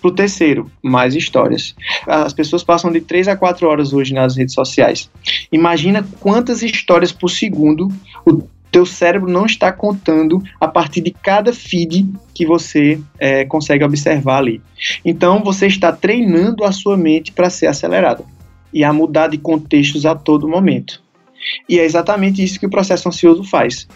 Para 0.00 0.10
o 0.10 0.14
terceiro, 0.14 0.70
mais 0.82 1.14
histórias. 1.14 1.74
As 2.06 2.32
pessoas 2.32 2.62
passam 2.62 2.92
de 2.92 3.00
3 3.00 3.28
a 3.28 3.36
4 3.36 3.66
horas 3.66 3.92
hoje 3.92 4.14
nas 4.14 4.36
redes 4.36 4.54
sociais. 4.54 5.10
Imagina 5.50 6.06
quantas 6.20 6.62
histórias 6.62 7.12
por 7.12 7.28
segundo 7.28 7.88
o 8.24 8.42
teu 8.70 8.84
cérebro 8.84 9.30
não 9.30 9.46
está 9.46 9.72
contando 9.72 10.42
a 10.60 10.68
partir 10.68 11.00
de 11.00 11.10
cada 11.10 11.52
feed 11.52 12.10
que 12.34 12.44
você 12.44 13.00
é, 13.18 13.44
consegue 13.46 13.82
observar 13.82 14.38
ali. 14.38 14.60
Então 15.02 15.42
você 15.42 15.66
está 15.66 15.90
treinando 15.92 16.62
a 16.62 16.72
sua 16.72 16.96
mente 16.96 17.32
para 17.32 17.48
ser 17.48 17.68
acelerada 17.68 18.24
e 18.76 18.84
a 18.84 18.92
mudar 18.92 19.28
de 19.28 19.38
contextos 19.38 20.04
a 20.04 20.14
todo 20.14 20.46
momento. 20.46 21.02
E 21.66 21.78
é 21.78 21.84
exatamente 21.86 22.44
isso 22.44 22.60
que 22.60 22.66
o 22.66 22.70
processo 22.70 23.08
ansioso 23.08 23.42
faz. 23.42 23.88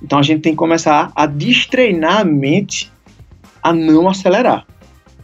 Então 0.00 0.20
a 0.20 0.22
gente 0.22 0.40
tem 0.40 0.52
que 0.52 0.58
começar 0.58 1.10
a 1.16 1.26
destreinar 1.26 2.20
a 2.20 2.24
mente 2.24 2.92
a 3.60 3.72
não 3.72 4.08
acelerar. 4.08 4.64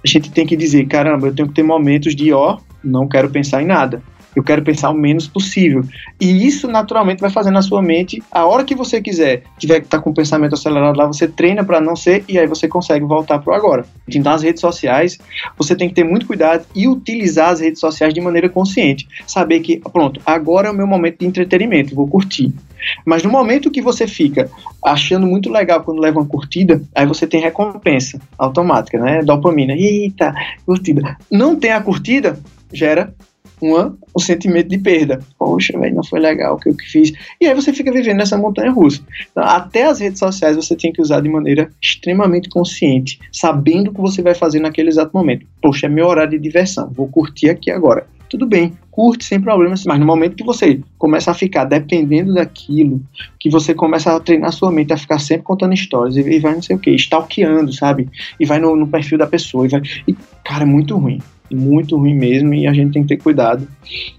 A 0.05 0.09
gente 0.09 0.29
tem 0.33 0.45
que 0.45 0.57
dizer, 0.57 0.89
caramba, 0.89 1.29
eu 1.29 1.35
tenho 1.35 1.47
que 1.47 1.55
ter 1.55 1.63
momentos 1.63 2.17
de 2.17 2.33
ó, 2.33 2.59
não 2.83 3.07
quero 3.07 3.31
pensar 3.31 3.63
em 3.63 3.67
nada 3.67 4.03
eu 4.37 4.45
quero 4.45 4.63
pensar 4.63 4.91
o 4.91 4.95
menos 4.95 5.27
possível. 5.27 5.83
E 6.21 6.47
isso 6.47 6.69
naturalmente 6.69 7.21
vai 7.21 7.31
fazer 7.31 7.51
na 7.51 7.63
sua 7.63 7.81
mente, 7.81 8.23
a 8.31 8.45
hora 8.45 8.65
que 8.65 8.75
você 8.75 9.01
quiser, 9.01 9.45
tiver 9.59 9.81
que 9.81 9.87
estar 9.87 9.97
tá 9.97 10.05
com 10.05 10.11
o 10.11 10.15
pensamento 10.15 10.55
acelerado 10.55 10.97
lá, 10.97 11.07
você 11.07 11.27
treina 11.27 11.65
para 11.65 11.81
não 11.81 11.97
ser 11.97 12.23
e 12.29 12.39
aí 12.39 12.47
você 12.47 12.69
consegue 12.69 13.07
voltar 13.07 13.39
para 13.39 13.51
o 13.51 13.57
agora. 13.57 13.87
Então, 14.07 14.31
as 14.31 14.43
redes 14.43 14.61
sociais, 14.61 15.19
você 15.57 15.75
tem 15.75 15.89
que 15.89 15.95
ter 15.95 16.05
muito 16.05 16.27
cuidado 16.27 16.67
e 16.75 16.87
utilizar 16.87 17.49
as 17.49 17.61
redes 17.61 17.81
sociais 17.81 18.13
de 18.13 18.21
maneira 18.21 18.51
consciente. 18.51 19.09
Saber 19.27 19.61
que, 19.61 19.79
pronto, 19.79 20.21
agora 20.27 20.69
é 20.69 20.71
o 20.71 20.75
meu 20.75 20.87
momento 20.87 21.21
de 21.21 21.27
entretenimento, 21.27 21.95
vou 21.95 22.07
curtir. 22.07 22.53
Mas 23.07 23.23
no 23.23 23.31
momento 23.31 23.71
que 23.71 23.81
você 23.81 24.07
fica 24.07 24.51
achando 24.85 25.27
muito 25.27 25.51
legal 25.51 25.83
quando 25.83 26.01
leva 26.01 26.21
uma 26.21 26.29
curtida, 26.29 26.83
aí 26.95 27.07
você 27.07 27.27
tem 27.27 27.41
recompensa 27.41 28.21
automática, 28.39 28.99
né? 28.99 29.23
Dopamina. 29.23 29.73
Eita, 29.73 30.35
curtida. 30.65 31.17
Não 31.31 31.57
tem 31.57 31.73
a 31.73 31.81
curtida, 31.81 32.39
gera 32.73 33.15
uma, 33.61 33.97
um 34.15 34.21
sentimento 34.21 34.69
de 34.69 34.79
perda. 34.79 35.21
Poxa, 35.39 35.79
velho, 35.79 35.97
não 35.97 36.05
foi 36.05 36.21
legal 36.21 36.55
o 36.55 36.59
que 36.59 36.69
eu 36.69 36.77
fiz. 36.79 37.13
E 37.41 37.47
aí 37.47 37.55
você 37.55 37.73
fica 37.73 37.93
vivendo 37.93 38.19
nessa 38.19 38.37
montanha 38.37 38.71
russa. 38.71 39.01
Então, 39.31 39.45
até 39.45 39.85
as 39.85 40.01
redes 40.01 40.19
sociais 40.19 40.57
você 40.57 40.77
tem 40.77 40.93
que 40.93 41.01
usar 41.01 41.21
de 41.21 41.29
maneira 41.29 41.71
extremamente 41.81 42.49
consciente, 42.49 43.19
sabendo 43.33 43.91
o 43.91 43.95
que 43.95 44.01
você 44.01 44.23
vai 44.23 44.35
fazer 44.35 44.61
naquele 44.61 44.89
exato 44.89 45.11
momento. 45.15 45.47
Poxa, 45.61 45.87
é 45.87 45.89
meu 45.89 46.07
horário 46.07 46.33
de 46.33 46.39
diversão, 46.39 46.91
vou 46.95 47.09
curtir 47.09 47.51
aqui 47.51 47.71
agora. 47.71 48.07
Tudo 48.29 48.45
bem, 48.45 48.73
curte 48.91 49.25
sem 49.25 49.41
problemas, 49.41 49.85
mas 49.85 50.01
no 50.01 50.05
momento 50.05 50.35
que 50.35 50.45
você 50.45 50.81
começa 50.99 51.31
a 51.31 51.35
ficar 51.35 51.65
dependendo 51.65 52.35
daquilo, 52.35 53.01
que 53.39 53.49
você 53.49 53.73
começa 53.73 54.15
a 54.15 54.19
treinar 54.19 54.53
sua 54.53 54.73
mente 54.73 54.93
a 54.93 54.97
ficar 54.97 55.21
sempre 55.21 55.45
contando 55.45 55.75
histórias 55.75 56.17
e, 56.17 56.39
vai 56.41 56.55
não 56.55 56.63
sei 56.63 56.75
o 56.75 56.79
que, 56.79 56.91
stalkeando, 56.91 57.73
sabe? 57.73 58.09
E 58.41 58.45
vai 58.45 58.59
no, 58.59 58.75
no 58.75 58.89
perfil 58.89 59.17
da 59.17 59.29
pessoa 59.29 59.67
e 59.67 59.69
vai. 59.69 59.83
E, 60.09 60.17
cara, 60.43 60.65
é 60.65 60.67
muito 60.67 60.97
ruim 60.97 61.21
muito 61.51 61.97
ruim 61.97 62.15
mesmo 62.15 62.55
e 62.55 62.67
a 62.67 62.73
gente 62.73 62.93
tem 62.93 63.03
que 63.03 63.09
ter 63.09 63.23
cuidado 63.23 63.67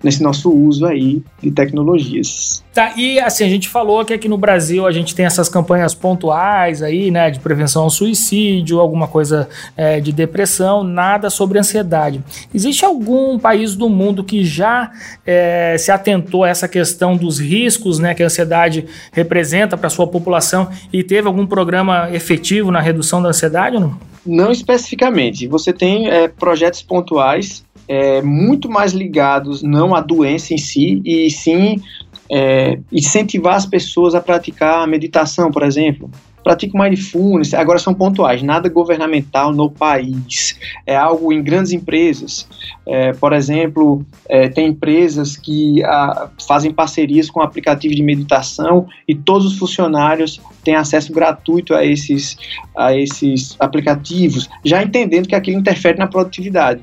nesse 0.04 0.22
nosso 0.24 0.52
uso 0.52 0.86
aí 0.86 1.22
de 1.42 1.52
tecnologias. 1.52 2.64
Tá, 2.74 2.94
e 2.96 3.20
assim, 3.20 3.44
a 3.44 3.50
gente 3.50 3.68
falou 3.68 4.06
que 4.06 4.14
aqui 4.14 4.28
no 4.28 4.38
Brasil 4.38 4.86
a 4.86 4.92
gente 4.92 5.16
tem 5.16 5.26
essas 5.26 5.50
campanhas 5.50 5.96
pontuais 5.96 6.84
aí, 6.84 7.10
né, 7.10 7.32
de 7.32 7.40
prevenção 7.40 7.84
ao 7.84 7.90
suicídio, 7.90 8.80
alguma 8.80 9.08
coisa 9.08 9.50
é, 9.76 10.00
de 10.00 10.12
depressão, 10.12 10.84
nada 10.84 11.30
sobre 11.30 11.58
ansiedade. 11.58 12.24
Existe 12.54 12.86
algum 12.86 13.40
país 13.40 13.76
do 13.76 13.90
mundo 13.90 14.24
que 14.24 14.46
já 14.46 14.92
é, 15.26 15.76
se 15.80 15.92
atentou 15.92 16.44
a 16.44 16.50
essa 16.50 16.68
questão 16.68 17.18
dos 17.18 17.40
riscos, 17.40 18.00
né, 18.00 18.14
que 18.14 18.22
a 18.22 18.28
ansiedade 18.28 18.86
representa 19.12 19.76
para 19.76 19.90
sua 19.90 20.08
população 20.08 20.70
e 20.94 21.04
teve 21.04 21.28
algum 21.28 21.48
programa 21.48 22.10
efetivo 22.12 22.72
na 22.72 22.80
redução 22.80 23.22
da 23.22 23.30
ansiedade 23.30 23.76
ou 23.76 23.82
não? 23.82 24.17
Não 24.28 24.52
especificamente. 24.52 25.48
Você 25.48 25.72
tem 25.72 26.08
é, 26.08 26.28
projetos 26.28 26.82
pontuais 26.82 27.66
é, 27.88 28.22
muito 28.22 28.70
mais 28.70 28.92
ligados 28.92 29.64
não 29.64 29.96
à 29.96 30.02
doença 30.02 30.54
em 30.54 30.58
si, 30.58 31.02
e 31.06 31.30
sim 31.32 31.82
é, 32.30 32.80
incentivar 32.92 33.56
as 33.56 33.66
pessoas 33.66 34.14
a 34.14 34.22
praticar 34.22 34.84
a 34.84 34.88
meditação, 34.88 35.52
por 35.52 35.64
exemplo. 35.64 36.12
Pratique 36.48 36.80
mindfulness, 36.80 37.54
agora 37.54 37.78
são 37.78 37.94
pontuais, 37.94 38.42
nada 38.42 38.70
governamental 38.70 39.52
no 39.52 39.70
país. 39.70 40.58
É 40.86 40.96
algo 40.96 41.34
em 41.34 41.44
grandes 41.44 41.74
empresas. 41.74 42.48
É, 42.86 43.12
por 43.12 43.34
exemplo, 43.34 44.06
é, 44.30 44.48
tem 44.48 44.68
empresas 44.68 45.36
que 45.36 45.84
a, 45.84 45.90
ah, 45.90 46.30
fazem 46.48 46.74
parcerias 46.74 47.30
com 47.30 47.42
aplicativos 47.42 47.98
de 47.98 48.02
meditação 48.02 48.88
e 49.06 49.14
todos 49.14 49.46
os 49.46 49.58
funcionários 49.58 50.40
têm 50.64 50.76
acesso 50.76 51.12
gratuito 51.12 51.76
a 51.76 51.84
esses, 51.84 52.38
a 52.78 52.96
esses 52.96 53.58
aplicativos, 53.60 54.50
já 54.64 54.82
entendendo 54.82 55.28
que 55.28 55.36
aquilo 55.36 55.60
interfere 55.60 55.98
na 55.98 56.08
produtividade. 56.08 56.82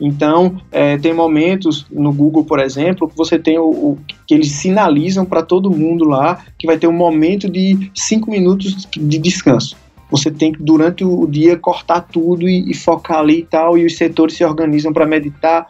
Então, 0.00 0.60
é, 0.70 0.96
tem 0.98 1.12
momentos 1.12 1.86
no 1.90 2.12
Google, 2.12 2.44
por 2.44 2.58
exemplo, 2.58 3.08
que 3.08 3.16
você 3.16 3.38
tem 3.38 3.58
o, 3.58 3.68
o 3.68 3.98
que 4.26 4.34
eles 4.34 4.52
sinalizam 4.52 5.24
para 5.24 5.42
todo 5.42 5.70
mundo 5.70 6.04
lá 6.04 6.44
que 6.58 6.66
vai 6.66 6.78
ter 6.78 6.86
um 6.86 6.92
momento 6.92 7.48
de 7.50 7.90
cinco 7.94 8.30
minutos 8.30 8.86
de 8.92 9.18
descanso. 9.18 9.76
Você 10.08 10.30
tem 10.30 10.52
que, 10.52 10.62
durante 10.62 11.04
o 11.04 11.26
dia, 11.26 11.56
cortar 11.56 12.00
tudo 12.00 12.48
e, 12.48 12.70
e 12.70 12.74
focar 12.74 13.18
ali 13.18 13.40
e 13.40 13.44
tal, 13.44 13.76
e 13.76 13.84
os 13.84 13.96
setores 13.96 14.36
se 14.36 14.44
organizam 14.44 14.92
para 14.92 15.04
meditar. 15.04 15.66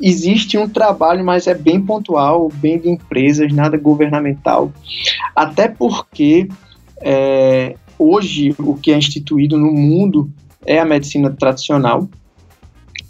Existe 0.00 0.56
um 0.56 0.68
trabalho, 0.68 1.24
mas 1.24 1.46
é 1.46 1.54
bem 1.54 1.80
pontual, 1.80 2.50
bem 2.54 2.78
de 2.78 2.88
empresas, 2.88 3.52
nada 3.52 3.76
governamental. 3.76 4.72
Até 5.36 5.68
porque 5.68 6.48
é, 7.02 7.76
hoje 7.98 8.54
o 8.58 8.74
que 8.74 8.90
é 8.90 8.96
instituído 8.96 9.58
no 9.58 9.70
mundo 9.70 10.30
é 10.64 10.78
a 10.78 10.84
medicina 10.86 11.30
tradicional, 11.30 12.08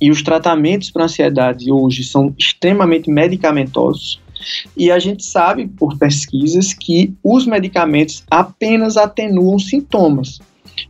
e 0.01 0.11
os 0.11 0.23
tratamentos 0.23 0.91
para 0.91 1.05
ansiedade 1.05 1.71
hoje 1.71 2.05
são 2.05 2.35
extremamente 2.39 3.11
medicamentosos. 3.11 4.21
E 4.77 4.91
a 4.91 4.99
gente 4.99 5.25
sabe 5.25 5.67
por 5.67 5.97
pesquisas 5.97 6.73
que 6.73 7.15
os 7.23 7.47
medicamentos 7.47 8.25
apenas 8.31 8.97
atenuam 8.97 9.59
sintomas. 9.59 10.41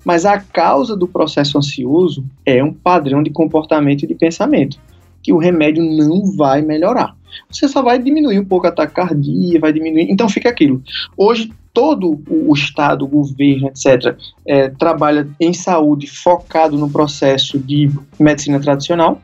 Mas 0.04 0.24
a 0.24 0.38
causa 0.38 0.96
do 0.96 1.06
processo 1.06 1.58
ansioso 1.58 2.24
é 2.44 2.62
um 2.64 2.72
padrão 2.72 3.22
de 3.22 3.30
comportamento 3.30 4.04
e 4.04 4.06
de 4.06 4.14
pensamento, 4.14 4.78
que 5.22 5.32
o 5.32 5.38
remédio 5.38 5.84
não 5.84 6.34
vai 6.34 6.62
melhorar. 6.62 7.14
Você 7.50 7.68
só 7.68 7.82
vai 7.82 7.98
diminuir 7.98 8.38
um 8.38 8.44
pouco 8.44 8.66
a 8.66 8.72
taquicardia, 8.72 9.60
vai 9.60 9.72
diminuir. 9.72 10.10
Então 10.10 10.28
fica 10.28 10.48
aquilo. 10.48 10.82
Hoje, 11.16 11.50
todo 11.74 12.22
o 12.30 12.54
Estado, 12.54 13.04
o 13.04 13.08
governo, 13.08 13.68
etc., 13.68 14.16
é, 14.46 14.68
trabalha 14.68 15.28
em 15.40 15.52
saúde 15.52 16.06
focado 16.06 16.78
no 16.78 16.88
processo 16.88 17.58
de 17.58 17.90
medicina 18.18 18.60
tradicional, 18.60 19.20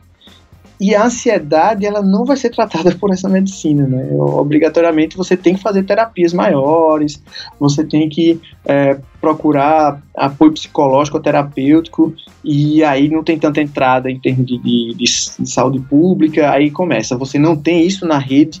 e 0.81 0.95
a 0.95 1.05
ansiedade, 1.05 1.85
ela 1.85 2.01
não 2.01 2.25
vai 2.25 2.35
ser 2.35 2.49
tratada 2.49 2.91
por 2.97 3.11
essa 3.11 3.29
medicina, 3.29 3.85
né? 3.85 4.09
Obrigatoriamente 4.11 5.15
você 5.15 5.37
tem 5.37 5.53
que 5.53 5.61
fazer 5.61 5.83
terapias 5.83 6.33
maiores, 6.33 7.21
você 7.59 7.83
tem 7.83 8.09
que 8.09 8.41
é, 8.65 8.97
procurar 9.21 10.01
apoio 10.17 10.51
psicológico 10.53 11.19
terapêutico, 11.19 12.15
e 12.43 12.83
aí 12.83 13.07
não 13.07 13.23
tem 13.23 13.37
tanta 13.37 13.61
entrada 13.61 14.09
em 14.09 14.19
termos 14.19 14.47
de, 14.47 14.57
de, 14.57 14.95
de 14.95 15.47
saúde 15.47 15.79
pública, 15.79 16.49
aí 16.49 16.71
começa. 16.71 17.15
Você 17.15 17.37
não 17.37 17.55
tem 17.55 17.85
isso 17.85 18.03
na 18.07 18.17
rede, 18.17 18.59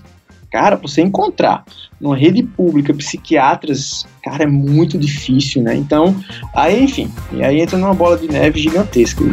cara, 0.51 0.75
você 0.75 1.01
encontrar 1.01 1.63
numa 1.99 2.15
rede 2.15 2.43
pública 2.43 2.93
psiquiatras, 2.93 4.05
cara, 4.21 4.43
é 4.43 4.47
muito 4.47 4.97
difícil, 4.97 5.63
né? 5.63 5.73
Então, 5.75 6.13
aí, 6.53 6.83
enfim, 6.83 7.09
e 7.31 7.41
aí 7.41 7.61
entra 7.61 7.77
numa 7.77 7.93
bola 7.93 8.17
de 8.17 8.27
neve 8.27 8.59
gigantesca. 8.59 9.23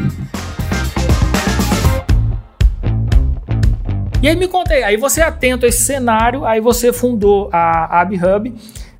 E 4.22 4.28
aí 4.28 4.36
me 4.36 4.46
conta 4.46 4.74
aí, 4.74 4.82
aí 4.84 4.96
você 4.96 5.20
é 5.20 5.24
atento 5.24 5.66
a 5.66 5.68
esse 5.68 5.82
cenário, 5.82 6.44
aí 6.44 6.60
você 6.60 6.92
fundou 6.92 7.48
a 7.52 8.00
AbHub, 8.00 8.52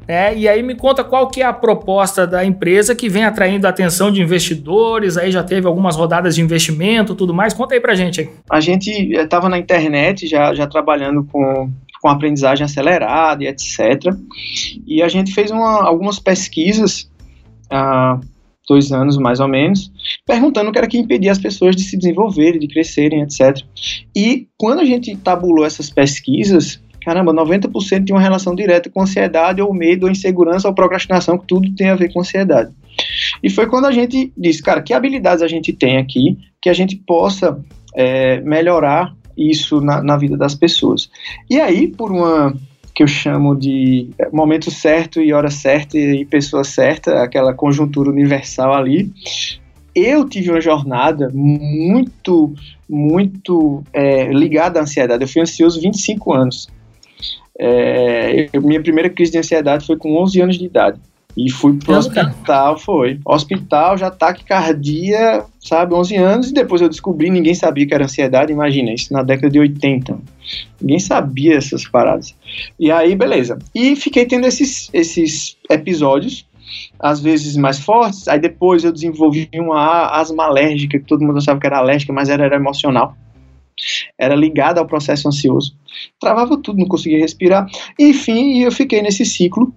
né? 0.07 0.37
E 0.37 0.49
aí 0.49 0.63
me 0.63 0.75
conta 0.75 1.05
qual 1.05 1.29
que 1.29 1.43
é 1.43 1.45
a 1.45 1.53
proposta 1.53 2.27
da 2.27 2.45
empresa 2.45 2.95
que 2.95 3.09
vem 3.09 3.25
atraindo 3.25 3.67
a 3.67 3.71
atenção 3.71 4.11
de 4.11 4.23
investidores, 4.23 5.17
aí 5.17 5.31
já 5.31 5.45
teve 5.45 5.67
algumas 5.67 5.97
rodadas 5.97 6.35
de 6.35 6.41
investimento, 6.41 7.15
tudo 7.15 7.35
mais. 7.35 7.53
Conta 7.53 7.75
aí 7.75 7.81
pra 7.81 7.95
gente 7.95 8.21
aí. 8.23 8.31
A 8.49 8.61
gente 8.61 8.91
estava 8.91 9.49
na 9.49 9.59
internet 9.59 10.27
já, 10.27 10.55
já 10.55 10.67
trabalhando 10.67 11.25
com 11.25 11.71
com 12.01 12.09
aprendizagem 12.09 12.65
acelerada 12.65 13.45
e 13.45 13.47
etc. 13.47 14.15
E 14.87 15.03
a 15.03 15.09
gente 15.09 15.33
fez 15.33 15.51
uma, 15.51 15.85
algumas 15.85 16.19
pesquisas 16.19 17.11
ah, 17.71 18.21
dois 18.69 18.93
anos 18.93 19.17
mais 19.17 19.41
ou 19.41 19.49
menos, 19.49 19.91
perguntando 20.27 20.69
o 20.69 20.73
que 20.73 20.79
era 20.79 20.87
que 20.87 20.99
impedia 20.99 21.33
as 21.33 21.39
pessoas 21.39 21.75
de 21.75 21.83
se 21.83 21.97
desenvolverem, 21.97 22.61
de 22.61 22.69
crescerem, 22.69 23.23
etc. 23.23 23.65
E 24.15 24.47
quando 24.57 24.81
a 24.81 24.85
gente 24.85 25.17
tabulou 25.17 25.65
essas 25.65 25.89
pesquisas, 25.89 26.81
caramba, 27.01 27.33
90% 27.33 28.05
tem 28.05 28.15
uma 28.15 28.21
relação 28.21 28.55
direta 28.55 28.91
com 28.91 29.01
ansiedade 29.01 29.63
ou 29.63 29.73
medo, 29.73 30.05
ou 30.05 30.13
insegurança 30.13 30.69
ou 30.69 30.75
procrastinação, 30.75 31.39
que 31.39 31.47
tudo 31.47 31.75
tem 31.75 31.89
a 31.89 31.97
ver 31.97 32.13
com 32.13 32.21
ansiedade. 32.21 32.71
E 33.43 33.49
foi 33.49 33.67
quando 33.67 33.87
a 33.87 33.93
gente 33.93 34.33
disse, 34.37 34.63
cara, 34.63 34.83
que 34.83 34.93
habilidades 34.93 35.43
a 35.43 35.49
gente 35.49 35.73
tem 35.73 35.97
aqui 35.97 36.37
que 36.61 36.69
a 36.69 36.73
gente 36.73 36.97
possa 36.97 37.59
é, 37.95 38.41
melhorar 38.41 39.15
isso 39.39 39.81
na, 39.81 40.03
na 40.03 40.17
vida 40.17 40.37
das 40.37 40.55
pessoas. 40.55 41.09
E 41.49 41.61
aí, 41.61 41.89
por 41.89 42.11
uma 42.11 42.55
que 42.99 43.05
eu 43.05 43.07
chamo 43.07 43.55
de 43.55 44.11
momento 44.33 44.73
certo 44.73 45.21
e 45.21 45.33
hora 45.33 45.51
certa 45.51 45.97
e 45.97 46.25
pessoa 46.25 46.65
certa, 46.65 47.23
aquela 47.23 47.55
conjuntura 47.55 48.11
universal 48.11 48.75
ali. 48.75 49.13
Eu 49.95 50.29
tive 50.29 50.51
uma 50.51 50.61
jornada 50.61 51.31
muito, 51.33 52.53
muito 52.89 53.85
é, 53.93 54.33
ligada 54.33 54.81
à 54.81 54.83
ansiedade. 54.83 55.23
Eu 55.23 55.29
fui 55.29 55.41
ansioso 55.41 55.81
25 55.81 56.35
anos. 56.35 56.69
É, 57.57 58.49
eu, 58.53 58.61
minha 58.63 58.83
primeira 58.83 59.09
crise 59.09 59.31
de 59.31 59.39
ansiedade 59.39 59.87
foi 59.87 59.97
com 59.97 60.21
11 60.21 60.41
anos 60.41 60.59
de 60.59 60.65
idade. 60.65 61.01
E 61.39 61.49
fui 61.53 61.79
pro 61.79 61.95
hospital, 61.95 62.77
foi. 62.77 63.21
Hospital, 63.25 63.97
já 63.97 64.11
taquicardia, 64.11 65.45
sabe, 65.61 65.95
11 65.95 66.17
anos, 66.17 66.51
e 66.51 66.53
depois 66.53 66.83
eu 66.83 66.89
descobri, 66.89 67.31
ninguém 67.31 67.55
sabia 67.55 67.87
que 67.87 67.95
era 67.95 68.07
ansiedade, 68.07 68.53
imagina, 68.53 68.93
isso 68.93 69.13
na 69.13 69.23
década 69.23 69.49
de 69.49 69.61
80. 69.61 70.19
Ninguém 70.81 70.99
sabia 70.99 71.55
essas 71.55 71.87
paradas. 71.87 72.35
E 72.77 72.91
aí, 72.91 73.15
beleza. 73.15 73.57
E 73.73 73.95
fiquei 73.95 74.27
tendo 74.27 74.49
esses, 74.49 74.91
esses 74.93 75.57
episódios, 75.71 76.45
às 76.99 77.21
vezes 77.21 77.57
mais 77.57 77.79
fortes, 77.79 78.27
aí 78.27 78.41
depois 78.41 78.83
eu 78.83 78.91
desenvolvi 78.91 79.49
uma 79.55 80.09
asma 80.19 80.47
alérgica, 80.47 80.99
que 80.99 81.07
todo 81.07 81.25
mundo 81.25 81.39
achava 81.39 81.61
que 81.61 81.67
era 81.69 81.79
alérgica, 81.79 82.13
mas 82.13 82.29
era, 82.29 82.45
era 82.45 82.57
emocional. 82.57 83.17
Era 84.19 84.35
ligada 84.35 84.81
ao 84.81 84.87
processo 84.89 85.29
ansioso. 85.29 85.77
Travava 86.19 86.61
tudo, 86.61 86.81
não 86.81 86.89
conseguia 86.89 87.21
respirar. 87.21 87.69
Enfim, 87.97 88.59
eu 88.59 88.73
fiquei 88.73 89.01
nesse 89.01 89.25
ciclo 89.25 89.73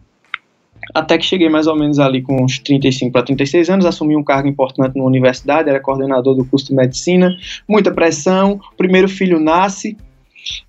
até 0.94 1.18
que 1.18 1.26
cheguei 1.26 1.50
mais 1.50 1.68
ou 1.68 1.76
menos 1.76 2.00
ali 2.00 2.22
com 2.22 2.44
uns 2.44 2.60
35 2.60 3.12
para 3.12 3.24
36 3.24 3.70
anos, 3.70 3.86
assumi 3.86 4.16
um 4.16 4.24
cargo 4.24 4.48
importante 4.48 4.98
na 4.98 5.04
universidade, 5.04 5.70
era 5.70 5.80
coordenador 5.80 6.36
do 6.36 6.46
curso 6.46 6.68
de 6.68 6.76
medicina, 6.76 7.36
muita 7.68 7.92
pressão, 7.92 8.60
primeiro 8.78 9.08
filho 9.08 9.40
nasce, 9.40 9.98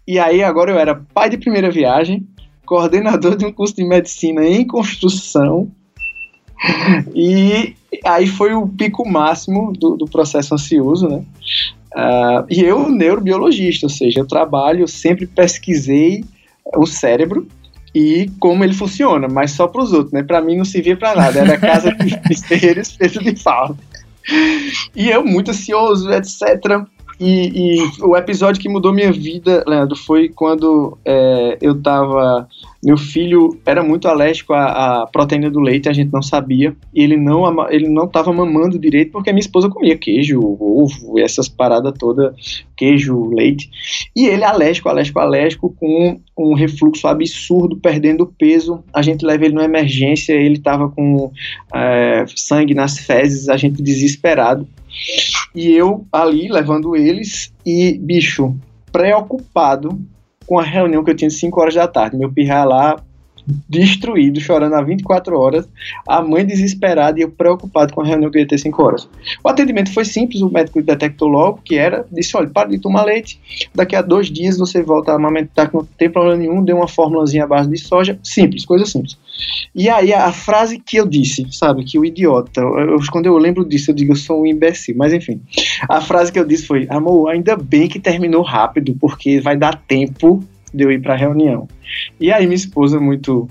e 0.06 0.18
aí 0.18 0.42
agora 0.42 0.70
eu 0.70 0.78
era 0.78 1.02
pai 1.14 1.30
de 1.30 1.38
primeira 1.38 1.70
viagem, 1.70 2.26
coordenador 2.64 3.36
de 3.36 3.44
um 3.44 3.52
curso 3.52 3.74
de 3.76 3.84
medicina 3.84 4.44
em 4.46 4.66
construção, 4.66 5.70
e 7.14 7.74
aí 8.04 8.26
foi 8.26 8.54
o 8.54 8.68
pico 8.68 9.08
máximo 9.08 9.72
do, 9.72 9.96
do 9.96 10.06
processo 10.06 10.54
ansioso, 10.54 11.08
né? 11.08 11.24
Uh, 11.94 12.46
e 12.48 12.60
eu, 12.62 12.88
neurobiologista, 12.88 13.86
ou 13.86 13.90
seja, 13.90 14.20
eu 14.20 14.26
trabalho, 14.26 14.88
sempre 14.88 15.26
pesquisei 15.26 16.24
o 16.74 16.86
cérebro, 16.86 17.46
e 17.94 18.30
como 18.40 18.64
ele 18.64 18.74
funciona, 18.74 19.28
mas 19.28 19.52
só 19.52 19.66
para 19.66 19.82
os 19.82 19.92
outros, 19.92 20.12
né? 20.12 20.22
Para 20.22 20.40
mim 20.40 20.56
não 20.56 20.64
servia 20.64 20.96
para 20.96 21.14
nada, 21.14 21.40
era 21.40 21.58
casa 21.58 21.92
de 21.92 22.16
besteira 22.26 22.80
espeto 22.80 23.22
de 23.22 23.32
pau. 23.42 23.76
E 24.94 25.10
eu 25.10 25.24
muito 25.24 25.50
ansioso, 25.50 26.10
etc. 26.10 26.86
E, 27.24 27.76
e, 27.76 28.02
o 28.02 28.16
episódio 28.16 28.60
que 28.60 28.68
mudou 28.68 28.92
minha 28.92 29.12
vida, 29.12 29.62
Leandro, 29.64 29.94
foi 29.94 30.28
quando 30.28 30.98
é, 31.04 31.56
eu 31.62 31.80
tava. 31.80 32.48
Meu 32.84 32.96
filho 32.96 33.56
era 33.64 33.80
muito 33.80 34.08
alérgico 34.08 34.52
à, 34.52 35.02
à, 35.02 35.06
proteína 35.06 35.48
do 35.48 35.60
leite, 35.60 35.88
a 35.88 35.92
gente 35.92 36.12
não 36.12 36.20
sabia. 36.20 36.74
E 36.92 37.00
ele 37.00 37.16
não, 37.16 37.70
ele 37.70 37.88
não 37.88 38.08
tava 38.08 38.32
mamando 38.32 38.76
direito 38.76 39.12
porque 39.12 39.32
minha 39.32 39.38
esposa 39.40 39.68
comia 39.68 39.96
queijo, 39.96 40.40
ovo, 40.40 41.16
essas 41.20 41.48
paradas 41.48 41.94
todas, 41.96 42.34
queijo, 42.76 43.28
leite. 43.28 43.70
E 44.16 44.26
ele 44.26 44.42
alérgico, 44.42 44.88
alérgico, 44.88 45.20
alérgico, 45.20 45.76
com 45.78 46.20
um 46.36 46.54
refluxo 46.54 47.06
absurdo, 47.06 47.76
perdendo 47.76 48.26
peso. 48.26 48.82
A 48.92 49.00
gente 49.00 49.24
leva 49.24 49.44
ele 49.44 49.54
numa 49.54 49.64
emergência, 49.64 50.32
ele 50.32 50.58
tava 50.58 50.88
com 50.88 51.30
é, 51.72 52.24
sangue 52.34 52.74
nas 52.74 52.98
fezes, 52.98 53.48
a 53.48 53.56
gente 53.56 53.80
desesperado. 53.80 54.66
E 55.54 55.70
eu 55.70 56.06
ali 56.12 56.48
levando 56.48 56.96
eles 56.96 57.52
e, 57.64 57.98
bicho, 57.98 58.56
preocupado 58.90 60.00
com 60.46 60.58
a 60.58 60.62
reunião 60.62 61.04
que 61.04 61.10
eu 61.10 61.16
tinha 61.16 61.30
5 61.30 61.60
horas 61.60 61.74
da 61.74 61.88
tarde. 61.88 62.16
Meu 62.16 62.30
pirra 62.30 62.64
lá 62.64 62.96
destruído, 63.68 64.40
chorando 64.40 64.74
há 64.74 64.82
24 64.82 65.38
horas, 65.38 65.68
a 66.06 66.22
mãe 66.22 66.44
desesperada 66.44 67.18
e 67.18 67.22
eu 67.22 67.30
preocupado 67.30 67.92
com 67.92 68.00
a 68.00 68.04
reunião 68.04 68.30
que 68.30 68.38
ia 68.38 68.46
ter 68.46 68.58
5 68.58 68.82
horas. 68.82 69.08
O 69.42 69.48
atendimento 69.48 69.92
foi 69.92 70.04
simples, 70.04 70.42
o 70.42 70.50
médico 70.50 70.82
detectou 70.82 71.28
logo 71.28 71.60
que 71.64 71.76
era, 71.76 72.06
disse, 72.10 72.36
olha, 72.36 72.48
para 72.48 72.68
de 72.68 72.78
tomar 72.78 73.04
leite, 73.04 73.40
daqui 73.74 73.96
a 73.96 74.02
dois 74.02 74.30
dias 74.30 74.58
você 74.58 74.82
volta 74.82 75.12
a 75.12 75.16
amamentar 75.16 75.68
que 75.68 75.74
não 75.74 75.84
tem 75.84 76.10
problema 76.10 76.36
nenhum, 76.36 76.62
deu 76.62 76.76
uma 76.76 76.88
formulazinha 76.88 77.44
à 77.44 77.46
base 77.46 77.68
de 77.68 77.78
soja, 77.78 78.18
simples, 78.22 78.64
coisa 78.64 78.86
simples. 78.86 79.16
E 79.74 79.88
aí 79.88 80.12
a, 80.12 80.32
frase 80.32 80.78
que 80.78 80.96
eu 80.96 81.06
disse, 81.06 81.46
sabe, 81.50 81.84
que 81.84 81.98
o 81.98 82.04
idiota, 82.04 82.60
eu, 82.60 82.98
quando 83.10 83.26
eu 83.26 83.36
lembro 83.38 83.64
disso 83.64 83.90
eu 83.90 83.94
digo, 83.94 84.12
eu 84.12 84.16
sou 84.16 84.42
um 84.42 84.46
imbecil, 84.46 84.94
mas 84.96 85.12
enfim, 85.12 85.40
a 85.88 86.00
frase 86.00 86.30
que 86.30 86.38
eu 86.38 86.44
disse 86.44 86.66
foi, 86.66 86.86
amor, 86.90 87.30
ainda 87.30 87.56
bem 87.56 87.88
que 87.88 87.98
terminou 87.98 88.42
rápido, 88.42 88.94
porque 89.00 89.40
vai 89.40 89.56
dar 89.56 89.76
tempo 89.76 90.44
de 90.72 90.84
eu 90.84 90.90
ir 90.90 91.00
para 91.00 91.14
a 91.14 91.16
reunião. 91.16 91.68
E 92.20 92.32
aí 92.32 92.46
minha 92.46 92.56
esposa, 92.56 93.00
muito 93.00 93.48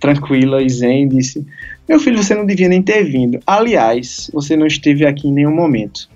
tranquila 0.00 0.62
e 0.62 0.68
zen, 0.68 1.08
disse: 1.08 1.46
Meu 1.88 1.98
filho, 1.98 2.22
você 2.22 2.34
não 2.34 2.46
devia 2.46 2.68
nem 2.68 2.82
ter 2.82 3.04
vindo. 3.04 3.40
Aliás, 3.46 4.30
você 4.32 4.56
não 4.56 4.66
esteve 4.66 5.06
aqui 5.06 5.28
em 5.28 5.32
nenhum 5.32 5.54
momento. 5.54 6.08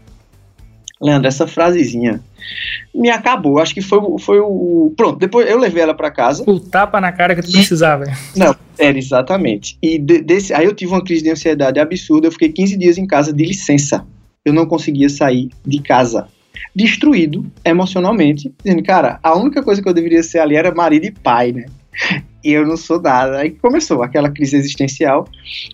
Leandro, 1.00 1.28
essa 1.28 1.46
frasezinha 1.46 2.20
me 2.94 3.08
acabou. 3.08 3.58
Acho 3.58 3.72
que 3.72 3.80
foi, 3.80 4.00
foi 4.18 4.40
o. 4.40 4.92
Pronto, 4.96 5.18
depois 5.18 5.48
eu 5.48 5.58
levei 5.58 5.82
ela 5.82 5.94
para 5.94 6.10
casa. 6.10 6.42
O 6.46 6.58
tapa 6.58 7.00
na 7.00 7.12
cara 7.12 7.34
que 7.34 7.42
tu 7.42 7.52
precisava. 7.52 8.04
Não, 8.36 8.54
era 8.78 8.98
exatamente. 8.98 9.78
E 9.80 9.98
de, 9.98 10.20
desse, 10.20 10.52
aí 10.52 10.66
eu 10.66 10.74
tive 10.74 10.92
uma 10.92 11.04
crise 11.04 11.22
de 11.22 11.30
ansiedade 11.30 11.78
absurda. 11.78 12.26
Eu 12.26 12.32
fiquei 12.32 12.50
15 12.50 12.76
dias 12.76 12.98
em 12.98 13.06
casa 13.06 13.32
de 13.32 13.44
licença. 13.44 14.04
Eu 14.44 14.52
não 14.52 14.66
conseguia 14.66 15.08
sair 15.08 15.50
de 15.64 15.80
casa 15.80 16.26
destruído 16.74 17.46
emocionalmente, 17.64 18.52
dizendo, 18.62 18.82
cara, 18.82 19.18
a 19.22 19.36
única 19.36 19.62
coisa 19.62 19.82
que 19.82 19.88
eu 19.88 19.94
deveria 19.94 20.22
ser 20.22 20.38
ali 20.38 20.56
era 20.56 20.74
marido 20.74 21.06
e 21.06 21.10
pai, 21.10 21.52
né? 21.52 21.66
E 22.42 22.52
eu 22.52 22.64
não 22.66 22.76
sou 22.76 23.00
nada. 23.00 23.38
Aí 23.38 23.50
começou 23.50 24.02
aquela 24.02 24.30
crise 24.30 24.56
existencial. 24.56 25.26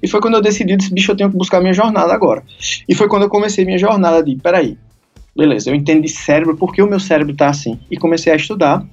E 0.02 0.08
foi 0.08 0.20
quando 0.20 0.34
eu 0.34 0.42
decidi, 0.42 0.76
disse, 0.76 0.92
bicho, 0.92 1.12
eu 1.12 1.16
tenho 1.16 1.30
que 1.30 1.36
buscar 1.36 1.60
minha 1.60 1.74
jornada 1.74 2.12
agora. 2.12 2.42
E 2.88 2.94
foi 2.94 3.06
quando 3.06 3.24
eu 3.24 3.28
comecei 3.28 3.64
minha 3.64 3.78
jornada 3.78 4.22
de, 4.22 4.34
peraí, 4.36 4.78
beleza, 5.36 5.70
eu 5.70 5.74
entendi 5.74 6.08
cérebro, 6.08 6.56
por 6.56 6.72
que 6.72 6.80
o 6.80 6.88
meu 6.88 7.00
cérebro 7.00 7.34
tá 7.36 7.48
assim? 7.48 7.78
E 7.90 7.96
comecei 7.96 8.32
a 8.32 8.36
estudar 8.36 8.84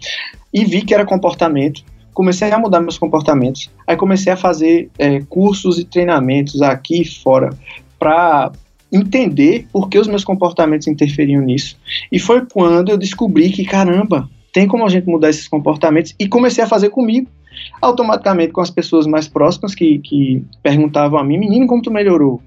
e 0.53 0.65
vi 0.65 0.81
que 0.81 0.93
era 0.93 1.05
comportamento. 1.05 1.83
Comecei 2.13 2.51
a 2.51 2.59
mudar 2.59 2.81
meus 2.81 2.97
comportamentos. 2.97 3.71
Aí 3.87 3.95
comecei 3.95 4.33
a 4.33 4.37
fazer 4.37 4.89
é, 4.99 5.21
cursos 5.21 5.79
e 5.79 5.85
treinamentos 5.85 6.61
aqui 6.61 7.01
e 7.01 7.05
fora 7.05 7.51
para 7.97 8.51
entender 8.91 9.67
por 9.71 9.89
que 9.89 9.97
os 9.97 10.07
meus 10.07 10.23
comportamentos 10.23 10.87
interferiam 10.87 11.41
nisso. 11.41 11.77
E 12.11 12.19
foi 12.19 12.45
quando 12.45 12.89
eu 12.89 12.97
descobri 12.97 13.49
que, 13.49 13.63
caramba, 13.63 14.29
tem 14.53 14.67
como 14.67 14.85
a 14.85 14.89
gente 14.89 15.07
mudar 15.07 15.29
esses 15.29 15.47
comportamentos 15.47 16.13
e 16.19 16.27
comecei 16.27 16.63
a 16.63 16.67
fazer 16.67 16.89
comigo. 16.89 17.27
Automaticamente 17.81 18.53
com 18.53 18.61
as 18.61 18.69
pessoas 18.69 19.05
mais 19.05 19.27
próximas 19.27 19.75
que, 19.75 19.99
que 19.99 20.43
perguntavam 20.63 21.19
a 21.19 21.23
mim, 21.23 21.37
menino, 21.37 21.67
como 21.67 21.81
tu 21.81 21.91
melhorou? 21.91 22.41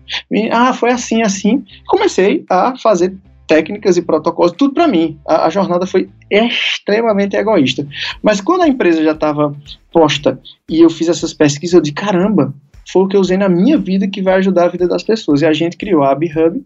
Ah, 0.50 0.72
foi 0.72 0.90
assim, 0.90 1.22
assim. 1.22 1.62
Comecei 1.86 2.44
a 2.48 2.76
fazer 2.76 3.14
técnicas 3.46 3.96
e 3.96 4.02
protocolos, 4.02 4.52
tudo 4.52 4.74
para 4.74 4.88
mim. 4.88 5.18
A, 5.26 5.46
a, 5.46 5.50
jornada 5.50 5.86
foi 5.86 6.08
extremamente 6.30 7.36
egoísta. 7.36 7.86
Mas 8.22 8.40
quando 8.40 8.62
a 8.62 8.68
empresa 8.68 9.02
já 9.02 9.12
estava 9.12 9.54
posta 9.92 10.40
e 10.68 10.80
eu 10.80 10.90
fiz 10.90 11.08
essas 11.08 11.34
pesquisas, 11.34 11.74
eu 11.74 11.80
disse, 11.80 11.94
caramba, 11.94 12.54
foi 12.90 13.02
o 13.02 13.08
que 13.08 13.16
eu 13.16 13.20
usei 13.20 13.36
na 13.36 13.48
minha 13.48 13.78
vida 13.78 14.08
que 14.08 14.22
vai 14.22 14.34
ajudar 14.34 14.64
a 14.64 14.68
vida 14.68 14.86
das 14.86 15.02
pessoas. 15.02 15.42
E 15.42 15.46
a 15.46 15.52
gente 15.52 15.76
criou 15.76 16.02
a 16.02 16.12
AbHub, 16.12 16.62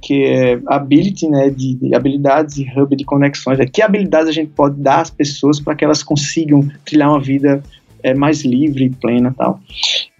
que 0.00 0.24
é 0.24 0.60
ability, 0.66 1.28
né, 1.28 1.50
de, 1.50 1.74
de, 1.74 1.94
habilidades 1.94 2.58
e 2.58 2.66
hub 2.76 2.94
de 2.94 3.04
conexões. 3.04 3.58
É 3.58 3.66
que 3.66 3.82
habilidades 3.82 4.28
a 4.28 4.32
gente 4.32 4.50
pode 4.50 4.80
dar 4.80 5.00
às 5.00 5.10
pessoas 5.10 5.60
para 5.60 5.74
que 5.74 5.84
elas 5.84 6.02
consigam 6.02 6.68
trilhar 6.84 7.10
uma 7.10 7.20
vida 7.20 7.62
é, 8.02 8.12
mais 8.14 8.44
livre, 8.44 8.90
plena 9.00 9.34
tal. 9.36 9.60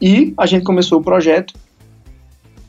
E 0.00 0.32
a 0.38 0.46
gente 0.46 0.64
começou 0.64 1.00
o 1.00 1.04
projeto 1.04 1.54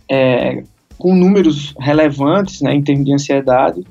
é, 0.10 0.64
com 0.98 1.16
números 1.16 1.74
relevantes, 1.80 2.62
né, 2.62 2.74
em 2.74 2.82
termos 2.82 3.06
de 3.06 3.14
ansiedade. 3.14 3.82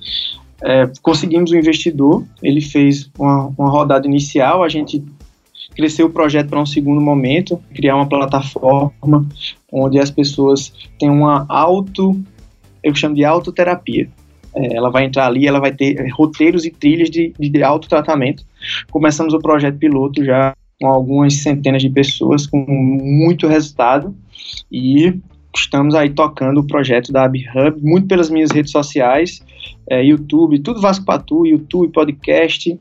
É, 0.63 0.91
conseguimos 1.03 1.51
um 1.51 1.57
investidor, 1.57 2.25
ele 2.43 2.61
fez 2.61 3.11
uma, 3.19 3.53
uma 3.59 3.71
rodada 3.71 4.07
inicial, 4.07 4.63
a 4.63 4.69
gente 4.69 5.03
crescer 5.75 6.03
o 6.03 6.11
projeto 6.11 6.49
para 6.49 6.61
um 6.61 6.67
segundo 6.67 7.01
momento, 7.01 7.61
criar 7.75 7.97
uma 7.97 8.09
plataforma 8.09 9.27
onde 9.73 9.99
as 9.99 10.11
pessoas 10.11 10.73
têm 10.99 11.11
uma 11.11 11.45
auto, 11.49 12.21
eu 12.83 12.95
chamo 12.95 13.15
de 13.15 13.25
autoterapia. 13.25 14.09
É, 14.55 14.77
ela 14.77 14.89
vai 14.89 15.05
entrar 15.05 15.27
ali, 15.27 15.47
ela 15.47 15.59
vai 15.59 15.73
ter 15.73 16.09
roteiros 16.13 16.65
e 16.65 16.71
trilhas 16.71 17.11
de, 17.11 17.33
de 17.39 17.63
autotratamento. 17.63 18.45
Começamos 18.91 19.35
o 19.35 19.39
projeto 19.39 19.79
piloto 19.79 20.25
já 20.25 20.55
com 20.81 20.87
algumas 20.87 21.35
centenas 21.35 21.83
de 21.83 21.91
pessoas, 21.91 22.47
com 22.47 22.65
muito 22.67 23.47
resultado, 23.47 24.15
e 24.71 25.15
estamos 25.57 25.95
aí 25.95 26.11
tocando 26.11 26.61
o 26.61 26.67
projeto 26.67 27.13
da 27.13 27.25
AbHub, 27.25 27.81
muito 27.81 28.07
pelas 28.07 28.29
minhas 28.29 28.51
redes 28.51 28.73
sociais, 28.73 29.45
é, 29.89 30.05
YouTube, 30.05 30.59
tudo 30.61 30.81
Vasco 30.81 31.05
Patu, 31.05 31.47
YouTube, 31.47 31.93
podcast, 31.93 32.79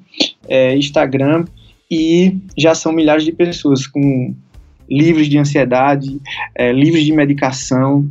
é, 0.48 0.76
Instagram, 0.76 1.46
e 1.94 2.36
já 2.58 2.74
são 2.74 2.92
milhares 2.92 3.24
de 3.24 3.32
pessoas 3.32 3.86
com 3.86 4.34
livres 4.90 5.30
de 5.30 5.38
ansiedade, 5.38 6.20
é, 6.56 6.72
livres 6.72 7.06
de 7.06 7.14
medicação 7.14 8.10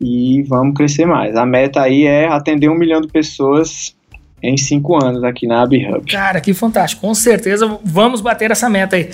e 0.00 0.42
vamos 0.48 0.74
crescer 0.74 1.06
mais. 1.06 1.36
A 1.36 1.46
meta 1.46 1.80
aí 1.80 2.06
é 2.06 2.26
atender 2.26 2.68
um 2.68 2.74
milhão 2.74 3.00
de 3.00 3.06
pessoas 3.06 3.94
em 4.42 4.56
cinco 4.56 4.96
anos 4.96 5.22
aqui 5.22 5.46
na 5.46 5.62
AbHub. 5.62 6.10
Cara, 6.10 6.40
que 6.40 6.52
fantástico. 6.54 7.02
Com 7.02 7.14
certeza 7.14 7.78
vamos 7.84 8.20
bater 8.20 8.50
essa 8.50 8.68
meta 8.68 8.96
aí. 8.96 9.10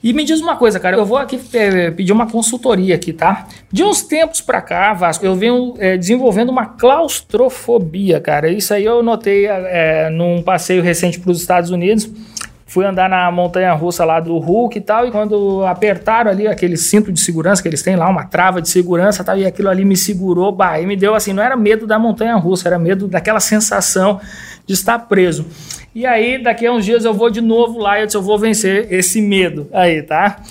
E 0.00 0.12
me 0.12 0.22
diz 0.22 0.40
uma 0.40 0.54
coisa, 0.54 0.78
cara, 0.78 0.96
eu 0.96 1.04
vou 1.04 1.16
aqui 1.16 1.40
é, 1.54 1.90
pedir 1.90 2.12
uma 2.12 2.30
consultoria 2.30 2.94
aqui, 2.94 3.12
tá? 3.12 3.48
De 3.72 3.82
uns 3.82 4.02
tempos 4.02 4.40
pra 4.40 4.60
cá, 4.60 4.92
Vasco, 4.92 5.26
eu 5.26 5.34
venho 5.34 5.74
é, 5.78 5.96
desenvolvendo 5.96 6.50
uma 6.50 6.66
claustrofobia, 6.66 8.20
cara. 8.20 8.48
Isso 8.48 8.72
aí 8.72 8.84
eu 8.84 9.02
notei 9.02 9.46
é, 9.46 10.08
num 10.10 10.40
passeio 10.40 10.82
recente 10.82 11.18
para 11.18 11.32
os 11.32 11.40
Estados 11.40 11.70
Unidos 11.70 12.08
fui 12.66 12.84
andar 12.84 13.08
na 13.08 13.30
montanha 13.30 13.72
russa 13.72 14.04
lá 14.04 14.18
do 14.18 14.36
Hulk 14.38 14.76
e 14.76 14.80
tal, 14.80 15.06
e 15.06 15.12
quando 15.12 15.64
apertaram 15.64 16.30
ali 16.30 16.48
aquele 16.48 16.76
cinto 16.76 17.12
de 17.12 17.20
segurança 17.20 17.62
que 17.62 17.68
eles 17.68 17.80
têm 17.80 17.94
lá, 17.94 18.08
uma 18.08 18.24
trava 18.24 18.60
de 18.60 18.68
segurança 18.68 19.22
tal, 19.22 19.38
e 19.38 19.46
aquilo 19.46 19.68
ali 19.68 19.84
me 19.84 19.96
segurou, 19.96 20.50
bah, 20.50 20.80
e 20.80 20.84
me 20.84 20.96
deu 20.96 21.14
assim, 21.14 21.32
não 21.32 21.42
era 21.42 21.56
medo 21.56 21.86
da 21.86 21.96
montanha 21.96 22.34
russa, 22.34 22.68
era 22.68 22.78
medo 22.78 23.06
daquela 23.06 23.38
sensação 23.38 24.20
de 24.66 24.74
estar 24.74 24.98
preso. 24.98 25.46
E 25.94 26.04
aí, 26.04 26.42
daqui 26.42 26.66
a 26.66 26.72
uns 26.72 26.84
dias 26.84 27.04
eu 27.04 27.14
vou 27.14 27.30
de 27.30 27.40
novo 27.40 27.78
lá 27.78 27.98
e 27.98 28.02
eu, 28.02 28.06
disse, 28.06 28.18
eu 28.18 28.22
vou 28.22 28.38
vencer 28.38 28.92
esse 28.92 29.22
medo 29.22 29.68
aí, 29.72 30.02
tá? 30.02 30.42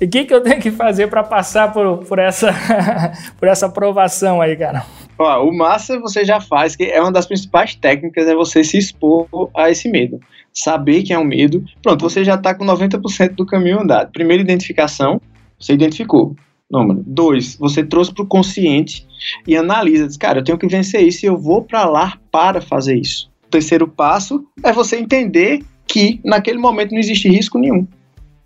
E 0.00 0.06
o 0.06 0.08
que, 0.08 0.24
que 0.24 0.32
eu 0.32 0.40
tenho 0.40 0.60
que 0.60 0.70
fazer 0.70 1.08
para 1.08 1.22
passar 1.22 1.72
por, 1.72 1.98
por, 1.98 2.18
essa, 2.18 2.54
por 3.38 3.48
essa 3.48 3.66
aprovação 3.66 4.40
aí, 4.40 4.56
cara? 4.56 4.84
Ó, 5.18 5.48
o 5.48 5.56
massa 5.56 5.98
você 6.00 6.24
já 6.24 6.40
faz, 6.40 6.74
que 6.74 6.84
é 6.84 7.00
uma 7.00 7.12
das 7.12 7.26
principais 7.26 7.74
técnicas, 7.74 8.26
é 8.26 8.34
você 8.34 8.64
se 8.64 8.78
expor 8.78 9.28
a 9.54 9.70
esse 9.70 9.88
medo 9.88 10.20
saber 10.54 11.02
que 11.02 11.12
é 11.12 11.18
um 11.18 11.24
medo, 11.24 11.64
pronto, 11.82 12.00
você 12.00 12.24
já 12.24 12.36
está 12.36 12.54
com 12.54 12.64
90% 12.64 13.34
do 13.34 13.44
caminho 13.44 13.80
andado. 13.80 14.12
Primeira 14.12 14.40
identificação, 14.40 15.20
você 15.58 15.72
identificou. 15.74 16.36
Número. 16.70 17.02
Dois, 17.06 17.56
você 17.56 17.84
trouxe 17.84 18.14
para 18.14 18.24
o 18.24 18.26
consciente 18.26 19.06
e 19.46 19.56
analisa. 19.56 20.06
Diz, 20.06 20.16
cara, 20.16 20.38
eu 20.38 20.44
tenho 20.44 20.56
que 20.56 20.66
vencer 20.66 21.02
isso 21.02 21.26
e 21.26 21.28
eu 21.28 21.36
vou 21.36 21.62
para 21.62 21.84
lá 21.84 22.18
para 22.30 22.60
fazer 22.60 22.96
isso. 22.96 23.30
O 23.46 23.50
terceiro 23.50 23.86
passo 23.86 24.46
é 24.62 24.72
você 24.72 24.96
entender 24.96 25.62
que 25.86 26.20
naquele 26.24 26.58
momento 26.58 26.92
não 26.92 26.98
existe 26.98 27.28
risco 27.28 27.58
nenhum. 27.58 27.86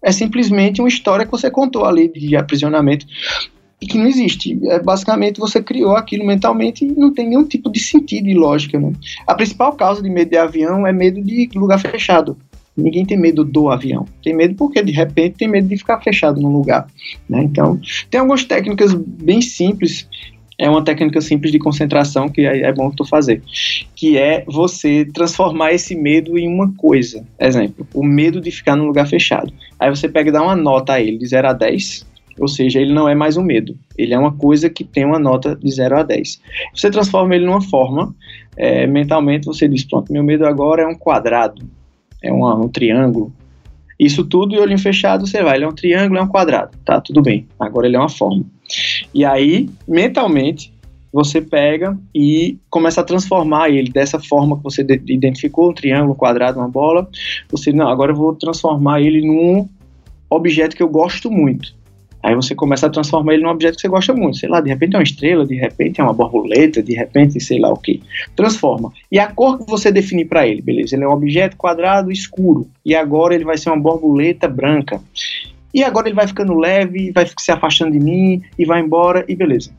É 0.02 0.10
simplesmente 0.10 0.80
uma 0.80 0.88
história 0.88 1.24
que 1.24 1.30
você 1.30 1.50
contou 1.50 1.84
ali 1.84 2.08
de 2.08 2.36
aprisionamento 2.36 3.06
e 3.80 3.86
que 3.86 3.96
não 3.96 4.06
existe. 4.06 4.58
É, 4.64 4.80
basicamente, 4.80 5.38
você 5.38 5.62
criou 5.62 5.96
aquilo 5.96 6.26
mentalmente 6.26 6.84
e 6.84 6.88
não 6.88 7.12
tem 7.12 7.28
nenhum 7.28 7.44
tipo 7.44 7.70
de 7.70 7.78
sentido 7.78 8.28
e 8.28 8.34
lógica. 8.34 8.78
Né? 8.78 8.92
A 9.26 9.34
principal 9.34 9.72
causa 9.74 10.02
de 10.02 10.10
medo 10.10 10.30
de 10.30 10.36
avião 10.36 10.86
é 10.86 10.92
medo 10.92 11.22
de 11.22 11.48
lugar 11.54 11.78
fechado. 11.78 12.36
Ninguém 12.76 13.04
tem 13.04 13.18
medo 13.18 13.44
do 13.44 13.70
avião. 13.70 14.06
Tem 14.22 14.34
medo 14.34 14.54
porque, 14.54 14.82
de 14.82 14.92
repente, 14.92 15.36
tem 15.38 15.48
medo 15.48 15.68
de 15.68 15.76
ficar 15.76 16.00
fechado 16.00 16.40
num 16.40 16.50
lugar. 16.50 16.86
Né? 17.28 17.42
Então, 17.42 17.80
tem 18.10 18.20
algumas 18.20 18.44
técnicas 18.44 18.94
bem 18.94 19.40
simples. 19.40 20.08
É 20.56 20.68
uma 20.68 20.82
técnica 20.82 21.20
simples 21.20 21.52
de 21.52 21.58
concentração 21.58 22.28
que 22.28 22.42
é, 22.42 22.62
é 22.62 22.72
bom 22.72 22.90
tu 22.90 23.04
fazer. 23.04 23.42
Que 23.94 24.16
é 24.16 24.44
você 24.46 25.04
transformar 25.04 25.72
esse 25.72 25.94
medo 25.94 26.36
em 26.36 26.48
uma 26.48 26.72
coisa. 26.74 27.24
Exemplo, 27.38 27.86
o 27.94 28.04
medo 28.04 28.40
de 28.40 28.50
ficar 28.50 28.74
num 28.74 28.86
lugar 28.86 29.08
fechado. 29.08 29.52
Aí 29.78 29.90
você 29.90 30.08
pega 30.08 30.30
e 30.30 30.32
dá 30.32 30.42
uma 30.42 30.56
nota 30.56 30.94
a 30.94 31.00
ele, 31.00 31.18
de 31.18 31.26
0 31.26 31.48
a 31.48 31.52
10 31.52 32.06
ou 32.38 32.48
seja, 32.48 32.80
ele 32.80 32.92
não 32.92 33.08
é 33.08 33.14
mais 33.14 33.36
um 33.36 33.42
medo, 33.42 33.76
ele 33.96 34.14
é 34.14 34.18
uma 34.18 34.32
coisa 34.32 34.68
que 34.70 34.84
tem 34.84 35.04
uma 35.04 35.18
nota 35.18 35.56
de 35.56 35.70
0 35.70 35.98
a 35.98 36.02
10. 36.02 36.40
Você 36.74 36.90
transforma 36.90 37.34
ele 37.34 37.46
numa 37.46 37.60
forma, 37.60 38.14
é, 38.56 38.86
mentalmente 38.86 39.46
você 39.46 39.68
diz: 39.68 39.84
pronto, 39.84 40.12
meu 40.12 40.22
medo 40.22 40.46
agora 40.46 40.82
é 40.82 40.86
um 40.86 40.94
quadrado, 40.94 41.62
é 42.22 42.32
uma, 42.32 42.54
um 42.54 42.68
triângulo. 42.68 43.32
Isso 43.98 44.24
tudo 44.24 44.54
e 44.54 44.58
olhinho 44.60 44.78
fechado, 44.78 45.26
você 45.26 45.42
vai, 45.42 45.56
ele 45.56 45.64
é 45.64 45.68
um 45.68 45.74
triângulo, 45.74 46.20
é 46.20 46.22
um 46.22 46.28
quadrado, 46.28 46.76
tá, 46.84 47.00
tudo 47.00 47.20
bem, 47.20 47.46
agora 47.58 47.86
ele 47.86 47.96
é 47.96 47.98
uma 47.98 48.08
forma. 48.08 48.44
E 49.12 49.24
aí, 49.24 49.68
mentalmente, 49.88 50.72
você 51.12 51.40
pega 51.40 51.98
e 52.14 52.58
começa 52.68 53.00
a 53.00 53.04
transformar 53.04 53.70
ele 53.70 53.90
dessa 53.90 54.20
forma 54.20 54.56
que 54.56 54.62
você 54.62 54.82
identificou, 55.08 55.70
um 55.70 55.74
triângulo, 55.74 56.12
um 56.12 56.16
quadrado, 56.16 56.58
uma 56.58 56.68
bola. 56.68 57.08
Você, 57.50 57.72
não, 57.72 57.88
agora 57.88 58.12
eu 58.12 58.16
vou 58.16 58.34
transformar 58.34 59.00
ele 59.00 59.26
num 59.26 59.68
objeto 60.28 60.76
que 60.76 60.82
eu 60.82 60.88
gosto 60.88 61.30
muito. 61.30 61.74
Aí 62.22 62.34
você 62.34 62.54
começa 62.54 62.86
a 62.86 62.90
transformar 62.90 63.34
ele 63.34 63.42
num 63.42 63.50
objeto 63.50 63.76
que 63.76 63.82
você 63.82 63.88
gosta 63.88 64.12
muito. 64.12 64.38
Sei 64.38 64.48
lá, 64.48 64.60
de 64.60 64.68
repente 64.68 64.94
é 64.94 64.98
uma 64.98 65.04
estrela, 65.04 65.46
de 65.46 65.54
repente 65.54 66.00
é 66.00 66.04
uma 66.04 66.12
borboleta, 66.12 66.82
de 66.82 66.94
repente 66.94 67.40
sei 67.40 67.60
lá 67.60 67.72
o 67.72 67.76
que. 67.76 68.02
Transforma. 68.34 68.92
E 69.10 69.18
a 69.18 69.28
cor 69.28 69.58
que 69.58 69.70
você 69.70 69.92
definir 69.92 70.26
para 70.26 70.46
ele, 70.46 70.60
beleza? 70.60 70.96
Ele 70.96 71.04
é 71.04 71.08
um 71.08 71.12
objeto 71.12 71.56
quadrado 71.56 72.10
escuro. 72.10 72.66
E 72.84 72.94
agora 72.94 73.34
ele 73.34 73.44
vai 73.44 73.56
ser 73.56 73.70
uma 73.70 73.78
borboleta 73.78 74.48
branca. 74.48 75.00
E 75.72 75.84
agora 75.84 76.08
ele 76.08 76.16
vai 76.16 76.26
ficando 76.26 76.58
leve, 76.58 77.12
vai 77.12 77.26
se 77.38 77.52
afastando 77.52 77.92
de 77.92 78.00
mim 78.00 78.42
e 78.58 78.64
vai 78.64 78.80
embora 78.80 79.24
e 79.28 79.36
beleza 79.36 79.70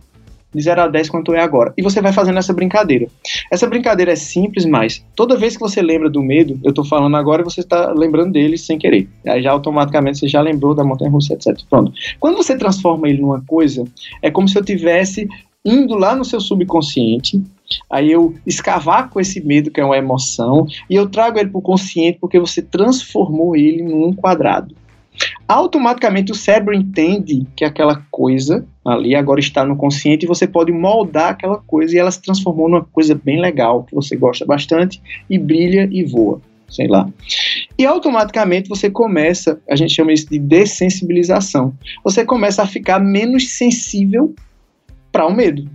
de 0.53 0.61
0 0.61 0.81
a 0.81 0.87
10 0.87 1.09
quanto 1.09 1.33
é 1.33 1.41
agora. 1.41 1.73
E 1.77 1.81
você 1.81 2.01
vai 2.01 2.11
fazendo 2.11 2.39
essa 2.39 2.53
brincadeira. 2.53 3.07
Essa 3.51 3.67
brincadeira 3.67 4.11
é 4.11 4.15
simples, 4.15 4.65
mas 4.65 5.03
toda 5.15 5.37
vez 5.37 5.55
que 5.55 5.61
você 5.61 5.81
lembra 5.81 6.09
do 6.09 6.21
medo, 6.21 6.59
eu 6.63 6.73
tô 6.73 6.83
falando 6.83 7.15
agora 7.17 7.41
e 7.41 7.45
você 7.45 7.61
está 7.61 7.91
lembrando 7.91 8.33
dele 8.33 8.57
sem 8.57 8.77
querer. 8.77 9.07
Aí 9.27 9.41
já 9.41 9.51
automaticamente 9.51 10.19
você 10.19 10.27
já 10.27 10.41
lembrou 10.41 10.73
da 10.73 10.83
montanha 10.83 11.11
russa, 11.11 11.33
etc. 11.33 11.57
Pronto. 11.69 11.91
Quando 12.19 12.37
você 12.37 12.57
transforma 12.57 13.07
ele 13.07 13.21
numa 13.21 13.41
coisa, 13.41 13.83
é 14.21 14.31
como 14.31 14.47
se 14.47 14.57
eu 14.57 14.63
tivesse 14.63 15.27
indo 15.63 15.95
lá 15.95 16.15
no 16.15 16.23
seu 16.23 16.39
subconsciente, 16.39 17.41
aí 17.89 18.11
eu 18.11 18.33
escavar 18.45 19.09
com 19.09 19.19
esse 19.19 19.41
medo 19.41 19.69
que 19.69 19.81
é 19.81 19.85
uma 19.85 19.97
emoção 19.97 20.65
e 20.89 20.95
eu 20.95 21.07
trago 21.09 21.37
ele 21.37 21.49
para 21.49 21.59
o 21.59 21.61
consciente 21.61 22.17
porque 22.19 22.39
você 22.39 22.61
transformou 22.61 23.55
ele 23.55 23.83
num 23.83 24.13
quadrado 24.13 24.73
automaticamente 25.47 26.31
o 26.31 26.35
cérebro 26.35 26.73
entende 26.73 27.45
que 27.55 27.65
aquela 27.65 28.03
coisa 28.11 28.65
ali 28.85 29.15
agora 29.15 29.39
está 29.39 29.65
no 29.65 29.75
consciente 29.75 30.25
e 30.25 30.27
você 30.27 30.47
pode 30.47 30.71
moldar 30.71 31.29
aquela 31.29 31.57
coisa 31.57 31.95
e 31.95 31.99
ela 31.99 32.11
se 32.11 32.21
transformou 32.21 32.69
numa 32.69 32.85
coisa 32.85 33.15
bem 33.15 33.41
legal, 33.41 33.83
que 33.83 33.95
você 33.95 34.15
gosta 34.15 34.45
bastante 34.45 35.01
e 35.29 35.37
brilha 35.37 35.89
e 35.91 36.03
voa, 36.03 36.41
sei 36.69 36.87
lá. 36.87 37.09
E 37.77 37.85
automaticamente 37.85 38.69
você 38.69 38.89
começa, 38.89 39.59
a 39.69 39.75
gente 39.75 39.93
chama 39.93 40.13
isso 40.13 40.29
de 40.29 40.37
dessensibilização. 40.37 41.73
Você 42.03 42.23
começa 42.23 42.61
a 42.61 42.67
ficar 42.67 42.99
menos 42.99 43.49
sensível 43.49 44.33
para 45.11 45.25
o 45.25 45.33
medo. 45.33 45.67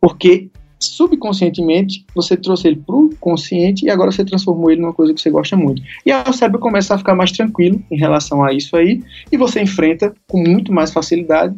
Porque 0.00 0.48
subconscientemente, 0.80 2.04
você 2.14 2.36
trouxe 2.36 2.68
ele 2.68 2.76
para 2.76 2.96
o 2.96 3.10
consciente 3.20 3.84
e 3.84 3.90
agora 3.90 4.10
você 4.10 4.24
transformou 4.24 4.70
ele 4.70 4.80
numa 4.80 4.94
coisa 4.94 5.12
que 5.12 5.20
você 5.20 5.30
gosta 5.30 5.56
muito. 5.56 5.82
E 6.04 6.10
aí 6.10 6.24
o 6.26 6.32
cérebro 6.32 6.58
começa 6.58 6.94
a 6.94 6.98
ficar 6.98 7.14
mais 7.14 7.30
tranquilo 7.30 7.82
em 7.90 7.98
relação 7.98 8.42
a 8.42 8.52
isso 8.52 8.76
aí 8.76 9.02
e 9.30 9.36
você 9.36 9.60
enfrenta 9.60 10.14
com 10.26 10.42
muito 10.42 10.72
mais 10.72 10.92
facilidade 10.92 11.54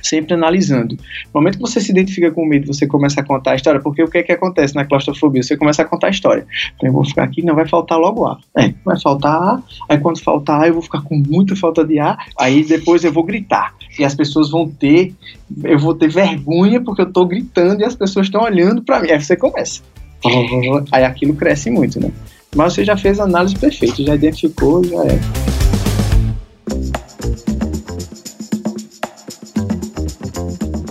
sempre 0.00 0.34
analisando. 0.34 0.96
No 1.34 1.40
momento 1.40 1.56
que 1.56 1.60
você 1.60 1.80
se 1.80 1.90
identifica 1.90 2.30
com 2.30 2.46
medo, 2.46 2.66
você 2.72 2.86
começa 2.86 3.20
a 3.20 3.24
contar 3.24 3.52
a 3.52 3.54
história, 3.56 3.80
porque 3.80 4.02
o 4.02 4.08
que 4.08 4.18
é 4.18 4.22
que 4.22 4.32
acontece 4.32 4.74
na 4.74 4.84
claustrofobia? 4.84 5.42
Você 5.42 5.56
começa 5.56 5.82
a 5.82 5.84
contar 5.84 6.06
a 6.06 6.10
história. 6.10 6.46
Então, 6.74 6.88
eu 6.88 6.92
vou 6.92 7.04
ficar 7.04 7.24
aqui, 7.24 7.42
não 7.42 7.54
vai 7.54 7.68
faltar 7.68 7.98
logo 7.98 8.26
ar. 8.26 8.38
É, 8.56 8.72
vai 8.84 8.98
faltar 8.98 9.34
ar, 9.34 9.62
aí 9.88 9.98
quando 9.98 10.20
faltar 10.20 10.62
ar, 10.62 10.68
eu 10.68 10.74
vou 10.74 10.82
ficar 10.82 11.02
com 11.02 11.16
muita 11.16 11.54
falta 11.54 11.84
de 11.84 11.98
ar, 11.98 12.16
aí 12.38 12.64
depois 12.64 13.04
eu 13.04 13.12
vou 13.12 13.24
gritar. 13.24 13.74
E 13.98 14.04
as 14.04 14.14
pessoas 14.14 14.50
vão 14.50 14.68
ter, 14.68 15.14
eu 15.64 15.78
vou 15.78 15.94
ter 15.94 16.08
vergonha 16.08 16.80
porque 16.80 17.02
eu 17.02 17.12
tô 17.12 17.26
gritando 17.26 17.82
e 17.82 17.84
as 17.84 17.94
pessoas 17.94 18.26
estão 18.26 18.42
olhando 18.42 18.82
para 18.82 19.00
mim. 19.00 19.10
Aí 19.10 19.22
você 19.22 19.36
começa. 19.36 19.82
Aí 20.92 21.04
aquilo 21.04 21.34
cresce 21.34 21.68
muito, 21.70 22.00
né? 22.00 22.10
Mas 22.54 22.74
você 22.74 22.84
já 22.84 22.96
fez 22.96 23.18
a 23.18 23.24
análise 23.24 23.56
perfeita, 23.56 24.02
já 24.02 24.14
identificou, 24.14 24.84
já 24.84 25.04
é. 25.04 25.18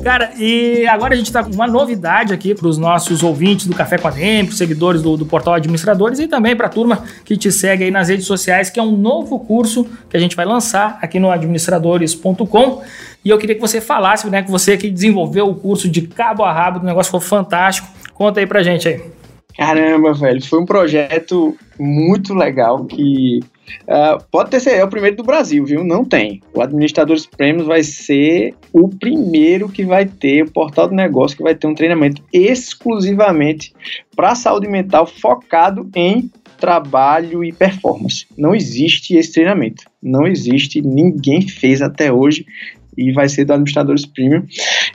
Cara, 0.04 0.32
e 0.36 0.88
agora 0.88 1.14
a 1.14 1.18
gente 1.18 1.28
está 1.28 1.44
com 1.44 1.52
uma 1.52 1.68
novidade 1.68 2.34
aqui 2.34 2.56
para 2.56 2.68
os 2.68 2.78
nossos 2.78 3.22
ouvintes 3.22 3.68
do 3.68 3.76
Café 3.76 4.00
com 4.00 4.08
a 4.08 4.12
DM, 4.12 4.52
seguidores 4.52 5.02
do, 5.02 5.16
do 5.16 5.28
portal 5.28 5.54
Administradores 5.54 6.18
e 6.18 6.28
também 6.28 6.56
para 6.56 6.66
a 6.66 6.70
turma 6.70 7.04
que 7.24 7.38
te 7.38 7.52
segue 7.52 7.84
aí 7.84 7.92
nas 7.92 8.10
redes 8.10 8.26
sociais, 8.26 8.72
que 8.72 8.80
é 8.80 8.84
um 8.84 8.98
novo 8.98 9.40
curso 9.40 9.86
que 10.10 10.18
a 10.18 10.20
gente 10.20 10.36
vai 10.36 10.46
lançar 10.46 10.98
aqui 11.02 11.20
no 11.20 11.30
administradores.com. 11.30 12.82
E 13.24 13.30
eu 13.30 13.38
queria 13.38 13.54
que 13.54 13.62
você 13.62 13.80
falasse, 13.80 14.28
né, 14.28 14.42
que 14.42 14.50
você 14.50 14.76
que 14.76 14.90
desenvolveu 14.90 15.48
o 15.48 15.54
curso 15.54 15.88
de 15.88 16.02
cabo 16.02 16.44
a 16.44 16.52
rabo, 16.52 16.80
o 16.80 16.84
negócio 16.84 17.12
foi 17.12 17.22
fantástico. 17.22 17.88
Conta 18.16 18.40
aí 18.40 18.48
pra 18.48 18.64
gente 18.64 18.88
aí. 18.88 19.21
Caramba, 19.58 20.14
velho, 20.14 20.44
foi 20.44 20.60
um 20.60 20.66
projeto 20.66 21.58
muito 21.80 22.34
legal 22.34 22.86
que 22.86 23.40
uh, 23.84 24.24
pode 24.32 24.50
ter 24.50 24.60
sido 24.60 24.76
é 24.76 24.84
o 24.84 24.90
primeiro 24.90 25.18
do 25.18 25.24
Brasil, 25.24 25.66
viu? 25.66 25.84
Não 25.84 26.06
tem. 26.06 26.42
O 26.54 26.62
Administradores 26.62 27.26
Prêmios 27.26 27.68
vai 27.68 27.84
ser 27.84 28.54
o 28.72 28.88
primeiro 28.90 29.70
que 29.70 29.84
vai 29.84 30.06
ter, 30.06 30.44
o 30.44 30.52
portal 30.52 30.88
do 30.88 30.96
negócio 30.96 31.38
que 31.38 31.44
vai 31.44 31.56
ter 31.56 31.68
um 31.68 31.76
treinamento 31.76 32.24
exclusivamente 32.32 33.74
para 34.16 34.36
saúde 34.36 34.68
mental 34.68 35.06
focado 35.06 35.90
em 35.96 36.30
trabalho 36.60 37.44
e 37.44 37.52
performance. 37.52 38.28
Não 38.38 38.54
existe 38.54 39.16
esse 39.16 39.34
treinamento. 39.34 39.84
Não 40.02 40.28
existe, 40.28 40.82
ninguém 40.82 41.42
fez 41.48 41.82
até 41.82 42.14
hoje 42.14 42.46
e 42.96 43.12
vai 43.12 43.28
ser 43.28 43.46
do 43.46 43.54
Administradores 43.54 44.06
Premium. 44.06 44.46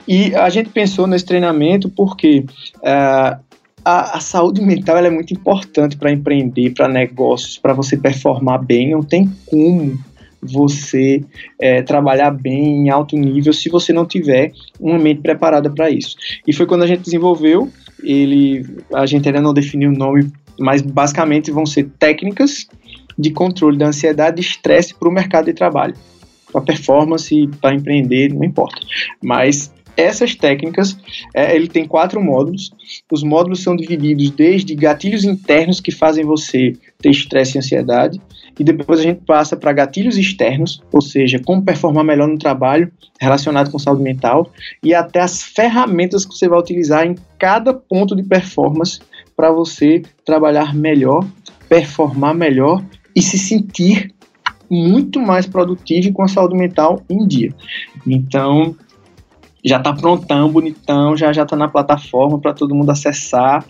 E 0.07 0.33
a 0.35 0.49
gente 0.49 0.69
pensou 0.69 1.05
nesse 1.07 1.25
treinamento 1.25 1.89
porque 1.89 2.45
uh, 2.77 3.46
a, 3.87 4.17
a, 4.17 4.19
saúde 4.19 4.61
mental 4.61 4.97
é 4.97 5.09
muito 5.09 5.33
importante 5.33 5.95
para 5.95 6.11
empreender, 6.11 6.71
para 6.71 6.89
negócios, 6.89 7.57
para 7.57 7.73
você 7.73 7.95
performar 7.95 8.61
bem. 8.61 8.91
Não 8.91 9.01
tem 9.01 9.31
como 9.45 9.97
você 10.41 11.23
é, 11.57 11.81
trabalhar 11.81 12.31
bem 12.31 12.85
em 12.85 12.89
alto 12.89 13.15
nível 13.15 13.53
se 13.53 13.69
você 13.69 13.93
não 13.93 14.05
tiver 14.05 14.51
uma 14.77 14.99
mente 14.99 15.21
preparada 15.21 15.69
para 15.69 15.89
isso. 15.89 16.17
E 16.45 16.51
foi 16.51 16.65
quando 16.65 16.83
a 16.83 16.87
gente 16.87 17.03
desenvolveu, 17.03 17.71
ele, 18.03 18.65
a 18.93 19.05
gente 19.05 19.29
ainda 19.29 19.39
não 19.39 19.53
definiu 19.53 19.89
o 19.89 19.97
nome, 19.97 20.33
mas 20.59 20.81
basicamente 20.81 21.49
vão 21.49 21.65
ser 21.65 21.87
técnicas 21.97 22.67
de 23.17 23.31
controle 23.31 23.77
da 23.77 23.87
ansiedade 23.87 24.41
e 24.41 24.43
estresse 24.43 24.93
para 24.93 25.07
o 25.07 25.13
mercado 25.13 25.45
de 25.45 25.53
trabalho. 25.53 25.95
Para 26.51 26.59
performance, 26.59 27.49
para 27.61 27.73
empreender, 27.73 28.33
não 28.33 28.43
importa. 28.43 28.81
Mas 29.23 29.71
essas 29.97 30.35
técnicas, 30.35 30.95
é, 31.33 31.55
ele 31.55 31.67
tem 31.67 31.87
quatro 31.87 32.21
módulos. 32.23 32.71
Os 33.11 33.23
módulos 33.23 33.63
são 33.63 33.75
divididos 33.75 34.29
desde 34.29 34.75
gatilhos 34.75 35.23
internos 35.23 35.79
que 35.81 35.91
fazem 35.91 36.23
você 36.23 36.73
ter 36.99 37.09
estresse 37.09 37.57
e 37.57 37.59
ansiedade, 37.59 38.21
e 38.59 38.63
depois 38.63 38.99
a 38.99 39.03
gente 39.03 39.21
passa 39.25 39.57
para 39.57 39.73
gatilhos 39.73 40.17
externos, 40.17 40.81
ou 40.91 41.01
seja, 41.01 41.39
como 41.43 41.63
performar 41.63 42.03
melhor 42.03 42.27
no 42.27 42.37
trabalho 42.37 42.91
relacionado 43.19 43.71
com 43.71 43.79
saúde 43.79 44.03
mental, 44.03 44.51
e 44.83 44.93
até 44.93 45.21
as 45.21 45.41
ferramentas 45.41 46.25
que 46.25 46.33
você 46.33 46.47
vai 46.47 46.59
utilizar 46.59 47.05
em 47.05 47.15
cada 47.37 47.73
ponto 47.73 48.15
de 48.15 48.23
performance 48.23 48.99
para 49.35 49.51
você 49.51 50.01
trabalhar 50.25 50.73
melhor, 50.73 51.25
performar 51.67 52.33
melhor 52.33 52.83
e 53.15 53.21
se 53.21 53.37
sentir 53.37 54.11
muito 54.69 55.19
mais 55.19 55.45
produtivo 55.45 56.11
com 56.11 56.23
a 56.23 56.27
saúde 56.27 56.55
mental 56.55 57.01
em 57.09 57.25
dia. 57.27 57.53
Então, 58.05 58.75
já 59.63 59.79
tá 59.79 59.91
prontão, 59.93 60.49
bonitão, 60.49 61.15
já 61.15 61.33
já 61.33 61.45
tá 61.45 61.55
na 61.55 61.67
plataforma 61.67 62.39
para 62.39 62.53
todo 62.53 62.75
mundo 62.75 62.89
acessar 62.89 63.65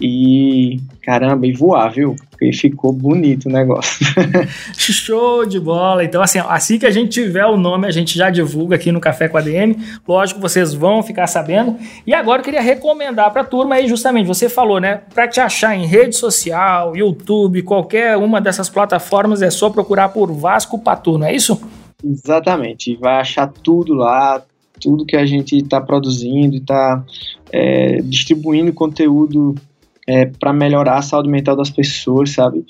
e 0.00 0.80
caramba, 1.02 1.46
e 1.46 1.52
voar, 1.52 1.90
viu? 1.90 2.14
E 2.40 2.52
ficou 2.52 2.92
bonito 2.92 3.48
o 3.48 3.52
negócio. 3.52 4.06
Show 4.76 5.44
de 5.44 5.58
bola. 5.58 6.04
Então 6.04 6.22
assim, 6.22 6.38
assim 6.38 6.78
que 6.78 6.86
a 6.86 6.90
gente 6.90 7.10
tiver 7.10 7.44
o 7.46 7.56
nome, 7.56 7.86
a 7.86 7.90
gente 7.90 8.16
já 8.16 8.30
divulga 8.30 8.76
aqui 8.76 8.90
no 8.92 9.00
Café 9.00 9.28
com 9.28 9.36
a 9.36 9.40
DM. 9.40 9.76
Lógico, 10.06 10.40
vocês 10.40 10.72
vão 10.72 11.02
ficar 11.02 11.26
sabendo. 11.26 11.76
E 12.06 12.14
agora 12.14 12.40
eu 12.40 12.44
queria 12.44 12.62
recomendar 12.62 13.30
para 13.32 13.42
a 13.42 13.44
turma 13.44 13.76
aí 13.76 13.88
justamente, 13.88 14.26
você 14.26 14.48
falou, 14.48 14.80
né, 14.80 15.02
para 15.12 15.28
te 15.28 15.40
achar 15.40 15.76
em 15.76 15.86
rede 15.86 16.16
social, 16.16 16.96
YouTube, 16.96 17.62
qualquer 17.62 18.16
uma 18.16 18.40
dessas 18.40 18.68
plataformas 18.68 19.42
é 19.42 19.50
só 19.50 19.70
procurar 19.70 20.10
por 20.10 20.32
Vasco 20.32 20.78
Paturno, 20.78 21.24
é 21.24 21.34
isso? 21.34 21.60
Exatamente, 22.04 22.96
vai 22.96 23.20
achar 23.20 23.46
tudo 23.46 23.94
lá, 23.94 24.42
tudo 24.82 25.06
que 25.06 25.16
a 25.16 25.24
gente 25.24 25.56
está 25.56 25.80
produzindo 25.80 26.54
e 26.54 26.58
está 26.58 27.04
é, 27.50 28.02
distribuindo 28.02 28.72
conteúdo 28.72 29.54
é, 30.06 30.26
para 30.26 30.52
melhorar 30.52 30.98
a 30.98 31.02
saúde 31.02 31.28
mental 31.28 31.56
das 31.56 31.70
pessoas, 31.70 32.30
sabe? 32.30 32.64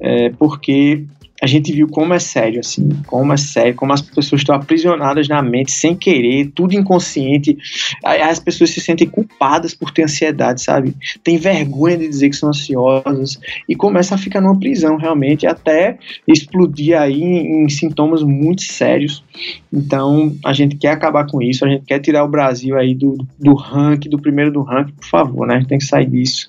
É, 0.00 0.30
porque 0.30 1.04
a 1.42 1.46
gente 1.48 1.72
viu 1.72 1.88
como 1.88 2.14
é 2.14 2.20
sério, 2.20 2.60
assim, 2.60 2.88
como 3.04 3.32
é 3.32 3.36
sério, 3.36 3.74
como 3.74 3.92
as 3.92 4.00
pessoas 4.00 4.42
estão 4.42 4.54
aprisionadas 4.54 5.26
na 5.26 5.42
mente 5.42 5.72
sem 5.72 5.96
querer, 5.96 6.52
tudo 6.54 6.72
inconsciente. 6.72 7.58
As 8.04 8.38
pessoas 8.38 8.70
se 8.70 8.80
sentem 8.80 9.08
culpadas 9.08 9.74
por 9.74 9.90
ter 9.90 10.04
ansiedade, 10.04 10.62
sabe? 10.62 10.94
Tem 11.24 11.38
vergonha 11.38 11.98
de 11.98 12.06
dizer 12.06 12.30
que 12.30 12.36
são 12.36 12.50
ansiosas 12.50 13.40
e 13.68 13.74
começa 13.74 14.14
a 14.14 14.18
ficar 14.18 14.40
numa 14.40 14.56
prisão 14.56 14.96
realmente, 14.96 15.44
até 15.44 15.98
explodir 16.28 16.96
aí 16.96 17.20
em, 17.20 17.68
sintomas 17.68 18.22
muito 18.22 18.62
sérios. 18.62 19.24
Então, 19.72 20.36
a 20.44 20.52
gente 20.52 20.76
quer 20.76 20.90
acabar 20.90 21.26
com 21.26 21.42
isso, 21.42 21.64
a 21.64 21.68
gente 21.68 21.84
quer 21.84 21.98
tirar 21.98 22.22
o 22.22 22.28
Brasil 22.28 22.78
aí 22.78 22.94
do, 22.94 23.18
do 23.36 23.54
ranking, 23.54 24.08
do 24.08 24.20
primeiro 24.20 24.52
do 24.52 24.62
ranking, 24.62 24.92
por 24.92 25.08
favor, 25.08 25.44
né? 25.48 25.56
A 25.56 25.58
gente 25.58 25.68
tem 25.68 25.78
que 25.78 25.86
sair 25.86 26.08
disso. 26.08 26.48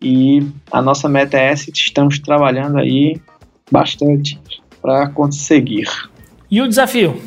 E 0.00 0.42
a 0.72 0.80
nossa 0.80 1.10
meta 1.10 1.36
é 1.36 1.50
essa, 1.50 1.70
estamos 1.70 2.18
trabalhando 2.18 2.78
aí 2.78 3.20
bastante 3.70 4.38
para 4.80 5.08
conseguir. 5.08 5.88
E 6.50 6.60
o 6.60 6.68
desafio? 6.68 7.20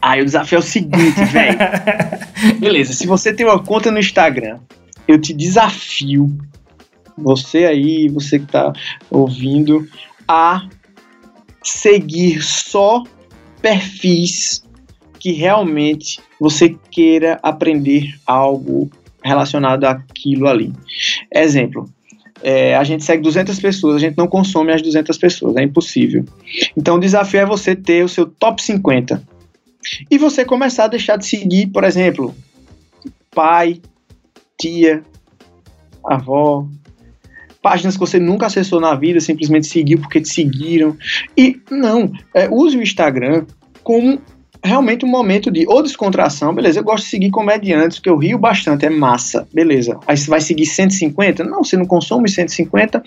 Ah, 0.00 0.16
o 0.18 0.24
desafio 0.24 0.56
é 0.56 0.58
o 0.58 0.62
seguinte, 0.62 1.24
velho. 1.32 1.58
Beleza, 2.58 2.92
se 2.92 3.06
você 3.06 3.32
tem 3.32 3.46
uma 3.46 3.62
conta 3.62 3.90
no 3.90 3.98
Instagram, 3.98 4.58
eu 5.08 5.18
te 5.18 5.32
desafio, 5.32 6.36
você 7.16 7.64
aí, 7.64 8.08
você 8.08 8.38
que 8.38 8.46
tá 8.46 8.72
ouvindo, 9.10 9.88
a 10.28 10.68
seguir 11.62 12.42
só 12.42 13.02
perfis 13.62 14.62
que 15.18 15.32
realmente 15.32 16.20
você 16.38 16.76
queira 16.90 17.38
aprender 17.42 18.14
algo 18.26 18.90
relacionado 19.22 19.84
àquilo 19.84 20.46
ali. 20.46 20.70
Exemplo, 21.32 21.88
é, 22.44 22.76
a 22.76 22.84
gente 22.84 23.02
segue 23.02 23.22
200 23.22 23.58
pessoas, 23.58 23.96
a 23.96 23.98
gente 23.98 24.18
não 24.18 24.28
consome 24.28 24.70
as 24.70 24.82
200 24.82 25.16
pessoas, 25.16 25.56
é 25.56 25.62
impossível. 25.62 26.26
Então 26.76 26.96
o 26.96 27.00
desafio 27.00 27.40
é 27.40 27.46
você 27.46 27.74
ter 27.74 28.04
o 28.04 28.08
seu 28.08 28.26
top 28.26 28.62
50. 28.62 29.22
E 30.10 30.18
você 30.18 30.44
começar 30.44 30.84
a 30.84 30.88
deixar 30.88 31.16
de 31.16 31.26
seguir, 31.26 31.68
por 31.68 31.84
exemplo, 31.84 32.34
pai, 33.34 33.80
tia, 34.60 35.02
avó, 36.04 36.66
páginas 37.62 37.94
que 37.94 38.00
você 38.00 38.18
nunca 38.18 38.44
acessou 38.44 38.78
na 38.78 38.94
vida, 38.94 39.20
simplesmente 39.20 39.66
seguiu 39.66 39.98
porque 39.98 40.20
te 40.20 40.28
seguiram. 40.28 40.96
E 41.34 41.58
não, 41.70 42.12
é, 42.34 42.46
use 42.50 42.76
o 42.76 42.82
Instagram 42.82 43.46
como 43.82 44.20
realmente 44.64 45.04
um 45.04 45.08
momento 45.08 45.50
de 45.50 45.66
ou 45.68 45.82
descontração, 45.82 46.54
beleza, 46.54 46.80
eu 46.80 46.84
gosto 46.84 47.04
de 47.04 47.10
seguir 47.10 47.30
comediantes, 47.30 47.98
porque 47.98 48.08
eu 48.08 48.16
rio 48.16 48.38
bastante, 48.38 48.86
é 48.86 48.90
massa, 48.90 49.46
beleza. 49.52 49.98
Aí 50.06 50.16
você 50.16 50.30
vai 50.30 50.40
seguir 50.40 50.64
150? 50.64 51.44
Não, 51.44 51.62
você 51.62 51.76
não 51.76 51.84
consome 51.84 52.30
150. 52.30 53.02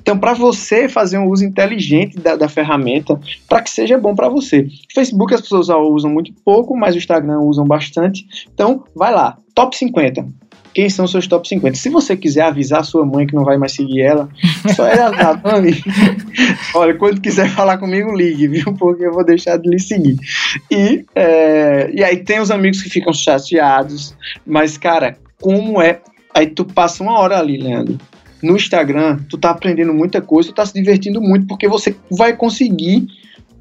Então, 0.00 0.18
para 0.18 0.34
você 0.34 0.88
fazer 0.88 1.18
um 1.18 1.28
uso 1.28 1.44
inteligente 1.44 2.18
da, 2.18 2.34
da 2.34 2.48
ferramenta, 2.48 3.18
para 3.48 3.62
que 3.62 3.70
seja 3.70 3.96
bom 3.96 4.14
para 4.14 4.28
você. 4.28 4.66
Facebook 4.92 5.32
as 5.32 5.40
pessoas 5.40 5.68
usam 5.68 6.10
muito 6.10 6.32
pouco, 6.44 6.76
mas 6.76 6.94
o 6.94 6.98
Instagram 6.98 7.38
usam 7.40 7.64
bastante. 7.64 8.26
Então, 8.52 8.84
vai 8.94 9.12
lá, 9.12 9.38
top 9.54 9.76
50 9.76 10.45
quem 10.76 10.90
são 10.90 11.06
seus 11.06 11.26
top 11.26 11.48
50. 11.48 11.74
Se 11.74 11.88
você 11.88 12.14
quiser 12.14 12.42
avisar 12.42 12.84
sua 12.84 13.02
mãe 13.06 13.26
que 13.26 13.34
não 13.34 13.46
vai 13.46 13.56
mais 13.56 13.72
seguir 13.72 14.02
ela, 14.02 14.28
só 14.74 14.86
ela 14.86 15.06
avisar, 15.06 15.40
mãe, 15.42 15.72
olha, 16.74 16.94
quando 16.94 17.18
quiser 17.18 17.48
falar 17.48 17.78
comigo, 17.78 18.14
ligue, 18.14 18.46
viu? 18.46 18.74
Porque 18.74 19.06
eu 19.06 19.12
vou 19.14 19.24
deixar 19.24 19.56
de 19.56 19.70
lhe 19.70 19.78
seguir. 19.78 20.18
E, 20.70 21.02
é, 21.14 21.90
e 21.94 22.04
aí 22.04 22.18
tem 22.18 22.40
os 22.40 22.50
amigos 22.50 22.82
que 22.82 22.90
ficam 22.90 23.10
chateados, 23.10 24.14
mas, 24.46 24.76
cara, 24.76 25.16
como 25.40 25.80
é. 25.80 26.00
Aí 26.34 26.46
tu 26.46 26.62
passa 26.62 27.02
uma 27.02 27.18
hora 27.20 27.38
ali, 27.38 27.56
Leandro, 27.56 27.98
no 28.42 28.54
Instagram, 28.54 29.20
tu 29.30 29.38
tá 29.38 29.52
aprendendo 29.52 29.94
muita 29.94 30.20
coisa, 30.20 30.50
tu 30.50 30.56
tá 30.56 30.66
se 30.66 30.74
divertindo 30.74 31.22
muito, 31.22 31.46
porque 31.46 31.66
você 31.66 31.96
vai 32.10 32.36
conseguir 32.36 33.06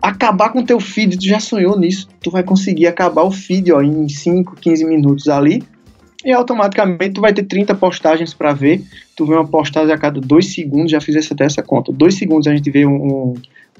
acabar 0.01 0.49
com 0.49 0.59
o 0.59 0.65
teu 0.65 0.81
feed, 0.81 1.17
tu 1.17 1.25
já 1.25 1.39
sonhou 1.39 1.79
nisso, 1.79 2.09
tu 2.21 2.29
vai 2.29 2.43
conseguir 2.43 2.87
acabar 2.87 3.23
o 3.23 3.31
feed 3.31 3.71
ó, 3.71 3.81
em 3.81 4.09
5, 4.09 4.57
15 4.57 4.83
minutos 4.83 5.29
ali, 5.29 5.63
e 6.25 6.33
automaticamente 6.33 7.11
tu 7.11 7.21
vai 7.21 7.31
ter 7.31 7.43
30 7.43 7.75
postagens 7.75 8.33
para 8.33 8.51
ver, 8.51 8.81
tu 9.15 9.25
vê 9.25 9.35
uma 9.35 9.47
postagem 9.47 9.93
a 9.93 9.97
cada 9.97 10.19
2 10.19 10.53
segundos, 10.53 10.91
já 10.91 10.99
fizesse 10.99 11.31
até 11.31 11.45
essa 11.45 11.61
conta, 11.61 11.91
2 11.91 12.15
segundos 12.15 12.47
a 12.47 12.55
gente 12.55 12.69
vê 12.71 12.85
um, 12.85 13.35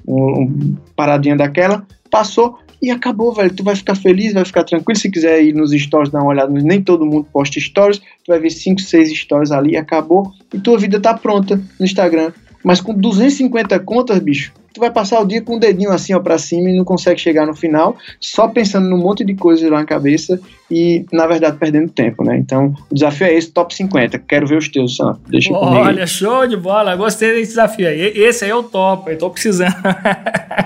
um, 0.06 0.42
um 0.42 0.76
paradinha 0.94 1.36
daquela, 1.36 1.84
passou, 2.10 2.58
e 2.80 2.90
acabou, 2.90 3.32
velho. 3.32 3.54
Tu 3.54 3.64
vai 3.64 3.74
ficar 3.74 3.94
feliz, 3.94 4.32
vai 4.34 4.44
ficar 4.44 4.64
tranquilo. 4.64 4.98
Se 4.98 5.10
quiser 5.10 5.42
ir 5.42 5.54
nos 5.54 5.72
stories, 5.72 6.10
dar 6.10 6.20
uma 6.20 6.28
olhada, 6.28 6.52
nem 6.52 6.82
todo 6.82 7.06
mundo 7.06 7.26
posta 7.32 7.58
stories. 7.58 7.98
Tu 7.98 8.28
vai 8.28 8.38
ver 8.38 8.50
5, 8.50 8.80
6 8.80 9.18
stories 9.18 9.50
ali 9.50 9.76
acabou. 9.76 10.32
E 10.52 10.58
tua 10.58 10.78
vida 10.78 11.00
tá 11.00 11.14
pronta 11.14 11.56
no 11.78 11.84
Instagram. 11.84 12.32
Mas 12.62 12.80
com 12.80 12.92
250 12.92 13.78
contas, 13.80 14.18
bicho, 14.18 14.52
tu 14.76 14.80
vai 14.80 14.90
passar 14.90 15.20
o 15.20 15.24
dia 15.24 15.40
com 15.40 15.56
o 15.56 15.58
dedinho 15.58 15.90
assim 15.90 16.12
ó 16.12 16.20
para 16.20 16.36
cima 16.36 16.68
e 16.68 16.76
não 16.76 16.84
consegue 16.84 17.18
chegar 17.18 17.46
no 17.46 17.54
final, 17.54 17.96
só 18.20 18.46
pensando 18.46 18.88
num 18.88 18.98
monte 18.98 19.24
de 19.24 19.34
coisas 19.34 19.68
lá 19.70 19.78
na 19.78 19.86
cabeça 19.86 20.38
e 20.70 21.06
na 21.10 21.26
verdade 21.26 21.56
perdendo 21.56 21.90
tempo, 21.90 22.22
né? 22.22 22.36
Então, 22.36 22.74
o 22.90 22.94
desafio 22.94 23.26
é 23.26 23.34
esse, 23.34 23.50
top 23.50 23.74
50. 23.74 24.18
Quero 24.18 24.46
ver 24.46 24.58
os 24.58 24.68
teus, 24.68 24.96
Sam. 24.96 25.18
Deixa 25.28 25.48
comigo. 25.48 25.76
Olha, 25.76 26.06
show 26.06 26.46
de 26.46 26.56
bola. 26.56 26.94
Gostei 26.94 27.32
desse 27.32 27.52
desafio 27.52 27.88
aí. 27.88 28.00
Esse 28.00 28.44
aí 28.44 28.50
é 28.50 28.54
o 28.54 28.62
top, 28.62 29.10
eu 29.10 29.18
tô 29.18 29.30
precisando. 29.30 29.74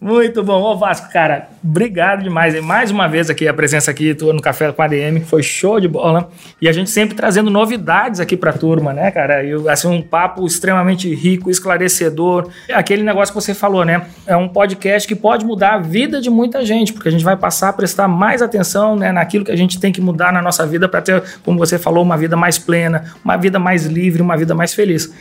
Muito 0.00 0.42
bom. 0.42 0.60
Ô 0.60 0.76
Vasco, 0.76 1.10
cara, 1.12 1.48
obrigado 1.62 2.22
demais. 2.22 2.60
Mais 2.62 2.90
uma 2.90 3.08
vez 3.08 3.30
aqui, 3.30 3.48
a 3.48 3.54
presença 3.54 3.90
aqui 3.90 4.14
tua 4.14 4.32
no 4.32 4.42
Café 4.42 4.70
com 4.72 4.82
a 4.82 4.84
ADM. 4.84 5.20
Foi 5.24 5.42
show 5.42 5.80
de 5.80 5.88
bola. 5.88 6.30
E 6.60 6.68
a 6.68 6.72
gente 6.72 6.90
sempre 6.90 7.14
trazendo 7.14 7.50
novidades 7.50 8.20
aqui 8.20 8.36
pra 8.36 8.52
turma, 8.52 8.92
né, 8.92 9.10
cara? 9.10 9.42
E 9.42 9.52
assim, 9.68 9.88
um 9.88 10.02
papo 10.02 10.46
extremamente 10.46 11.12
rico, 11.14 11.50
esclarecedor. 11.50 12.48
Aquele 12.72 13.02
negócio 13.02 13.34
que 13.34 13.40
você 13.40 13.54
falou, 13.54 13.84
né? 13.84 14.06
É 14.26 14.36
um 14.36 14.48
podcast 14.48 15.08
que 15.08 15.14
pode 15.14 15.44
mudar 15.44 15.74
a 15.74 15.78
vida 15.78 16.20
de 16.20 16.30
muita 16.30 16.64
gente, 16.64 16.92
porque 16.92 17.08
a 17.08 17.12
gente 17.12 17.24
vai 17.24 17.36
passar 17.36 17.70
a 17.70 17.72
prestar 17.72 18.08
mais 18.08 18.42
atenção 18.42 18.96
né, 18.96 19.10
naquilo 19.12 19.44
que 19.44 19.52
a 19.52 19.56
gente 19.56 19.80
tem 19.80 19.92
que 19.92 20.00
mudar 20.00 20.32
na 20.32 20.42
nossa 20.42 20.66
vida 20.66 20.88
para 20.88 21.00
ter, 21.00 21.22
como 21.42 21.58
você 21.58 21.78
falou, 21.78 22.02
uma 22.02 22.16
vida 22.16 22.36
mais 22.36 22.58
plena, 22.58 23.04
uma 23.24 23.36
vida 23.36 23.58
mais 23.58 23.86
livre, 23.86 24.22
uma 24.22 24.36
vida 24.36 24.54
mais 24.54 24.74
feliz. 24.74 25.12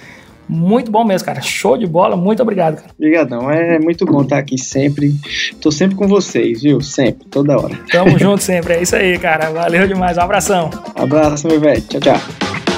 Muito 0.48 0.91
bom 0.91 1.04
mesmo, 1.04 1.26
cara. 1.26 1.41
Show 1.41 1.78
de 1.78 1.88
bola. 1.88 2.16
Muito 2.16 2.41
obrigado, 2.41 2.76
cara. 2.76 2.89
Obrigadão. 2.98 3.50
É 3.50 3.80
muito 3.80 4.06
bom 4.06 4.22
estar 4.22 4.38
aqui 4.38 4.58
sempre. 4.58 5.16
Tô 5.62 5.72
sempre 5.72 5.96
com 5.96 6.08
vocês, 6.08 6.62
viu? 6.62 6.82
Sempre, 6.82 7.28
toda 7.28 7.58
hora. 7.58 7.78
Tamo 7.91 8.18
junto 8.20 8.44
sempre. 8.44 8.74
É 8.74 8.82
isso 8.82 8.96
aí, 8.96 9.18
cara. 9.18 9.50
Valeu 9.50 9.88
demais. 9.88 10.18
Um 10.18 10.22
abração. 10.22 10.70
Abraço, 10.96 11.48
meu 11.48 11.60
velho. 11.60 11.82
Tchau, 11.82 12.00
tchau. 12.02 12.72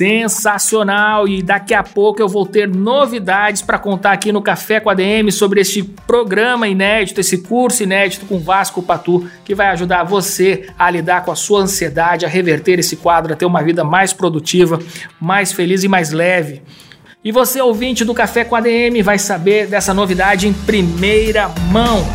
Sensacional! 0.00 1.28
E 1.28 1.42
daqui 1.42 1.74
a 1.74 1.82
pouco 1.82 2.22
eu 2.22 2.26
vou 2.26 2.46
ter 2.46 2.66
novidades 2.66 3.60
para 3.60 3.78
contar 3.78 4.12
aqui 4.12 4.32
no 4.32 4.40
Café 4.40 4.80
com 4.80 4.88
a 4.88 4.94
DM 4.94 5.30
sobre 5.30 5.60
este 5.60 5.82
programa 5.82 6.66
inédito, 6.66 7.20
esse 7.20 7.36
curso 7.36 7.82
inédito 7.82 8.24
com 8.24 8.38
Vasco 8.38 8.82
Patu, 8.82 9.28
que 9.44 9.54
vai 9.54 9.66
ajudar 9.66 10.04
você 10.04 10.70
a 10.78 10.90
lidar 10.90 11.22
com 11.22 11.30
a 11.30 11.36
sua 11.36 11.60
ansiedade, 11.60 12.24
a 12.24 12.30
reverter 12.30 12.78
esse 12.78 12.96
quadro, 12.96 13.34
a 13.34 13.36
ter 13.36 13.44
uma 13.44 13.62
vida 13.62 13.84
mais 13.84 14.14
produtiva, 14.14 14.78
mais 15.20 15.52
feliz 15.52 15.84
e 15.84 15.88
mais 15.88 16.12
leve. 16.12 16.62
E 17.22 17.30
você, 17.30 17.60
ouvinte 17.60 18.02
do 18.02 18.14
Café 18.14 18.42
com 18.42 18.56
a 18.56 18.60
DM, 18.62 19.02
vai 19.02 19.18
saber 19.18 19.66
dessa 19.66 19.92
novidade 19.92 20.48
em 20.48 20.54
primeira 20.54 21.50
mão. 21.70 22.06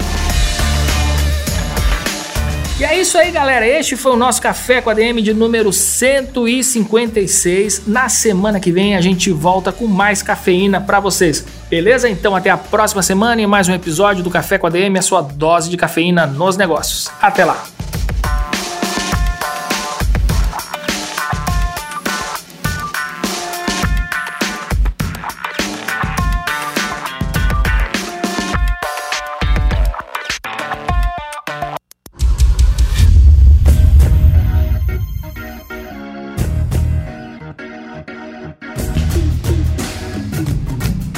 E 2.78 2.84
é 2.84 3.00
isso 3.00 3.18
aí, 3.18 3.32
galera. 3.32 3.66
Este 3.66 3.96
foi 3.96 4.12
o 4.12 4.18
nosso 4.18 4.42
Café 4.42 4.82
com 4.82 4.90
a 4.90 4.94
DM 4.94 5.22
de 5.22 5.34
número 5.34 5.72
156. 5.72 7.88
Na 7.88 8.10
semana 8.10 8.60
que 8.60 8.70
vem 8.70 8.98
a 8.98 9.02
gente 9.02 9.32
volta 9.32 9.72
com 9.72 9.88
mais 9.88 10.22
cafeína 10.22 10.82
para 10.82 11.00
vocês. 11.00 11.46
Beleza? 11.70 12.10
Então 12.10 12.36
até 12.36 12.50
a 12.50 12.58
próxima 12.58 13.02
semana 13.02 13.42
em 13.42 13.48
mais 13.48 13.70
um 13.70 13.74
episódio 13.74 14.26
do 14.26 14.30
Café 14.30 14.58
com 14.58 14.68
a 14.68 14.70
DM, 14.70 15.00
a 15.00 15.02
sua 15.02 15.22
dose 15.22 15.70
de 15.70 15.78
cafeína 15.78 16.28
nos 16.28 16.58
negócios. 16.58 17.10
Até 17.22 17.46
lá. 17.46 17.75